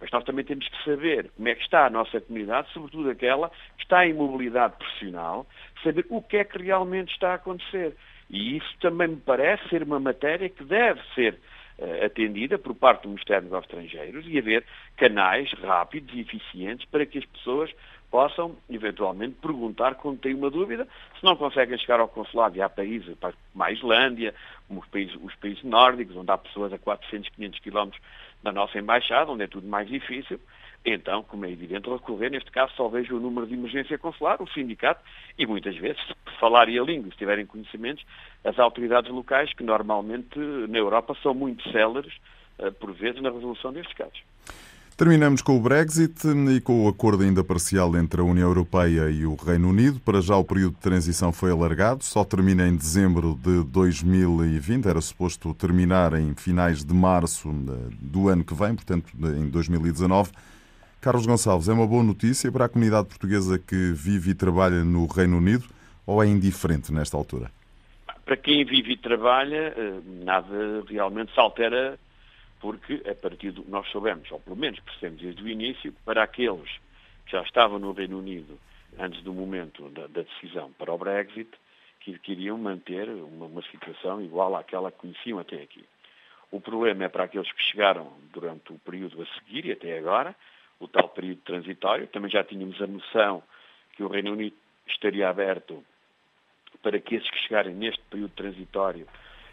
Mas 0.00 0.10
nós 0.10 0.24
também 0.24 0.44
temos 0.44 0.66
que 0.66 0.84
saber 0.84 1.30
como 1.36 1.48
é 1.48 1.54
que 1.54 1.62
está 1.62 1.86
a 1.86 1.90
nossa 1.90 2.20
comunidade, 2.20 2.72
sobretudo 2.72 3.10
aquela 3.10 3.50
que 3.76 3.82
está 3.82 4.06
em 4.06 4.14
mobilidade 4.14 4.76
profissional, 4.76 5.46
saber 5.82 6.06
o 6.08 6.22
que 6.22 6.38
é 6.38 6.44
que 6.44 6.62
realmente 6.62 7.12
está 7.12 7.32
a 7.32 7.34
acontecer. 7.34 7.94
E 8.30 8.56
isso 8.56 8.74
também 8.80 9.08
me 9.08 9.16
parece 9.16 9.68
ser 9.68 9.82
uma 9.82 10.00
matéria 10.00 10.48
que 10.48 10.64
deve 10.64 11.00
ser 11.14 11.34
uh, 11.78 12.04
atendida 12.06 12.58
por 12.58 12.74
parte 12.74 13.02
do 13.02 13.08
Ministério 13.08 13.48
dos 13.48 13.60
Estrangeiros 13.60 14.24
e 14.26 14.38
haver 14.38 14.64
canais 14.96 15.52
rápidos 15.54 16.14
e 16.14 16.20
eficientes 16.20 16.86
para 16.88 17.04
que 17.04 17.18
as 17.18 17.24
pessoas 17.26 17.70
possam, 18.10 18.56
eventualmente, 18.68 19.36
perguntar 19.40 19.94
quando 19.94 20.18
têm 20.18 20.34
uma 20.34 20.50
dúvida. 20.50 20.86
Se 21.18 21.24
não 21.24 21.36
conseguem 21.36 21.78
chegar 21.78 22.00
ao 22.00 22.08
consulado, 22.08 22.56
e 22.56 22.62
há 22.62 22.68
países, 22.68 23.16
como 23.52 23.64
a 23.64 23.70
Islândia, 23.70 24.34
como 24.70 24.80
os 24.80 24.86
países, 24.86 25.16
os 25.20 25.34
países 25.34 25.64
nórdicos, 25.64 26.16
onde 26.16 26.30
há 26.30 26.38
pessoas 26.38 26.72
a 26.72 26.78
400, 26.78 27.28
500 27.30 27.58
quilómetros 27.58 28.00
da 28.40 28.52
nossa 28.52 28.78
embaixada, 28.78 29.32
onde 29.32 29.42
é 29.42 29.48
tudo 29.48 29.66
mais 29.66 29.88
difícil, 29.88 30.40
então, 30.86 31.24
como 31.24 31.44
é 31.44 31.50
evidente, 31.50 31.90
recorrer, 31.90 32.30
neste 32.30 32.52
caso, 32.52 32.72
só 32.76 32.88
vejo 32.88 33.16
o 33.16 33.20
número 33.20 33.48
de 33.48 33.54
emergência 33.54 33.98
consular, 33.98 34.40
o 34.40 34.48
sindicato, 34.48 35.02
e 35.36 35.44
muitas 35.44 35.76
vezes, 35.76 36.00
se 36.06 36.38
falarem 36.38 36.78
a 36.78 36.82
língua, 36.84 37.10
se 37.10 37.18
tiverem 37.18 37.44
conhecimentos, 37.44 38.04
as 38.44 38.58
autoridades 38.60 39.10
locais, 39.10 39.52
que 39.52 39.64
normalmente 39.64 40.38
na 40.38 40.78
Europa 40.78 41.16
são 41.20 41.34
muito 41.34 41.68
céleres, 41.72 42.14
eh, 42.60 42.70
por 42.70 42.92
vezes, 42.92 43.20
na 43.20 43.30
resolução 43.30 43.72
destes 43.72 43.94
casos. 43.94 44.22
Terminamos 45.00 45.40
com 45.40 45.56
o 45.56 45.60
Brexit 45.62 46.28
e 46.54 46.60
com 46.60 46.84
o 46.84 46.88
acordo 46.88 47.22
ainda 47.22 47.42
parcial 47.42 47.96
entre 47.96 48.20
a 48.20 48.24
União 48.24 48.46
Europeia 48.46 49.08
e 49.08 49.24
o 49.24 49.34
Reino 49.34 49.70
Unido. 49.70 49.98
Para 49.98 50.20
já 50.20 50.36
o 50.36 50.44
período 50.44 50.74
de 50.74 50.80
transição 50.82 51.32
foi 51.32 51.50
alargado, 51.50 52.04
só 52.04 52.22
termina 52.22 52.68
em 52.68 52.76
dezembro 52.76 53.34
de 53.42 53.64
2020, 53.64 54.86
era 54.86 55.00
suposto 55.00 55.54
terminar 55.54 56.12
em 56.12 56.34
finais 56.34 56.84
de 56.84 56.92
março 56.92 57.50
do 57.98 58.28
ano 58.28 58.44
que 58.44 58.52
vem, 58.52 58.74
portanto 58.74 59.10
em 59.18 59.48
2019. 59.48 60.32
Carlos 61.00 61.24
Gonçalves, 61.24 61.70
é 61.70 61.72
uma 61.72 61.86
boa 61.86 62.04
notícia 62.04 62.52
para 62.52 62.66
a 62.66 62.68
comunidade 62.68 63.08
portuguesa 63.08 63.58
que 63.58 63.94
vive 63.94 64.32
e 64.32 64.34
trabalha 64.34 64.84
no 64.84 65.06
Reino 65.06 65.38
Unido 65.38 65.64
ou 66.06 66.22
é 66.22 66.26
indiferente 66.26 66.92
nesta 66.92 67.16
altura? 67.16 67.50
Para 68.22 68.36
quem 68.36 68.66
vive 68.66 68.92
e 68.92 68.96
trabalha, 68.98 69.72
eh, 69.74 69.94
nada 70.22 70.84
realmente 70.86 71.32
se 71.32 71.40
altera 71.40 71.98
porque 72.60 73.02
a 73.08 73.14
partir 73.14 73.52
do 73.52 73.64
nós 73.68 73.88
soubemos, 73.88 74.30
ou 74.30 74.38
pelo 74.40 74.56
menos 74.56 74.78
percebemos 74.80 75.22
desde 75.22 75.42
o 75.42 75.48
início, 75.48 75.92
para 76.04 76.22
aqueles 76.22 76.70
que 77.24 77.32
já 77.32 77.42
estavam 77.42 77.78
no 77.78 77.92
Reino 77.92 78.18
Unido 78.18 78.58
antes 78.98 79.22
do 79.22 79.32
momento 79.32 79.88
da, 79.90 80.06
da 80.06 80.22
decisão 80.22 80.70
para 80.72 80.92
o 80.92 80.98
Brexit, 80.98 81.48
que 82.00 82.18
queriam 82.18 82.56
manter 82.58 83.08
uma, 83.08 83.46
uma, 83.46 83.62
situação 83.62 84.22
igual 84.22 84.56
àquela 84.56 84.90
que 84.90 84.98
conheciam 84.98 85.38
até 85.38 85.62
aqui. 85.62 85.84
O 86.50 86.60
problema 86.60 87.04
é 87.04 87.08
para 87.08 87.24
aqueles 87.24 87.50
que 87.52 87.62
chegaram 87.62 88.12
durante 88.32 88.72
o 88.72 88.78
período 88.78 89.22
a 89.22 89.26
seguir 89.38 89.66
e 89.66 89.72
até 89.72 89.98
agora, 89.98 90.34
o 90.78 90.88
tal 90.88 91.08
período 91.10 91.40
transitório. 91.42 92.06
Também 92.08 92.30
já 92.30 92.42
tínhamos 92.42 92.80
a 92.80 92.86
noção 92.86 93.42
que 93.92 94.02
o 94.02 94.08
Reino 94.08 94.32
Unido 94.32 94.56
estaria 94.88 95.28
aberto 95.28 95.84
para 96.82 96.98
que 96.98 97.16
esses 97.16 97.30
que 97.30 97.38
chegarem 97.40 97.74
neste 97.74 98.02
período 98.04 98.32
transitório 98.32 99.06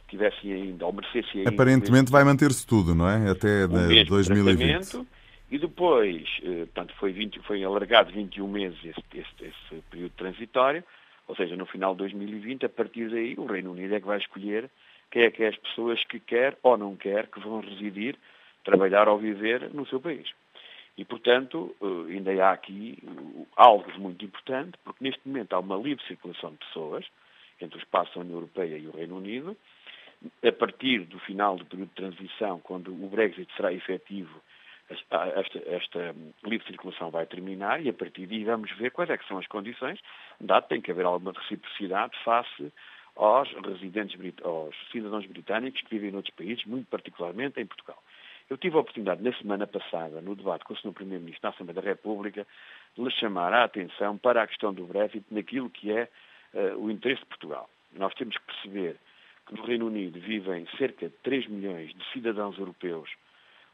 tivessem 0.07 0.53
ainda, 0.53 0.85
ou 0.85 0.93
merecessem 0.93 1.41
ainda... 1.41 1.49
Aparentemente 1.49 2.11
vai 2.11 2.23
manter-se 2.23 2.65
tudo, 2.65 2.95
não 2.95 3.09
é? 3.09 3.31
Até 3.31 3.65
um 3.65 4.05
2020. 4.05 5.07
E 5.49 5.57
depois, 5.57 6.27
eh, 6.43 6.65
portanto, 6.65 6.93
foi, 6.99 7.13
20, 7.13 7.39
foi 7.39 7.63
alargado 7.63 8.11
21 8.11 8.47
meses 8.47 8.77
esse, 8.83 9.01
esse, 9.13 9.29
esse 9.41 9.81
período 9.89 10.11
transitório, 10.17 10.83
ou 11.27 11.35
seja, 11.35 11.55
no 11.55 11.65
final 11.65 11.93
de 11.93 11.99
2020, 11.99 12.65
a 12.65 12.69
partir 12.69 13.09
daí, 13.09 13.35
o 13.37 13.45
Reino 13.45 13.71
Unido 13.71 13.95
é 13.95 13.99
que 13.99 14.07
vai 14.07 14.17
escolher 14.17 14.69
quem 15.09 15.23
é 15.23 15.31
que 15.31 15.43
é 15.43 15.47
as 15.47 15.57
pessoas 15.57 16.03
que 16.05 16.19
quer 16.19 16.57
ou 16.61 16.77
não 16.77 16.95
quer 16.95 17.27
que 17.27 17.39
vão 17.39 17.61
residir, 17.61 18.17
trabalhar 18.63 19.07
ou 19.07 19.17
viver 19.17 19.73
no 19.73 19.87
seu 19.87 20.01
país. 20.01 20.29
E, 20.97 21.05
portanto, 21.05 21.73
eh, 21.81 22.13
ainda 22.13 22.31
há 22.45 22.51
aqui 22.51 22.97
algo 23.55 23.89
muito 23.99 24.25
importante, 24.25 24.77
porque 24.83 25.03
neste 25.03 25.21
momento 25.25 25.53
há 25.53 25.59
uma 25.59 25.77
livre 25.77 26.03
circulação 26.07 26.51
de 26.51 26.57
pessoas 26.57 27.05
entre 27.61 27.77
o 27.77 27.81
espaço 27.81 28.13
da 28.15 28.21
União 28.21 28.35
Europeia 28.35 28.77
e 28.77 28.87
o 28.87 28.91
Reino 28.91 29.17
Unido, 29.17 29.55
a 30.43 30.51
partir 30.51 30.99
do 31.05 31.19
final 31.19 31.57
do 31.57 31.65
período 31.65 31.89
de 31.89 31.95
transição, 31.95 32.59
quando 32.59 32.91
o 32.91 33.09
Brexit 33.09 33.47
será 33.55 33.71
efetivo, 33.71 34.41
esta, 34.89 35.59
esta, 35.67 36.15
livre 36.45 36.65
circulação 36.65 37.11
vai 37.11 37.25
terminar 37.25 37.83
e 37.83 37.89
a 37.89 37.93
partir 37.93 38.25
daí 38.25 38.43
vamos 38.45 38.71
ver 38.77 38.91
quais 38.91 39.09
é 39.09 39.17
são 39.27 39.37
as 39.37 39.47
condições, 39.47 39.99
dado 40.39 40.63
que 40.63 40.69
tem 40.69 40.81
que 40.81 40.91
haver 40.91 41.05
alguma 41.05 41.33
reciprocidade 41.33 42.17
face 42.23 42.71
aos 43.15 43.51
residentes, 43.65 44.17
aos 44.43 44.75
cidadãos 44.91 45.25
britânicos 45.25 45.81
que 45.81 45.89
vivem 45.89 46.11
noutros 46.11 46.35
países, 46.35 46.63
muito 46.65 46.87
particularmente 46.87 47.59
em 47.59 47.65
Portugal. 47.65 48.01
Eu 48.49 48.57
tive 48.57 48.77
a 48.77 48.79
oportunidade, 48.79 49.21
na 49.21 49.33
semana 49.33 49.67
passada, 49.67 50.21
no 50.21 50.33
debate 50.33 50.63
com 50.63 50.73
o 50.73 50.77
Sr. 50.77 50.93
Primeiro-Ministro 50.93 51.49
na 51.49 51.53
Assembleia 51.53 51.81
da 51.81 51.87
República, 51.89 52.47
de 52.95 53.03
lhe 53.03 53.11
chamar 53.11 53.53
a 53.53 53.65
atenção 53.65 54.17
para 54.17 54.41
a 54.41 54.47
questão 54.47 54.73
do 54.73 54.85
Brexit 54.85 55.25
naquilo 55.29 55.69
que 55.69 55.91
é 55.91 56.07
uh, 56.53 56.77
o 56.77 56.89
interesse 56.89 57.21
de 57.21 57.27
Portugal. 57.27 57.69
Nós 57.91 58.13
temos 58.13 58.37
que 58.37 58.45
perceber 58.45 58.95
que 59.47 59.55
no 59.55 59.63
Reino 59.63 59.87
Unido 59.87 60.19
vivem 60.19 60.67
cerca 60.77 61.07
de 61.07 61.15
3 61.23 61.47
milhões 61.47 61.93
de 61.93 62.11
cidadãos 62.11 62.57
europeus 62.57 63.09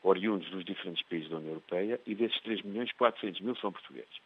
oriundos 0.04 0.50
dos 0.50 0.64
diferentes 0.64 1.04
países 1.08 1.30
da 1.30 1.38
União 1.38 1.52
Europeia 1.52 2.00
e 2.06 2.14
desses 2.14 2.40
3 2.42 2.62
milhões, 2.62 2.92
400 2.92 3.42
mil 3.42 3.56
são 3.56 3.72
portugueses. 3.72 4.22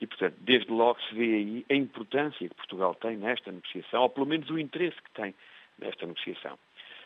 E, 0.00 0.06
portanto, 0.06 0.36
desde 0.40 0.70
logo 0.70 1.00
se 1.02 1.14
vê 1.14 1.34
aí 1.34 1.66
a 1.70 1.74
importância 1.74 2.48
que 2.48 2.54
Portugal 2.54 2.94
tem 2.94 3.16
nesta 3.16 3.50
negociação, 3.50 4.02
ou 4.02 4.10
pelo 4.10 4.26
menos 4.26 4.48
o 4.50 4.58
interesse 4.58 4.96
que 5.02 5.10
tem 5.10 5.34
nesta 5.78 6.06
negociação. 6.06 6.58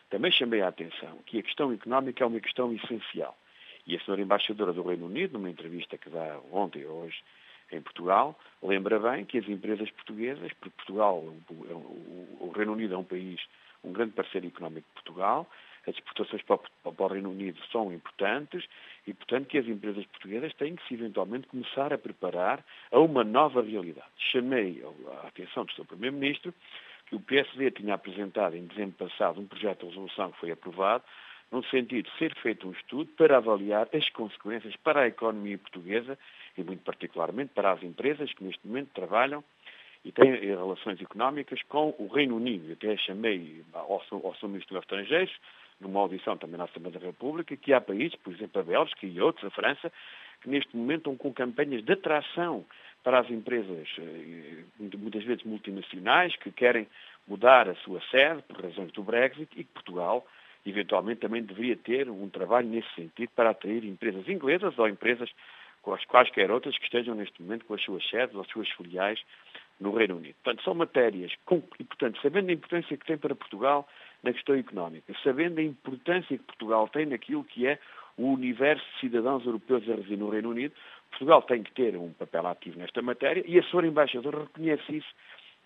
Também 0.09 0.31
chamei 0.31 0.61
a 0.61 0.67
atenção 0.67 1.17
que 1.25 1.39
a 1.39 1.43
questão 1.43 1.71
económica 1.71 2.23
é 2.23 2.27
uma 2.27 2.39
questão 2.39 2.71
essencial. 2.73 3.35
E 3.87 3.95
a 3.95 3.99
senhora 4.01 4.21
embaixadora 4.21 4.73
do 4.73 4.83
Reino 4.83 5.07
Unido, 5.07 5.33
numa 5.33 5.49
entrevista 5.49 5.97
que 5.97 6.09
dá 6.09 6.39
ontem 6.51 6.85
ou 6.85 7.03
hoje 7.03 7.17
em 7.71 7.81
Portugal, 7.81 8.37
lembra 8.61 8.99
bem 8.99 9.25
que 9.25 9.37
as 9.37 9.47
empresas 9.47 9.89
portuguesas, 9.91 10.51
porque 10.59 10.75
Portugal, 10.75 11.17
o 12.39 12.51
Reino 12.53 12.73
Unido 12.73 12.93
é 12.93 12.97
um 12.97 13.03
país 13.03 13.39
um 13.83 13.91
grande 13.91 14.13
parceiro 14.13 14.47
económico 14.47 14.87
de 14.87 14.93
Portugal, 14.93 15.47
as 15.87 15.95
exportações 15.95 16.43
para 16.43 16.59
o, 16.83 17.07
Reino 17.07 17.31
Unido 17.31 17.59
são 17.71 17.91
importantes 17.91 18.63
e, 19.07 19.13
portanto, 19.13 19.47
que 19.47 19.57
as 19.57 19.67
empresas 19.67 20.05
portuguesas 20.05 20.53
têm 20.53 20.75
que 20.75 20.87
se 20.87 20.93
eventualmente 20.93 21.47
começar 21.47 21.91
a 21.91 21.97
preparar 21.97 22.63
a 22.91 22.99
uma 22.99 23.23
nova 23.23 23.63
realidade. 23.63 24.07
Chamei 24.17 24.83
a 25.23 25.27
atenção 25.27 25.65
do 25.65 25.71
Sr. 25.71 25.85
Primeiro-Ministro 25.85 26.53
que 27.07 27.15
o 27.15 27.19
PSD 27.19 27.71
tinha 27.71 27.95
apresentado 27.95 28.55
em 28.55 28.65
dezembro 28.67 29.07
passado 29.07 29.41
um 29.41 29.47
projeto 29.47 29.81
de 29.81 29.87
resolução 29.87 30.31
que 30.31 30.39
foi 30.39 30.51
aprovado, 30.51 31.03
no 31.51 31.63
sentido 31.65 32.09
de 32.09 32.17
ser 32.17 32.33
feito 32.35 32.67
um 32.67 32.71
estudo 32.71 33.11
para 33.17 33.37
avaliar 33.37 33.89
as 33.93 34.07
consequências 34.09 34.75
para 34.77 35.01
a 35.01 35.07
economia 35.07 35.57
portuguesa 35.57 36.17
e, 36.57 36.63
muito 36.63 36.83
particularmente, 36.83 37.51
para 37.53 37.71
as 37.71 37.83
empresas 37.83 38.31
que 38.33 38.43
neste 38.43 38.65
momento 38.65 38.91
trabalham 38.93 39.43
e 40.03 40.11
tem 40.11 40.33
relações 40.33 40.99
económicas 41.01 41.61
com 41.63 41.93
o 41.97 42.07
Reino 42.07 42.35
Unido. 42.35 42.73
Até 42.73 42.97
chamei 42.97 43.63
ao, 43.73 44.03
ao 44.11 44.35
Sr. 44.35 44.47
Ministro 44.47 44.75
dos 44.75 44.83
Estrangeiros, 44.83 45.33
numa 45.79 45.99
audição 45.99 46.37
também 46.37 46.57
na 46.57 46.65
Assembleia 46.65 46.99
da 46.99 47.05
República, 47.05 47.55
que 47.55 47.73
há 47.73 47.81
países, 47.81 48.15
por 48.15 48.33
exemplo 48.33 48.61
a 48.61 48.63
Bélgica 48.63 49.05
e 49.05 49.21
outros, 49.21 49.45
a 49.45 49.49
França, 49.51 49.91
que 50.41 50.49
neste 50.49 50.75
momento 50.75 50.99
estão 50.99 51.15
com 51.15 51.33
campanhas 51.33 51.83
de 51.83 51.93
atração 51.93 52.65
para 53.03 53.19
as 53.19 53.29
empresas, 53.29 53.87
eh, 53.99 54.63
muitas 54.79 55.23
vezes 55.23 55.43
multinacionais, 55.43 56.35
que 56.35 56.51
querem 56.51 56.87
mudar 57.27 57.67
a 57.69 57.75
sua 57.75 58.01
sede 58.09 58.41
por 58.43 58.63
razões 58.63 58.91
do 58.91 59.03
Brexit 59.03 59.49
e 59.55 59.63
que 59.63 59.73
Portugal 59.73 60.25
eventualmente 60.65 61.21
também 61.21 61.41
deveria 61.41 61.75
ter 61.75 62.09
um 62.09 62.29
trabalho 62.29 62.67
nesse 62.67 62.93
sentido 62.93 63.31
para 63.35 63.49
atrair 63.49 63.83
empresas 63.83 64.27
inglesas 64.27 64.77
ou 64.77 64.87
empresas 64.87 65.29
com 65.81 65.93
as 65.93 66.05
quaisquer 66.05 66.51
outras 66.51 66.77
que 66.77 66.83
estejam 66.83 67.15
neste 67.15 67.41
momento 67.41 67.65
com 67.65 67.73
as 67.73 67.81
suas 67.81 68.07
sedes 68.09 68.35
ou 68.35 68.41
as 68.41 68.47
suas 68.49 68.69
filiais 68.69 69.19
no 69.81 69.91
Reino 69.93 70.17
Unido. 70.17 70.35
Portanto, 70.43 70.63
são 70.63 70.75
matérias, 70.75 71.33
com, 71.43 71.61
e 71.79 71.83
portanto, 71.83 72.21
sabendo 72.21 72.49
a 72.49 72.53
importância 72.53 72.95
que 72.95 73.05
tem 73.05 73.17
para 73.17 73.35
Portugal 73.35 73.87
na 74.23 74.31
questão 74.31 74.55
económica, 74.55 75.13
sabendo 75.23 75.59
a 75.59 75.63
importância 75.63 76.37
que 76.37 76.43
Portugal 76.43 76.87
tem 76.87 77.07
naquilo 77.07 77.43
que 77.43 77.67
é 77.67 77.79
o 78.17 78.27
universo 78.27 78.85
de 78.93 78.99
cidadãos 78.99 79.43
europeus 79.45 79.83
a 79.89 79.95
residir 79.95 80.19
no 80.19 80.29
Reino 80.29 80.51
Unido, 80.51 80.73
Portugal 81.09 81.41
tem 81.41 81.63
que 81.63 81.71
ter 81.73 81.97
um 81.97 82.13
papel 82.13 82.47
ativo 82.47 82.79
nesta 82.79 83.01
matéria 83.01 83.43
e 83.45 83.57
a 83.57 83.63
Sra. 83.63 83.85
Embaixadora 83.85 84.41
reconhece 84.41 84.97
isso 84.97 85.09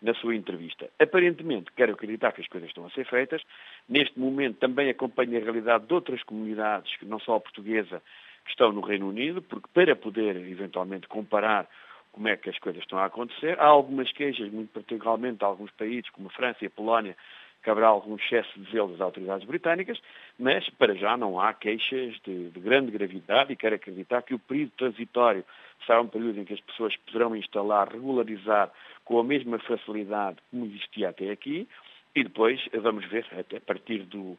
na 0.01 0.13
sua 0.15 0.35
entrevista. 0.35 0.89
Aparentemente, 0.99 1.71
quero 1.75 1.93
acreditar 1.93 2.31
que 2.31 2.41
as 2.41 2.47
coisas 2.47 2.69
estão 2.69 2.85
a 2.85 2.89
ser 2.91 3.05
feitas. 3.05 3.41
Neste 3.89 4.17
momento 4.19 4.57
também 4.57 4.89
acompanha 4.89 5.39
a 5.39 5.43
realidade 5.43 5.85
de 5.85 5.93
outras 5.93 6.23
comunidades, 6.23 6.91
não 7.03 7.19
só 7.19 7.35
a 7.35 7.39
portuguesa, 7.39 8.01
que 8.45 8.51
estão 8.51 8.71
no 8.71 8.81
Reino 8.81 9.09
Unido, 9.09 9.41
porque 9.41 9.67
para 9.73 9.95
poder 9.95 10.35
eventualmente 10.35 11.07
comparar 11.07 11.67
como 12.15 12.29
é 12.29 12.37
que 12.37 12.49
as 12.49 12.57
coisas 12.57 12.81
estão 12.81 12.97
a 12.97 13.05
acontecer. 13.05 13.59
Há 13.59 13.65
algumas 13.65 14.09
queixas, 14.13 14.49
muito 14.49 14.71
particularmente 14.71 15.39
de 15.39 15.43
alguns 15.43 15.69
países, 15.71 16.09
como 16.11 16.27
a 16.27 16.31
França 16.31 16.59
e 16.61 16.67
a 16.67 16.69
Polónia, 16.69 17.15
que 17.61 17.69
haverá 17.69 17.87
algum 17.87 18.15
excesso 18.15 18.57
de 18.57 18.71
zelo 18.71 18.89
das 18.89 19.01
autoridades 19.01 19.45
britânicas, 19.45 19.99
mas 20.39 20.69
para 20.69 20.95
já 20.95 21.17
não 21.17 21.41
há 21.41 21.53
queixas 21.53 22.15
de, 22.23 22.51
de, 22.51 22.59
grande 22.61 22.89
gravidade 22.89 23.51
e 23.51 23.55
quero 23.55 23.75
acreditar 23.75 24.21
que 24.21 24.33
o 24.33 24.39
período 24.39 24.71
transitório 24.77 25.43
será 25.85 25.99
um 25.99 26.07
período 26.07 26.39
em 26.39 26.45
que 26.45 26.53
as 26.53 26.61
pessoas 26.61 26.95
poderão 26.97 27.35
instalar, 27.35 27.91
regularizar 27.91 28.71
com 29.03 29.19
a 29.19 29.23
mesma 29.23 29.59
facilidade 29.59 30.37
como 30.49 30.65
existia 30.67 31.09
até 31.09 31.31
aqui, 31.31 31.67
e 32.15 32.23
depois 32.23 32.65
vamos 32.81 33.03
ver, 33.07 33.25
até 33.37 33.57
a 33.57 33.61
partir 33.61 34.03
do, 34.03 34.37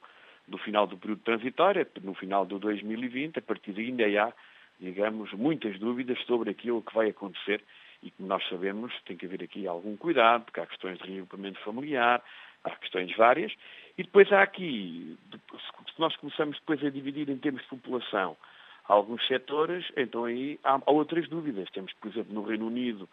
do 0.49 0.57
final 0.57 0.87
do 0.87 0.97
período 0.97 1.21
transitório, 1.21 1.87
no 2.03 2.15
final 2.15 2.47
de 2.47 2.59
2020, 2.59 3.39
a 3.39 3.43
partir 3.43 3.73
daí 3.73 3.87
ainda 3.87 4.23
há, 4.23 4.33
digamos, 4.81 5.33
muitas 5.33 5.79
dúvidas 5.79 6.19
sobre 6.27 6.51
aquilo 6.51 6.83
que 6.83 6.95
vai 6.95 7.11
acontecer 7.11 7.63
e 8.03 8.11
como 8.11 8.29
nós 8.29 8.47
sabemos 8.49 8.93
tem 9.05 9.17
que 9.17 9.27
haver 9.27 9.43
aqui 9.43 9.67
algum 9.67 9.97
cuidado, 9.97 10.45
porque 10.45 10.61
há 10.61 10.67
questões 10.67 10.99
de 10.99 11.09
reagrupamento 11.09 11.59
familiar, 11.61 12.23
há 12.63 12.71
questões 12.71 13.15
várias, 13.17 13.53
e 13.97 14.03
depois 14.03 14.31
há 14.33 14.43
aqui, 14.43 15.17
se 15.33 16.01
nós 16.01 16.15
começamos 16.17 16.59
depois 16.59 16.85
a 16.85 16.91
dividir 16.91 17.29
em 17.31 17.39
termos 17.39 17.63
de 17.63 17.69
população 17.69 18.37
alguns 18.89 19.27
setores, 19.27 19.85
então 19.97 20.25
aí 20.25 20.61
há, 20.63 20.81
outras 20.87 21.29
dúvidas. 21.29 21.69
Temos, 21.71 21.93
por 21.95 22.09
exemplo, 22.09 22.35
no 22.35 22.43
Reino 22.43 22.67
Unido, 22.67 23.09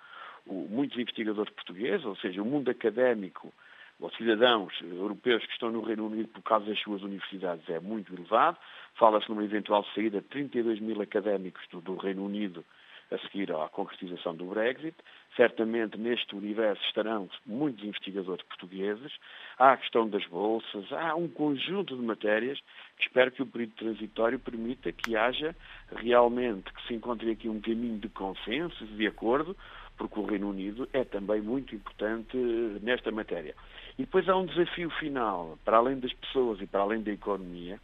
muitos 0.46 0.98
investigadores 0.98 1.54
portugueses, 1.54 2.06
ou 2.06 2.16
seja, 2.18 2.42
o 2.42 2.46
mundo 2.46 2.70
académico, 2.70 3.52
os 4.00 4.16
cidadãos 4.16 4.74
europeus 4.82 5.46
que 5.46 5.54
estão 5.54 5.72
no 5.72 5.82
Reino 5.82 6.08
Unido 6.08 6.28
por 6.28 6.42
causa 6.44 6.66
das 6.66 6.80
suas 6.80 7.02
universidades 7.02 7.68
é 7.70 7.80
muito 7.80 8.14
elevado. 8.14 8.58
Fala-se 8.96 9.30
numa 9.30 9.44
eventual 9.44 9.86
saída 9.96 10.22
de 10.22 10.28
32 10.28 10.80
mil 10.80 11.02
académicos 11.02 11.62
do, 11.72 11.82
do 11.82 11.96
Reino 11.96 12.24
Unido 12.26 12.64
a 13.12 13.18
seguir 13.20 13.52
à 13.52 13.68
concretização 13.70 14.36
do 14.36 14.46
Brexit. 14.46 14.96
Certamente 15.36 15.98
neste 15.98 16.36
universo 16.36 16.82
estarão 16.86 17.30
muitos 17.46 17.84
investigadores 17.84 18.44
portugueses. 18.46 19.12
Há 19.58 19.74
a 19.74 19.78
questão 19.78 20.08
das 20.08 20.26
bolsas, 20.28 20.92
há 20.92 21.16
um 21.16 21.28
conjunto 21.28 21.96
de 21.96 22.02
matérias 22.02 22.60
que 22.98 23.04
espero 23.04 23.32
que 23.32 23.42
o 23.42 23.46
período 23.46 23.74
transitório 23.74 24.40
permita 24.40 24.92
que 24.92 25.16
haja 25.16 25.56
realmente, 25.96 26.72
que 26.72 26.88
se 26.88 26.94
encontre 26.94 27.32
aqui 27.32 27.50
um 27.50 27.62
caminho 27.62 28.00
de 28.00 28.10
consenso, 28.10 28.86
de 28.86 29.08
acordo, 29.08 29.56
porque 29.98 30.20
o 30.20 30.26
Reino 30.26 30.50
Unido 30.50 30.88
é 30.94 31.04
também 31.04 31.42
muito 31.42 31.76
importante 31.76 32.36
nesta 32.82 33.12
matéria. 33.12 33.56
E 33.98 34.04
depois 34.04 34.28
há 34.28 34.36
um 34.36 34.46
desafio 34.46 34.90
final, 34.92 35.58
para 35.64 35.78
além 35.78 36.00
das 36.00 36.14
pessoas 36.14 36.60
e 36.62 36.68
para 36.68 36.82
além 36.82 37.02
da 37.02 37.12
economia, 37.12 37.80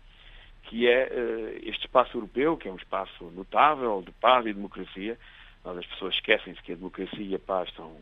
que 0.69 0.87
é 0.87 1.07
uh, 1.07 1.67
este 1.67 1.87
espaço 1.87 2.15
europeu, 2.15 2.55
que 2.55 2.69
é 2.69 2.71
um 2.71 2.75
espaço 2.75 3.23
notável 3.35 4.03
de 4.05 4.11
paz 4.11 4.45
e 4.45 4.53
democracia. 4.53 5.17
Mas 5.65 5.79
as 5.79 5.85
pessoas 5.87 6.13
esquecem-se 6.13 6.61
que 6.61 6.71
a 6.71 6.75
democracia 6.75 7.25
e 7.25 7.33
a 7.33 7.39
paz 7.39 7.73
são 7.75 7.97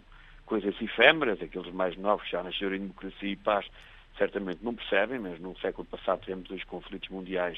coisas 0.46 0.80
efêmeras, 0.82 1.42
aqueles 1.42 1.74
mais 1.74 1.96
novos 1.96 2.26
que 2.26 2.32
já 2.32 2.44
nasceram 2.44 2.76
em 2.76 2.82
democracia 2.82 3.30
e 3.30 3.38
paz 3.38 3.66
certamente 4.18 4.60
não 4.62 4.76
percebem, 4.76 5.18
mas 5.18 5.40
no 5.40 5.58
século 5.60 5.88
passado 5.88 6.22
tivemos 6.22 6.50
dois 6.50 6.64
conflitos 6.66 7.08
mundiais 7.10 7.58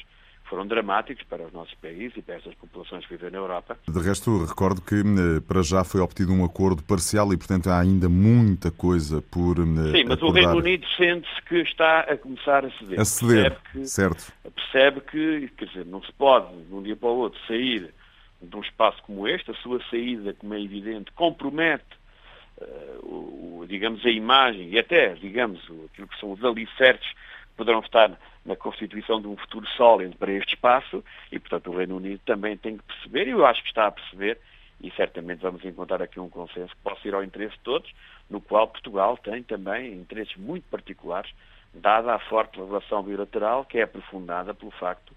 foram 0.50 0.66
dramáticos 0.66 1.24
para 1.26 1.46
os 1.46 1.54
nossos 1.54 1.74
países 1.76 2.18
e 2.18 2.22
para 2.22 2.36
estas 2.36 2.56
populações 2.56 3.06
que 3.06 3.16
vivem 3.16 3.32
na 3.32 3.38
Europa. 3.38 3.78
De 3.88 4.00
resto, 4.00 4.44
recordo 4.44 4.82
que 4.82 4.96
eh, 4.96 5.40
para 5.48 5.62
já 5.62 5.84
foi 5.84 6.02
obtido 6.02 6.34
um 6.34 6.44
acordo 6.44 6.84
parcial 6.84 7.32
e, 7.32 7.38
portanto, 7.38 7.70
há 7.70 7.80
ainda 7.80 8.10
muita 8.10 8.72
coisa 8.72 9.22
por. 9.22 9.58
Eh, 9.60 9.92
Sim, 9.92 10.06
mas 10.06 10.18
acordar. 10.18 10.26
o 10.26 10.32
Reino 10.32 10.58
Unido 10.58 10.86
sente-se 10.98 11.42
que 11.44 11.58
está 11.62 12.02
a 12.02 12.18
começar 12.18 12.66
a 12.66 12.72
ceder. 12.72 13.00
A 13.00 13.06
ceder, 13.06 13.52
percebe 13.52 13.72
que, 13.72 13.88
certo. 13.88 14.34
Percebe 14.56 15.02
que, 15.02 15.52
quer 15.56 15.66
dizer, 15.66 15.86
não 15.86 16.02
se 16.02 16.12
pode, 16.14 16.48
de 16.64 16.74
um 16.74 16.82
dia 16.82 16.96
para 16.96 17.10
o 17.10 17.18
outro, 17.18 17.40
sair 17.48 17.94
de 18.42 18.56
um 18.56 18.62
espaço 18.62 19.02
como 19.04 19.28
este. 19.28 19.52
A 19.52 19.56
sua 19.56 19.80
saída, 19.90 20.34
como 20.34 20.56
é 20.56 20.62
evidente, 20.62 21.12
compromete 21.12 21.86
uh, 22.58 23.62
o, 23.62 23.66
digamos, 23.68 24.04
a 24.04 24.10
imagem 24.10 24.70
e 24.70 24.80
até, 24.80 25.14
digamos, 25.14 25.62
aquilo 25.92 26.08
que 26.08 26.20
são 26.20 26.32
os 26.32 26.44
alicerces 26.44 27.14
poderão 27.60 27.82
estar 27.82 28.18
na 28.46 28.56
constituição 28.56 29.20
de 29.22 29.28
um 29.28 29.36
futuro 29.36 29.68
sólido 29.76 30.16
para 30.16 30.32
este 30.32 30.56
espaço 30.56 31.04
e, 31.30 31.38
portanto, 31.38 31.70
o 31.70 31.76
Reino 31.76 31.98
Unido 31.98 32.22
também 32.26 32.56
tem 32.56 32.78
que 32.78 32.84
perceber, 32.84 33.28
e 33.28 33.32
eu 33.32 33.46
acho 33.46 33.62
que 33.62 33.68
está 33.68 33.86
a 33.86 33.92
perceber, 33.92 34.40
e 34.80 34.90
certamente 34.92 35.42
vamos 35.42 35.66
encontrar 35.66 36.02
aqui 36.02 36.22
um 36.22 36.30
consenso 36.30 36.74
que 36.74 36.82
possa 36.82 37.06
ir 37.06 37.14
ao 37.14 37.22
interesse 37.22 37.58
de 37.58 37.64
todos, 37.64 37.92
no 38.30 38.40
qual 38.40 38.66
Portugal 38.70 39.18
tem 39.18 39.44
também 39.44 39.94
interesses 39.94 40.38
muito 40.38 40.64
particulares, 40.70 41.30
dada 41.74 42.16
a 42.16 42.20
forte 42.20 42.58
relação 42.58 43.04
bilateral 43.04 43.66
que 43.66 43.78
é 43.78 43.82
aprofundada 43.82 44.54
pelo 44.54 44.72
facto 44.72 45.14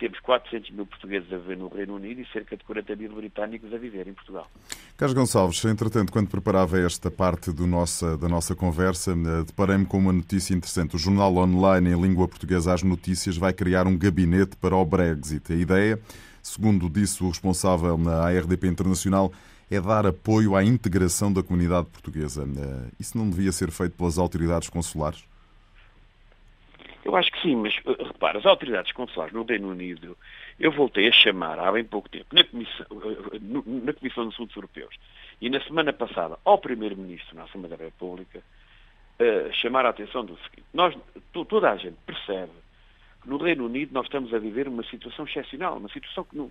temos 0.00 0.18
400 0.20 0.70
mil 0.70 0.86
portugueses 0.86 1.30
a 1.32 1.36
viver 1.36 1.58
no 1.58 1.68
Reino 1.68 1.96
Unido 1.96 2.20
e 2.20 2.26
cerca 2.32 2.56
de 2.56 2.64
40 2.64 2.96
mil 2.96 3.12
britânicos 3.14 3.72
a 3.72 3.76
viver 3.76 4.08
em 4.08 4.14
Portugal. 4.14 4.50
Carlos 4.96 5.14
Gonçalves, 5.14 5.64
entretanto, 5.64 6.12
quando 6.12 6.28
preparava 6.28 6.78
esta 6.78 7.10
parte 7.10 7.50
nossa, 7.66 8.16
da 8.16 8.28
nossa 8.28 8.54
conversa, 8.54 9.12
eh, 9.12 9.44
deparei-me 9.46 9.86
com 9.86 9.98
uma 9.98 10.12
notícia 10.12 10.54
interessante. 10.54 10.96
O 10.96 10.98
jornal 10.98 11.34
online 11.36 11.90
em 11.90 12.00
língua 12.00 12.26
portuguesa 12.26 12.72
As 12.72 12.82
Notícias 12.82 13.36
vai 13.36 13.52
criar 13.52 13.86
um 13.86 13.96
gabinete 13.96 14.56
para 14.56 14.76
o 14.76 14.84
Brexit. 14.84 15.52
A 15.52 15.56
ideia, 15.56 16.00
segundo 16.42 16.88
disse 16.88 17.22
o 17.22 17.28
responsável 17.28 17.98
na 17.98 18.24
ARDP 18.24 18.68
Internacional, 18.68 19.32
é 19.70 19.80
dar 19.80 20.06
apoio 20.06 20.56
à 20.56 20.64
integração 20.64 21.32
da 21.32 21.42
comunidade 21.42 21.88
portuguesa. 21.88 22.42
Eh, 22.42 22.90
isso 22.98 23.16
não 23.16 23.28
devia 23.28 23.52
ser 23.52 23.70
feito 23.70 23.96
pelas 23.96 24.18
autoridades 24.18 24.68
consulares? 24.68 25.29
Eu 27.04 27.16
acho 27.16 27.30
que 27.32 27.40
sim, 27.40 27.56
mas 27.56 27.74
eh, 27.86 28.04
repara, 28.04 28.38
as 28.38 28.46
autoridades 28.46 28.92
consulares 28.92 29.32
no 29.32 29.42
Reino 29.42 29.70
Unido, 29.70 30.16
eu 30.58 30.70
voltei 30.70 31.08
a 31.08 31.12
chamar 31.12 31.58
há 31.58 31.72
bem 31.72 31.84
pouco 31.84 32.08
tempo, 32.08 32.26
na 32.32 32.44
Comissão, 32.44 32.86
eh, 32.90 33.38
na 33.66 33.92
Comissão 33.92 34.24
dos 34.24 34.34
Assuntos 34.34 34.54
Europeus 34.54 34.94
e 35.40 35.48
na 35.48 35.60
semana 35.62 35.92
passada 35.92 36.38
ao 36.44 36.58
Primeiro-Ministro 36.58 37.34
na 37.34 37.44
Assembleia 37.44 37.76
da 37.76 37.84
República, 37.84 38.42
uh, 39.20 39.52
chamar 39.54 39.86
a 39.86 39.90
atenção 39.90 40.24
do 40.24 40.36
seguinte. 40.38 40.66
Nós, 40.74 40.94
toda 41.32 41.70
a 41.70 41.76
gente 41.76 41.96
percebe 42.04 42.52
que 43.22 43.28
no 43.28 43.38
Reino 43.38 43.64
Unido 43.64 43.92
nós 43.92 44.04
estamos 44.04 44.32
a 44.34 44.38
viver 44.38 44.68
uma 44.68 44.82
situação 44.84 45.24
excepcional, 45.24 45.78
uma 45.78 45.88
situação 45.88 46.24
que, 46.24 46.36
não, 46.36 46.50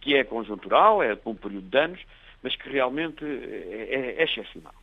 que 0.00 0.14
é 0.14 0.22
conjuntural, 0.22 1.02
é 1.02 1.16
por 1.16 1.30
um 1.30 1.34
período 1.34 1.68
de 1.68 1.78
anos, 1.78 2.00
mas 2.42 2.54
que 2.56 2.68
realmente 2.68 3.24
é, 3.24 4.16
é, 4.18 4.22
excepcional. 4.22 4.74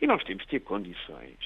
E 0.00 0.06
nós 0.06 0.22
temos 0.24 0.44
de 0.44 0.50
ter 0.50 0.60
condições, 0.60 1.38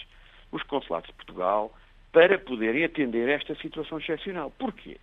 os 0.50 0.62
consulados 0.64 1.08
de 1.08 1.14
Portugal, 1.14 1.74
para 2.12 2.38
poderem 2.38 2.84
atender 2.84 3.28
esta 3.28 3.54
situação 3.56 3.98
excepcional. 3.98 4.50
Porquê? 4.58 4.98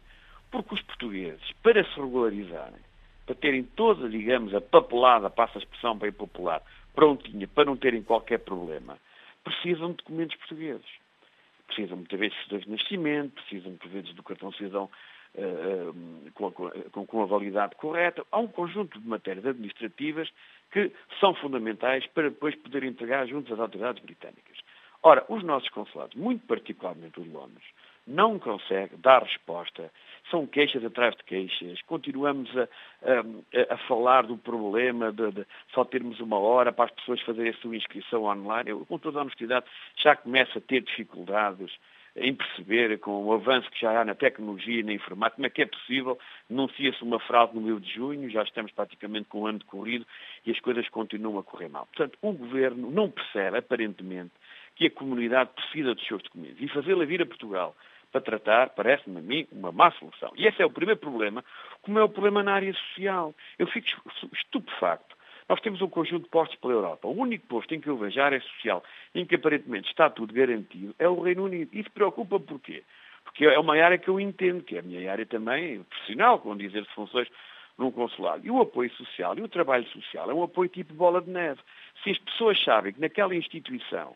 Porque 0.52 0.76
os 0.76 0.82
portugueses, 0.84 1.52
para 1.64 1.84
se 1.84 2.00
regularizarem, 2.00 2.80
para 3.26 3.36
terem 3.36 3.64
toda, 3.64 4.08
digamos, 4.10 4.54
a 4.54 4.62
papelada, 4.62 5.30
passa 5.30 5.58
a 5.58 5.62
expressão 5.62 5.96
bem 5.96 6.12
popular, 6.12 6.62
prontinha, 6.94 7.48
para 7.48 7.66
não 7.66 7.78
terem 7.78 8.02
qualquer 8.02 8.40
problema, 8.40 8.98
precisam 9.44 9.92
de 9.92 9.98
documentos 9.98 10.36
portugueses. 10.38 10.88
Precisam 11.68 11.98
muitas 11.98 12.20
vezes 12.20 12.38
de 12.48 12.70
nascimento, 12.70 13.34
precisam 13.34 13.70
muitas 13.70 13.92
vezes 13.92 14.14
do 14.16 14.24
cartão 14.24 14.52
cidadão 14.54 14.90
uh, 15.36 15.90
uh, 15.90 16.32
com, 16.34 16.48
a, 16.48 16.72
com, 16.92 17.06
com 17.06 17.22
a 17.22 17.26
validade 17.26 17.76
correta. 17.76 18.26
Há 18.32 18.40
um 18.40 18.48
conjunto 18.48 19.00
de 19.00 19.08
matérias 19.08 19.46
administrativas 19.46 20.28
que 20.72 20.92
são 21.20 21.36
fundamentais 21.36 22.06
para 22.08 22.30
depois 22.30 22.56
poder 22.56 22.84
entregar 22.84 23.28
junto 23.28 23.54
às 23.54 23.60
autoridades 23.60 24.04
britânicas. 24.04 24.58
Ora, 25.02 25.26
os 25.30 25.44
nossos 25.44 25.70
consulados, 25.70 26.16
muito 26.16 26.46
particularmente 26.46 27.20
o 27.20 27.24
de 27.24 27.30
Londres, 27.30 27.66
não 28.06 28.40
conseguem 28.40 28.98
dar 29.00 29.24
resposta. 29.24 29.92
São 30.32 30.46
queixas 30.46 30.84
atrás 30.84 31.16
de 31.16 31.24
queixas. 31.24 31.82
Continuamos 31.84 32.50
a, 32.58 32.64
a, 32.64 33.74
a 33.74 33.78
falar 33.88 34.26
do 34.26 34.38
problema 34.38 35.12
de, 35.12 35.32
de, 35.32 35.46
só 35.74 35.86
termos 35.86 36.20
uma 36.20 36.38
hora 36.40 36.72
para 36.72 36.86
as 36.86 36.92
pessoas 36.92 37.22
fazerem 37.22 37.52
a 37.52 37.58
sua 37.58 37.76
inscrição 37.76 38.24
online. 38.24 38.72
Eu, 38.72 38.86
com 38.86 38.98
toda 38.98 39.20
a 39.20 39.22
honestidade, 39.22 39.66
já 39.96 40.16
começo 40.16 40.58
a 40.58 40.62
ter 40.62 40.82
dificuldades 40.82 41.72
em 42.16 42.34
perceber, 42.34 43.00
com 43.00 43.26
o 43.26 43.34
avanço 43.34 43.70
que 43.72 43.82
já 43.82 44.02
há 44.02 44.04
na 44.04 44.16
tecnologia 44.16 44.80
e 44.80 44.84
na 44.84 44.94
informática, 44.94 45.36
como 45.36 45.46
é 45.46 45.50
que 45.50 45.62
é 45.62 45.66
possível, 45.66 46.18
anuncia-se 46.50 47.02
uma 47.04 47.20
fraude 47.20 47.56
no 47.56 47.62
mês 47.62 47.82
de 47.82 47.94
junho, 47.94 48.30
já 48.30 48.44
estamos 48.44 48.72
praticamente 48.72 49.30
com 49.30 49.42
o 49.42 49.48
ano 49.48 49.60
decorrido 49.60 50.06
e 50.46 50.52
as 50.52 50.60
coisas 50.60 50.88
continuam 50.90 51.40
a 51.40 51.44
correr 51.44 51.70
mal. 51.70 51.88
Portanto, 51.88 52.18
o 52.22 52.34
Governo 52.34 52.92
não 52.92 53.10
percebe, 53.10 53.58
aparentemente, 53.58 54.32
que 54.80 54.86
a 54.86 54.92
comunidade 54.92 55.50
precisa 55.54 55.94
dos 55.94 56.08
seus 56.08 56.24
documentos. 56.24 56.56
E 56.62 56.68
fazê-la 56.70 57.04
vir 57.04 57.22
a 57.22 57.26
Portugal 57.26 57.76
para 58.14 58.22
tratar, 58.22 58.70
parece-me 58.70 59.20
a 59.20 59.22
mim, 59.22 59.48
uma 59.52 59.74
má 59.74 59.92
solução. 59.92 60.32
E 60.38 60.48
esse 60.48 60.62
é 60.62 60.66
o 60.66 60.70
primeiro 60.70 61.02
problema, 61.02 61.44
como 61.82 62.00
é 62.00 62.04
o 62.04 62.08
problema 62.08 62.42
na 62.42 62.54
área 62.54 62.74
social. 62.74 63.36
Eu 63.60 63.68
fico 63.68 63.88
estupefacto. 64.34 65.18
Nós 65.50 65.60
temos 65.60 65.82
um 65.82 65.90
conjunto 65.90 66.24
de 66.24 66.30
postos 66.30 66.58
pela 66.60 66.74
Europa. 66.74 67.10
O 67.10 67.12
único 67.12 67.46
posto 67.48 67.76
em 67.76 67.82
que 67.82 67.90
eu 67.90 67.98
vejo 67.98 68.22
a 68.22 68.26
área 68.26 68.40
social, 68.40 68.82
em 69.14 69.26
que 69.26 69.36
aparentemente 69.36 69.90
está 69.90 70.10
tudo 70.10 70.34
garantido, 70.34 70.96
é 70.98 71.10
o 71.10 71.20
Reino 71.22 71.44
Unido. 71.44 71.72
Isso 71.74 71.92
preocupa 71.92 72.40
porquê? 72.40 72.84
Porque 73.26 73.46
é 73.46 73.60
uma 73.60 73.76
área 73.76 73.98
que 73.98 74.08
eu 74.08 74.18
entendo, 74.18 74.64
que 74.64 74.78
é 74.78 74.80
a 74.80 74.84
minha 74.84 75.12
área 75.12 75.26
também 75.26 75.84
profissional, 75.84 76.40
com 76.40 76.56
dizer 76.56 76.84
de 76.84 76.94
funções 76.94 77.28
num 77.78 77.92
consulado. 77.92 78.48
E 78.48 78.50
o 78.50 78.62
apoio 78.62 78.90
social 78.92 79.38
e 79.38 79.42
o 79.42 79.50
trabalho 79.50 79.86
social 79.88 80.32
é 80.32 80.34
um 80.34 80.44
apoio 80.44 80.70
tipo 80.70 80.94
bola 80.94 81.22
de 81.22 81.30
neve. 81.30 81.60
Se 82.02 82.12
as 82.12 82.18
pessoas 82.20 82.64
sabem 82.64 82.94
que 82.94 83.02
naquela 83.02 83.36
instituição 83.36 84.16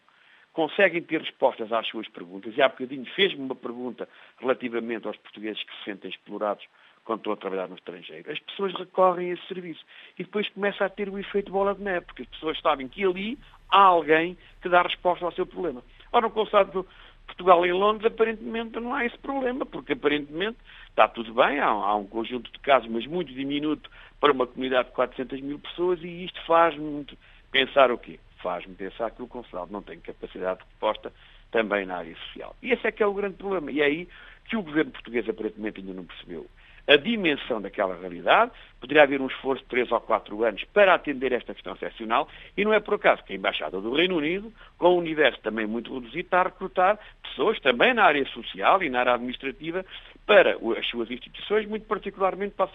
conseguem 0.53 1.01
ter 1.01 1.19
respostas 1.19 1.71
às 1.71 1.87
suas 1.87 2.07
perguntas. 2.07 2.55
E 2.55 2.61
há 2.61 2.69
bocadinho 2.69 3.05
fez-me 3.15 3.43
uma 3.43 3.55
pergunta 3.55 4.07
relativamente 4.39 5.07
aos 5.07 5.17
portugueses 5.17 5.61
que 5.63 5.75
se 5.77 5.83
sentem 5.83 6.09
explorados 6.09 6.65
quando 7.03 7.19
estão 7.19 7.33
a 7.33 7.37
trabalhar 7.37 7.67
no 7.67 7.75
estrangeiro. 7.75 8.31
As 8.31 8.39
pessoas 8.39 8.73
recorrem 8.73 9.31
a 9.31 9.33
esse 9.33 9.45
serviço. 9.47 9.83
E 10.17 10.23
depois 10.23 10.47
começa 10.49 10.85
a 10.85 10.89
ter 10.89 11.09
o 11.09 11.19
efeito 11.19 11.51
bola 11.51 11.75
de 11.75 11.81
neve, 11.81 12.05
porque 12.05 12.21
as 12.21 12.29
pessoas 12.29 12.59
sabem 12.61 12.87
que 12.87 13.03
ali 13.03 13.37
há 13.69 13.79
alguém 13.79 14.37
que 14.61 14.69
dá 14.69 14.83
resposta 14.83 15.25
ao 15.25 15.33
seu 15.33 15.45
problema. 15.45 15.83
Ora, 16.11 16.27
no 16.27 16.31
consulado 16.31 16.87
Portugal 17.25 17.65
em 17.65 17.71
Londres, 17.71 18.05
aparentemente 18.05 18.79
não 18.79 18.93
há 18.93 19.05
esse 19.05 19.17
problema, 19.17 19.65
porque 19.65 19.93
aparentemente 19.93 20.57
está 20.89 21.07
tudo 21.07 21.33
bem, 21.33 21.59
há, 21.59 21.67
há 21.67 21.95
um 21.95 22.05
conjunto 22.05 22.51
de 22.51 22.59
casos, 22.59 22.89
mas 22.89 23.05
muito 23.07 23.33
diminuto 23.33 23.89
para 24.19 24.31
uma 24.31 24.45
comunidade 24.45 24.89
de 24.89 24.95
400 24.95 25.41
mil 25.41 25.59
pessoas, 25.59 26.01
e 26.03 26.25
isto 26.25 26.39
faz 26.45 26.77
muito 26.77 27.17
pensar 27.51 27.91
o 27.91 27.97
quê? 27.97 28.19
Faz-me 28.43 28.75
pensar 28.75 29.09
que 29.11 29.23
o 29.23 29.27
consulado 29.27 29.71
não 29.71 29.81
tem 29.81 29.99
capacidade 29.99 30.59
de 30.59 30.65
resposta 30.65 31.11
também 31.49 31.85
na 31.85 31.97
área 31.97 32.15
social. 32.15 32.55
E 32.61 32.71
esse 32.71 32.85
é 32.85 32.91
que 32.91 33.01
é 33.01 33.07
o 33.07 33.13
grande 33.13 33.37
problema. 33.37 33.71
E 33.71 33.81
é 33.81 33.85
aí 33.85 34.07
que 34.45 34.57
o 34.57 34.61
governo 34.61 34.91
português 34.91 35.27
aparentemente 35.27 35.79
ainda 35.79 35.93
não 35.93 36.05
percebeu 36.05 36.45
a 36.87 36.97
dimensão 36.97 37.61
daquela 37.61 37.95
realidade, 37.95 38.51
poderia 38.79 39.03
haver 39.03 39.21
um 39.21 39.27
esforço 39.27 39.63
de 39.63 39.69
três 39.69 39.89
ou 39.91 40.01
quatro 40.01 40.43
anos 40.43 40.63
para 40.73 40.93
atender 40.93 41.31
esta 41.31 41.53
questão 41.53 41.73
excepcional, 41.73 42.27
e 42.57 42.65
não 42.65 42.73
é 42.73 42.79
por 42.79 42.95
acaso 42.95 43.23
que 43.23 43.31
a 43.31 43.35
Embaixada 43.35 43.79
do 43.79 43.93
Reino 43.93 44.17
Unido, 44.17 44.51
com 44.77 44.95
um 44.95 44.97
universo 44.97 45.39
também 45.41 45.65
muito 45.65 45.93
reduzido, 45.93 46.19
está 46.19 46.41
a 46.41 46.43
recrutar 46.43 46.99
pessoas 47.23 47.59
também 47.61 47.93
na 47.93 48.03
área 48.03 48.25
social 48.27 48.83
e 48.83 48.89
na 48.89 48.99
área 48.99 49.13
administrativa 49.13 49.85
para 50.25 50.57
as 50.77 50.87
suas 50.87 51.09
instituições, 51.09 51.67
muito 51.67 51.85
particularmente 51.85 52.55
para, 52.55 52.69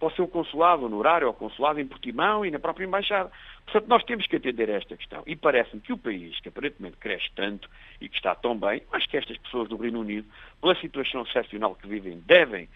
o 0.00 0.10
seu 0.10 0.28
consulado 0.28 0.84
honorário, 0.84 1.26
ou 1.26 1.34
consulado 1.34 1.80
em 1.80 1.86
Portimão 1.86 2.44
e 2.44 2.50
na 2.50 2.58
própria 2.58 2.86
Embaixada. 2.86 3.30
Portanto, 3.64 3.88
nós 3.88 4.04
temos 4.04 4.26
que 4.26 4.36
atender 4.36 4.70
a 4.70 4.74
esta 4.74 4.96
questão. 4.96 5.22
E 5.26 5.34
parece-me 5.36 5.80
que 5.80 5.92
o 5.92 5.98
país, 5.98 6.38
que 6.40 6.48
aparentemente 6.48 6.96
cresce 6.98 7.28
tanto 7.34 7.68
e 8.00 8.08
que 8.08 8.16
está 8.16 8.34
tão 8.34 8.58
bem, 8.58 8.82
acho 8.92 9.08
que 9.08 9.16
estas 9.16 9.36
pessoas 9.38 9.68
do 9.68 9.76
Reino 9.76 10.00
Unido, 10.00 10.26
pela 10.60 10.74
situação 10.76 11.22
excepcional 11.22 11.74
que 11.74 11.88
vivem, 11.88 12.22
devem 12.26 12.68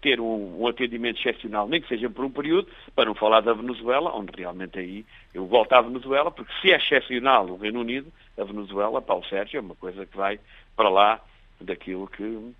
ter 0.00 0.20
um, 0.20 0.62
um, 0.62 0.66
atendimento 0.66 1.18
excepcional, 1.18 1.68
nem 1.68 1.80
que 1.80 1.88
seja 1.88 2.08
por 2.08 2.24
um 2.24 2.30
período, 2.30 2.68
para 2.94 3.06
não 3.06 3.14
falar 3.14 3.40
da 3.40 3.52
Venezuela, 3.52 4.14
onde 4.14 4.32
realmente 4.36 4.78
aí 4.78 5.04
eu 5.34 5.46
volto 5.46 5.72
à 5.72 5.80
Venezuela, 5.80 6.30
porque 6.30 6.52
se 6.60 6.72
é 6.72 6.76
excepcional 6.76 7.46
o 7.46 7.56
Reino 7.56 7.80
Unido, 7.80 8.12
a 8.38 8.44
Venezuela, 8.44 9.02
Paulo 9.02 9.24
Sérgio, 9.26 9.58
é 9.58 9.60
uma 9.60 9.74
coisa 9.74 10.06
que 10.06 10.16
vai 10.16 10.38
para 10.76 10.88
lá 10.88 11.20
daquilo 11.60 12.06
que, 12.08 12.52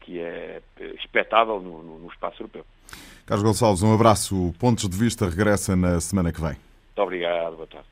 que 0.00 0.20
é 0.20 0.60
espetável 0.98 1.60
no, 1.60 1.82
no, 1.82 1.98
no 1.98 2.08
espaço 2.08 2.42
europeu. 2.42 2.64
Carlos 3.26 3.44
Gonçalves, 3.44 3.82
um 3.82 3.94
abraço. 3.94 4.48
O 4.48 4.52
Pontos 4.52 4.88
de 4.88 4.96
Vista 4.96 5.28
regressa 5.28 5.76
na 5.76 6.00
semana 6.00 6.32
que 6.32 6.40
vem. 6.40 6.50
Muito 6.52 6.98
obrigado, 6.98 7.56
boa 7.56 7.66
tarde. 7.66 7.91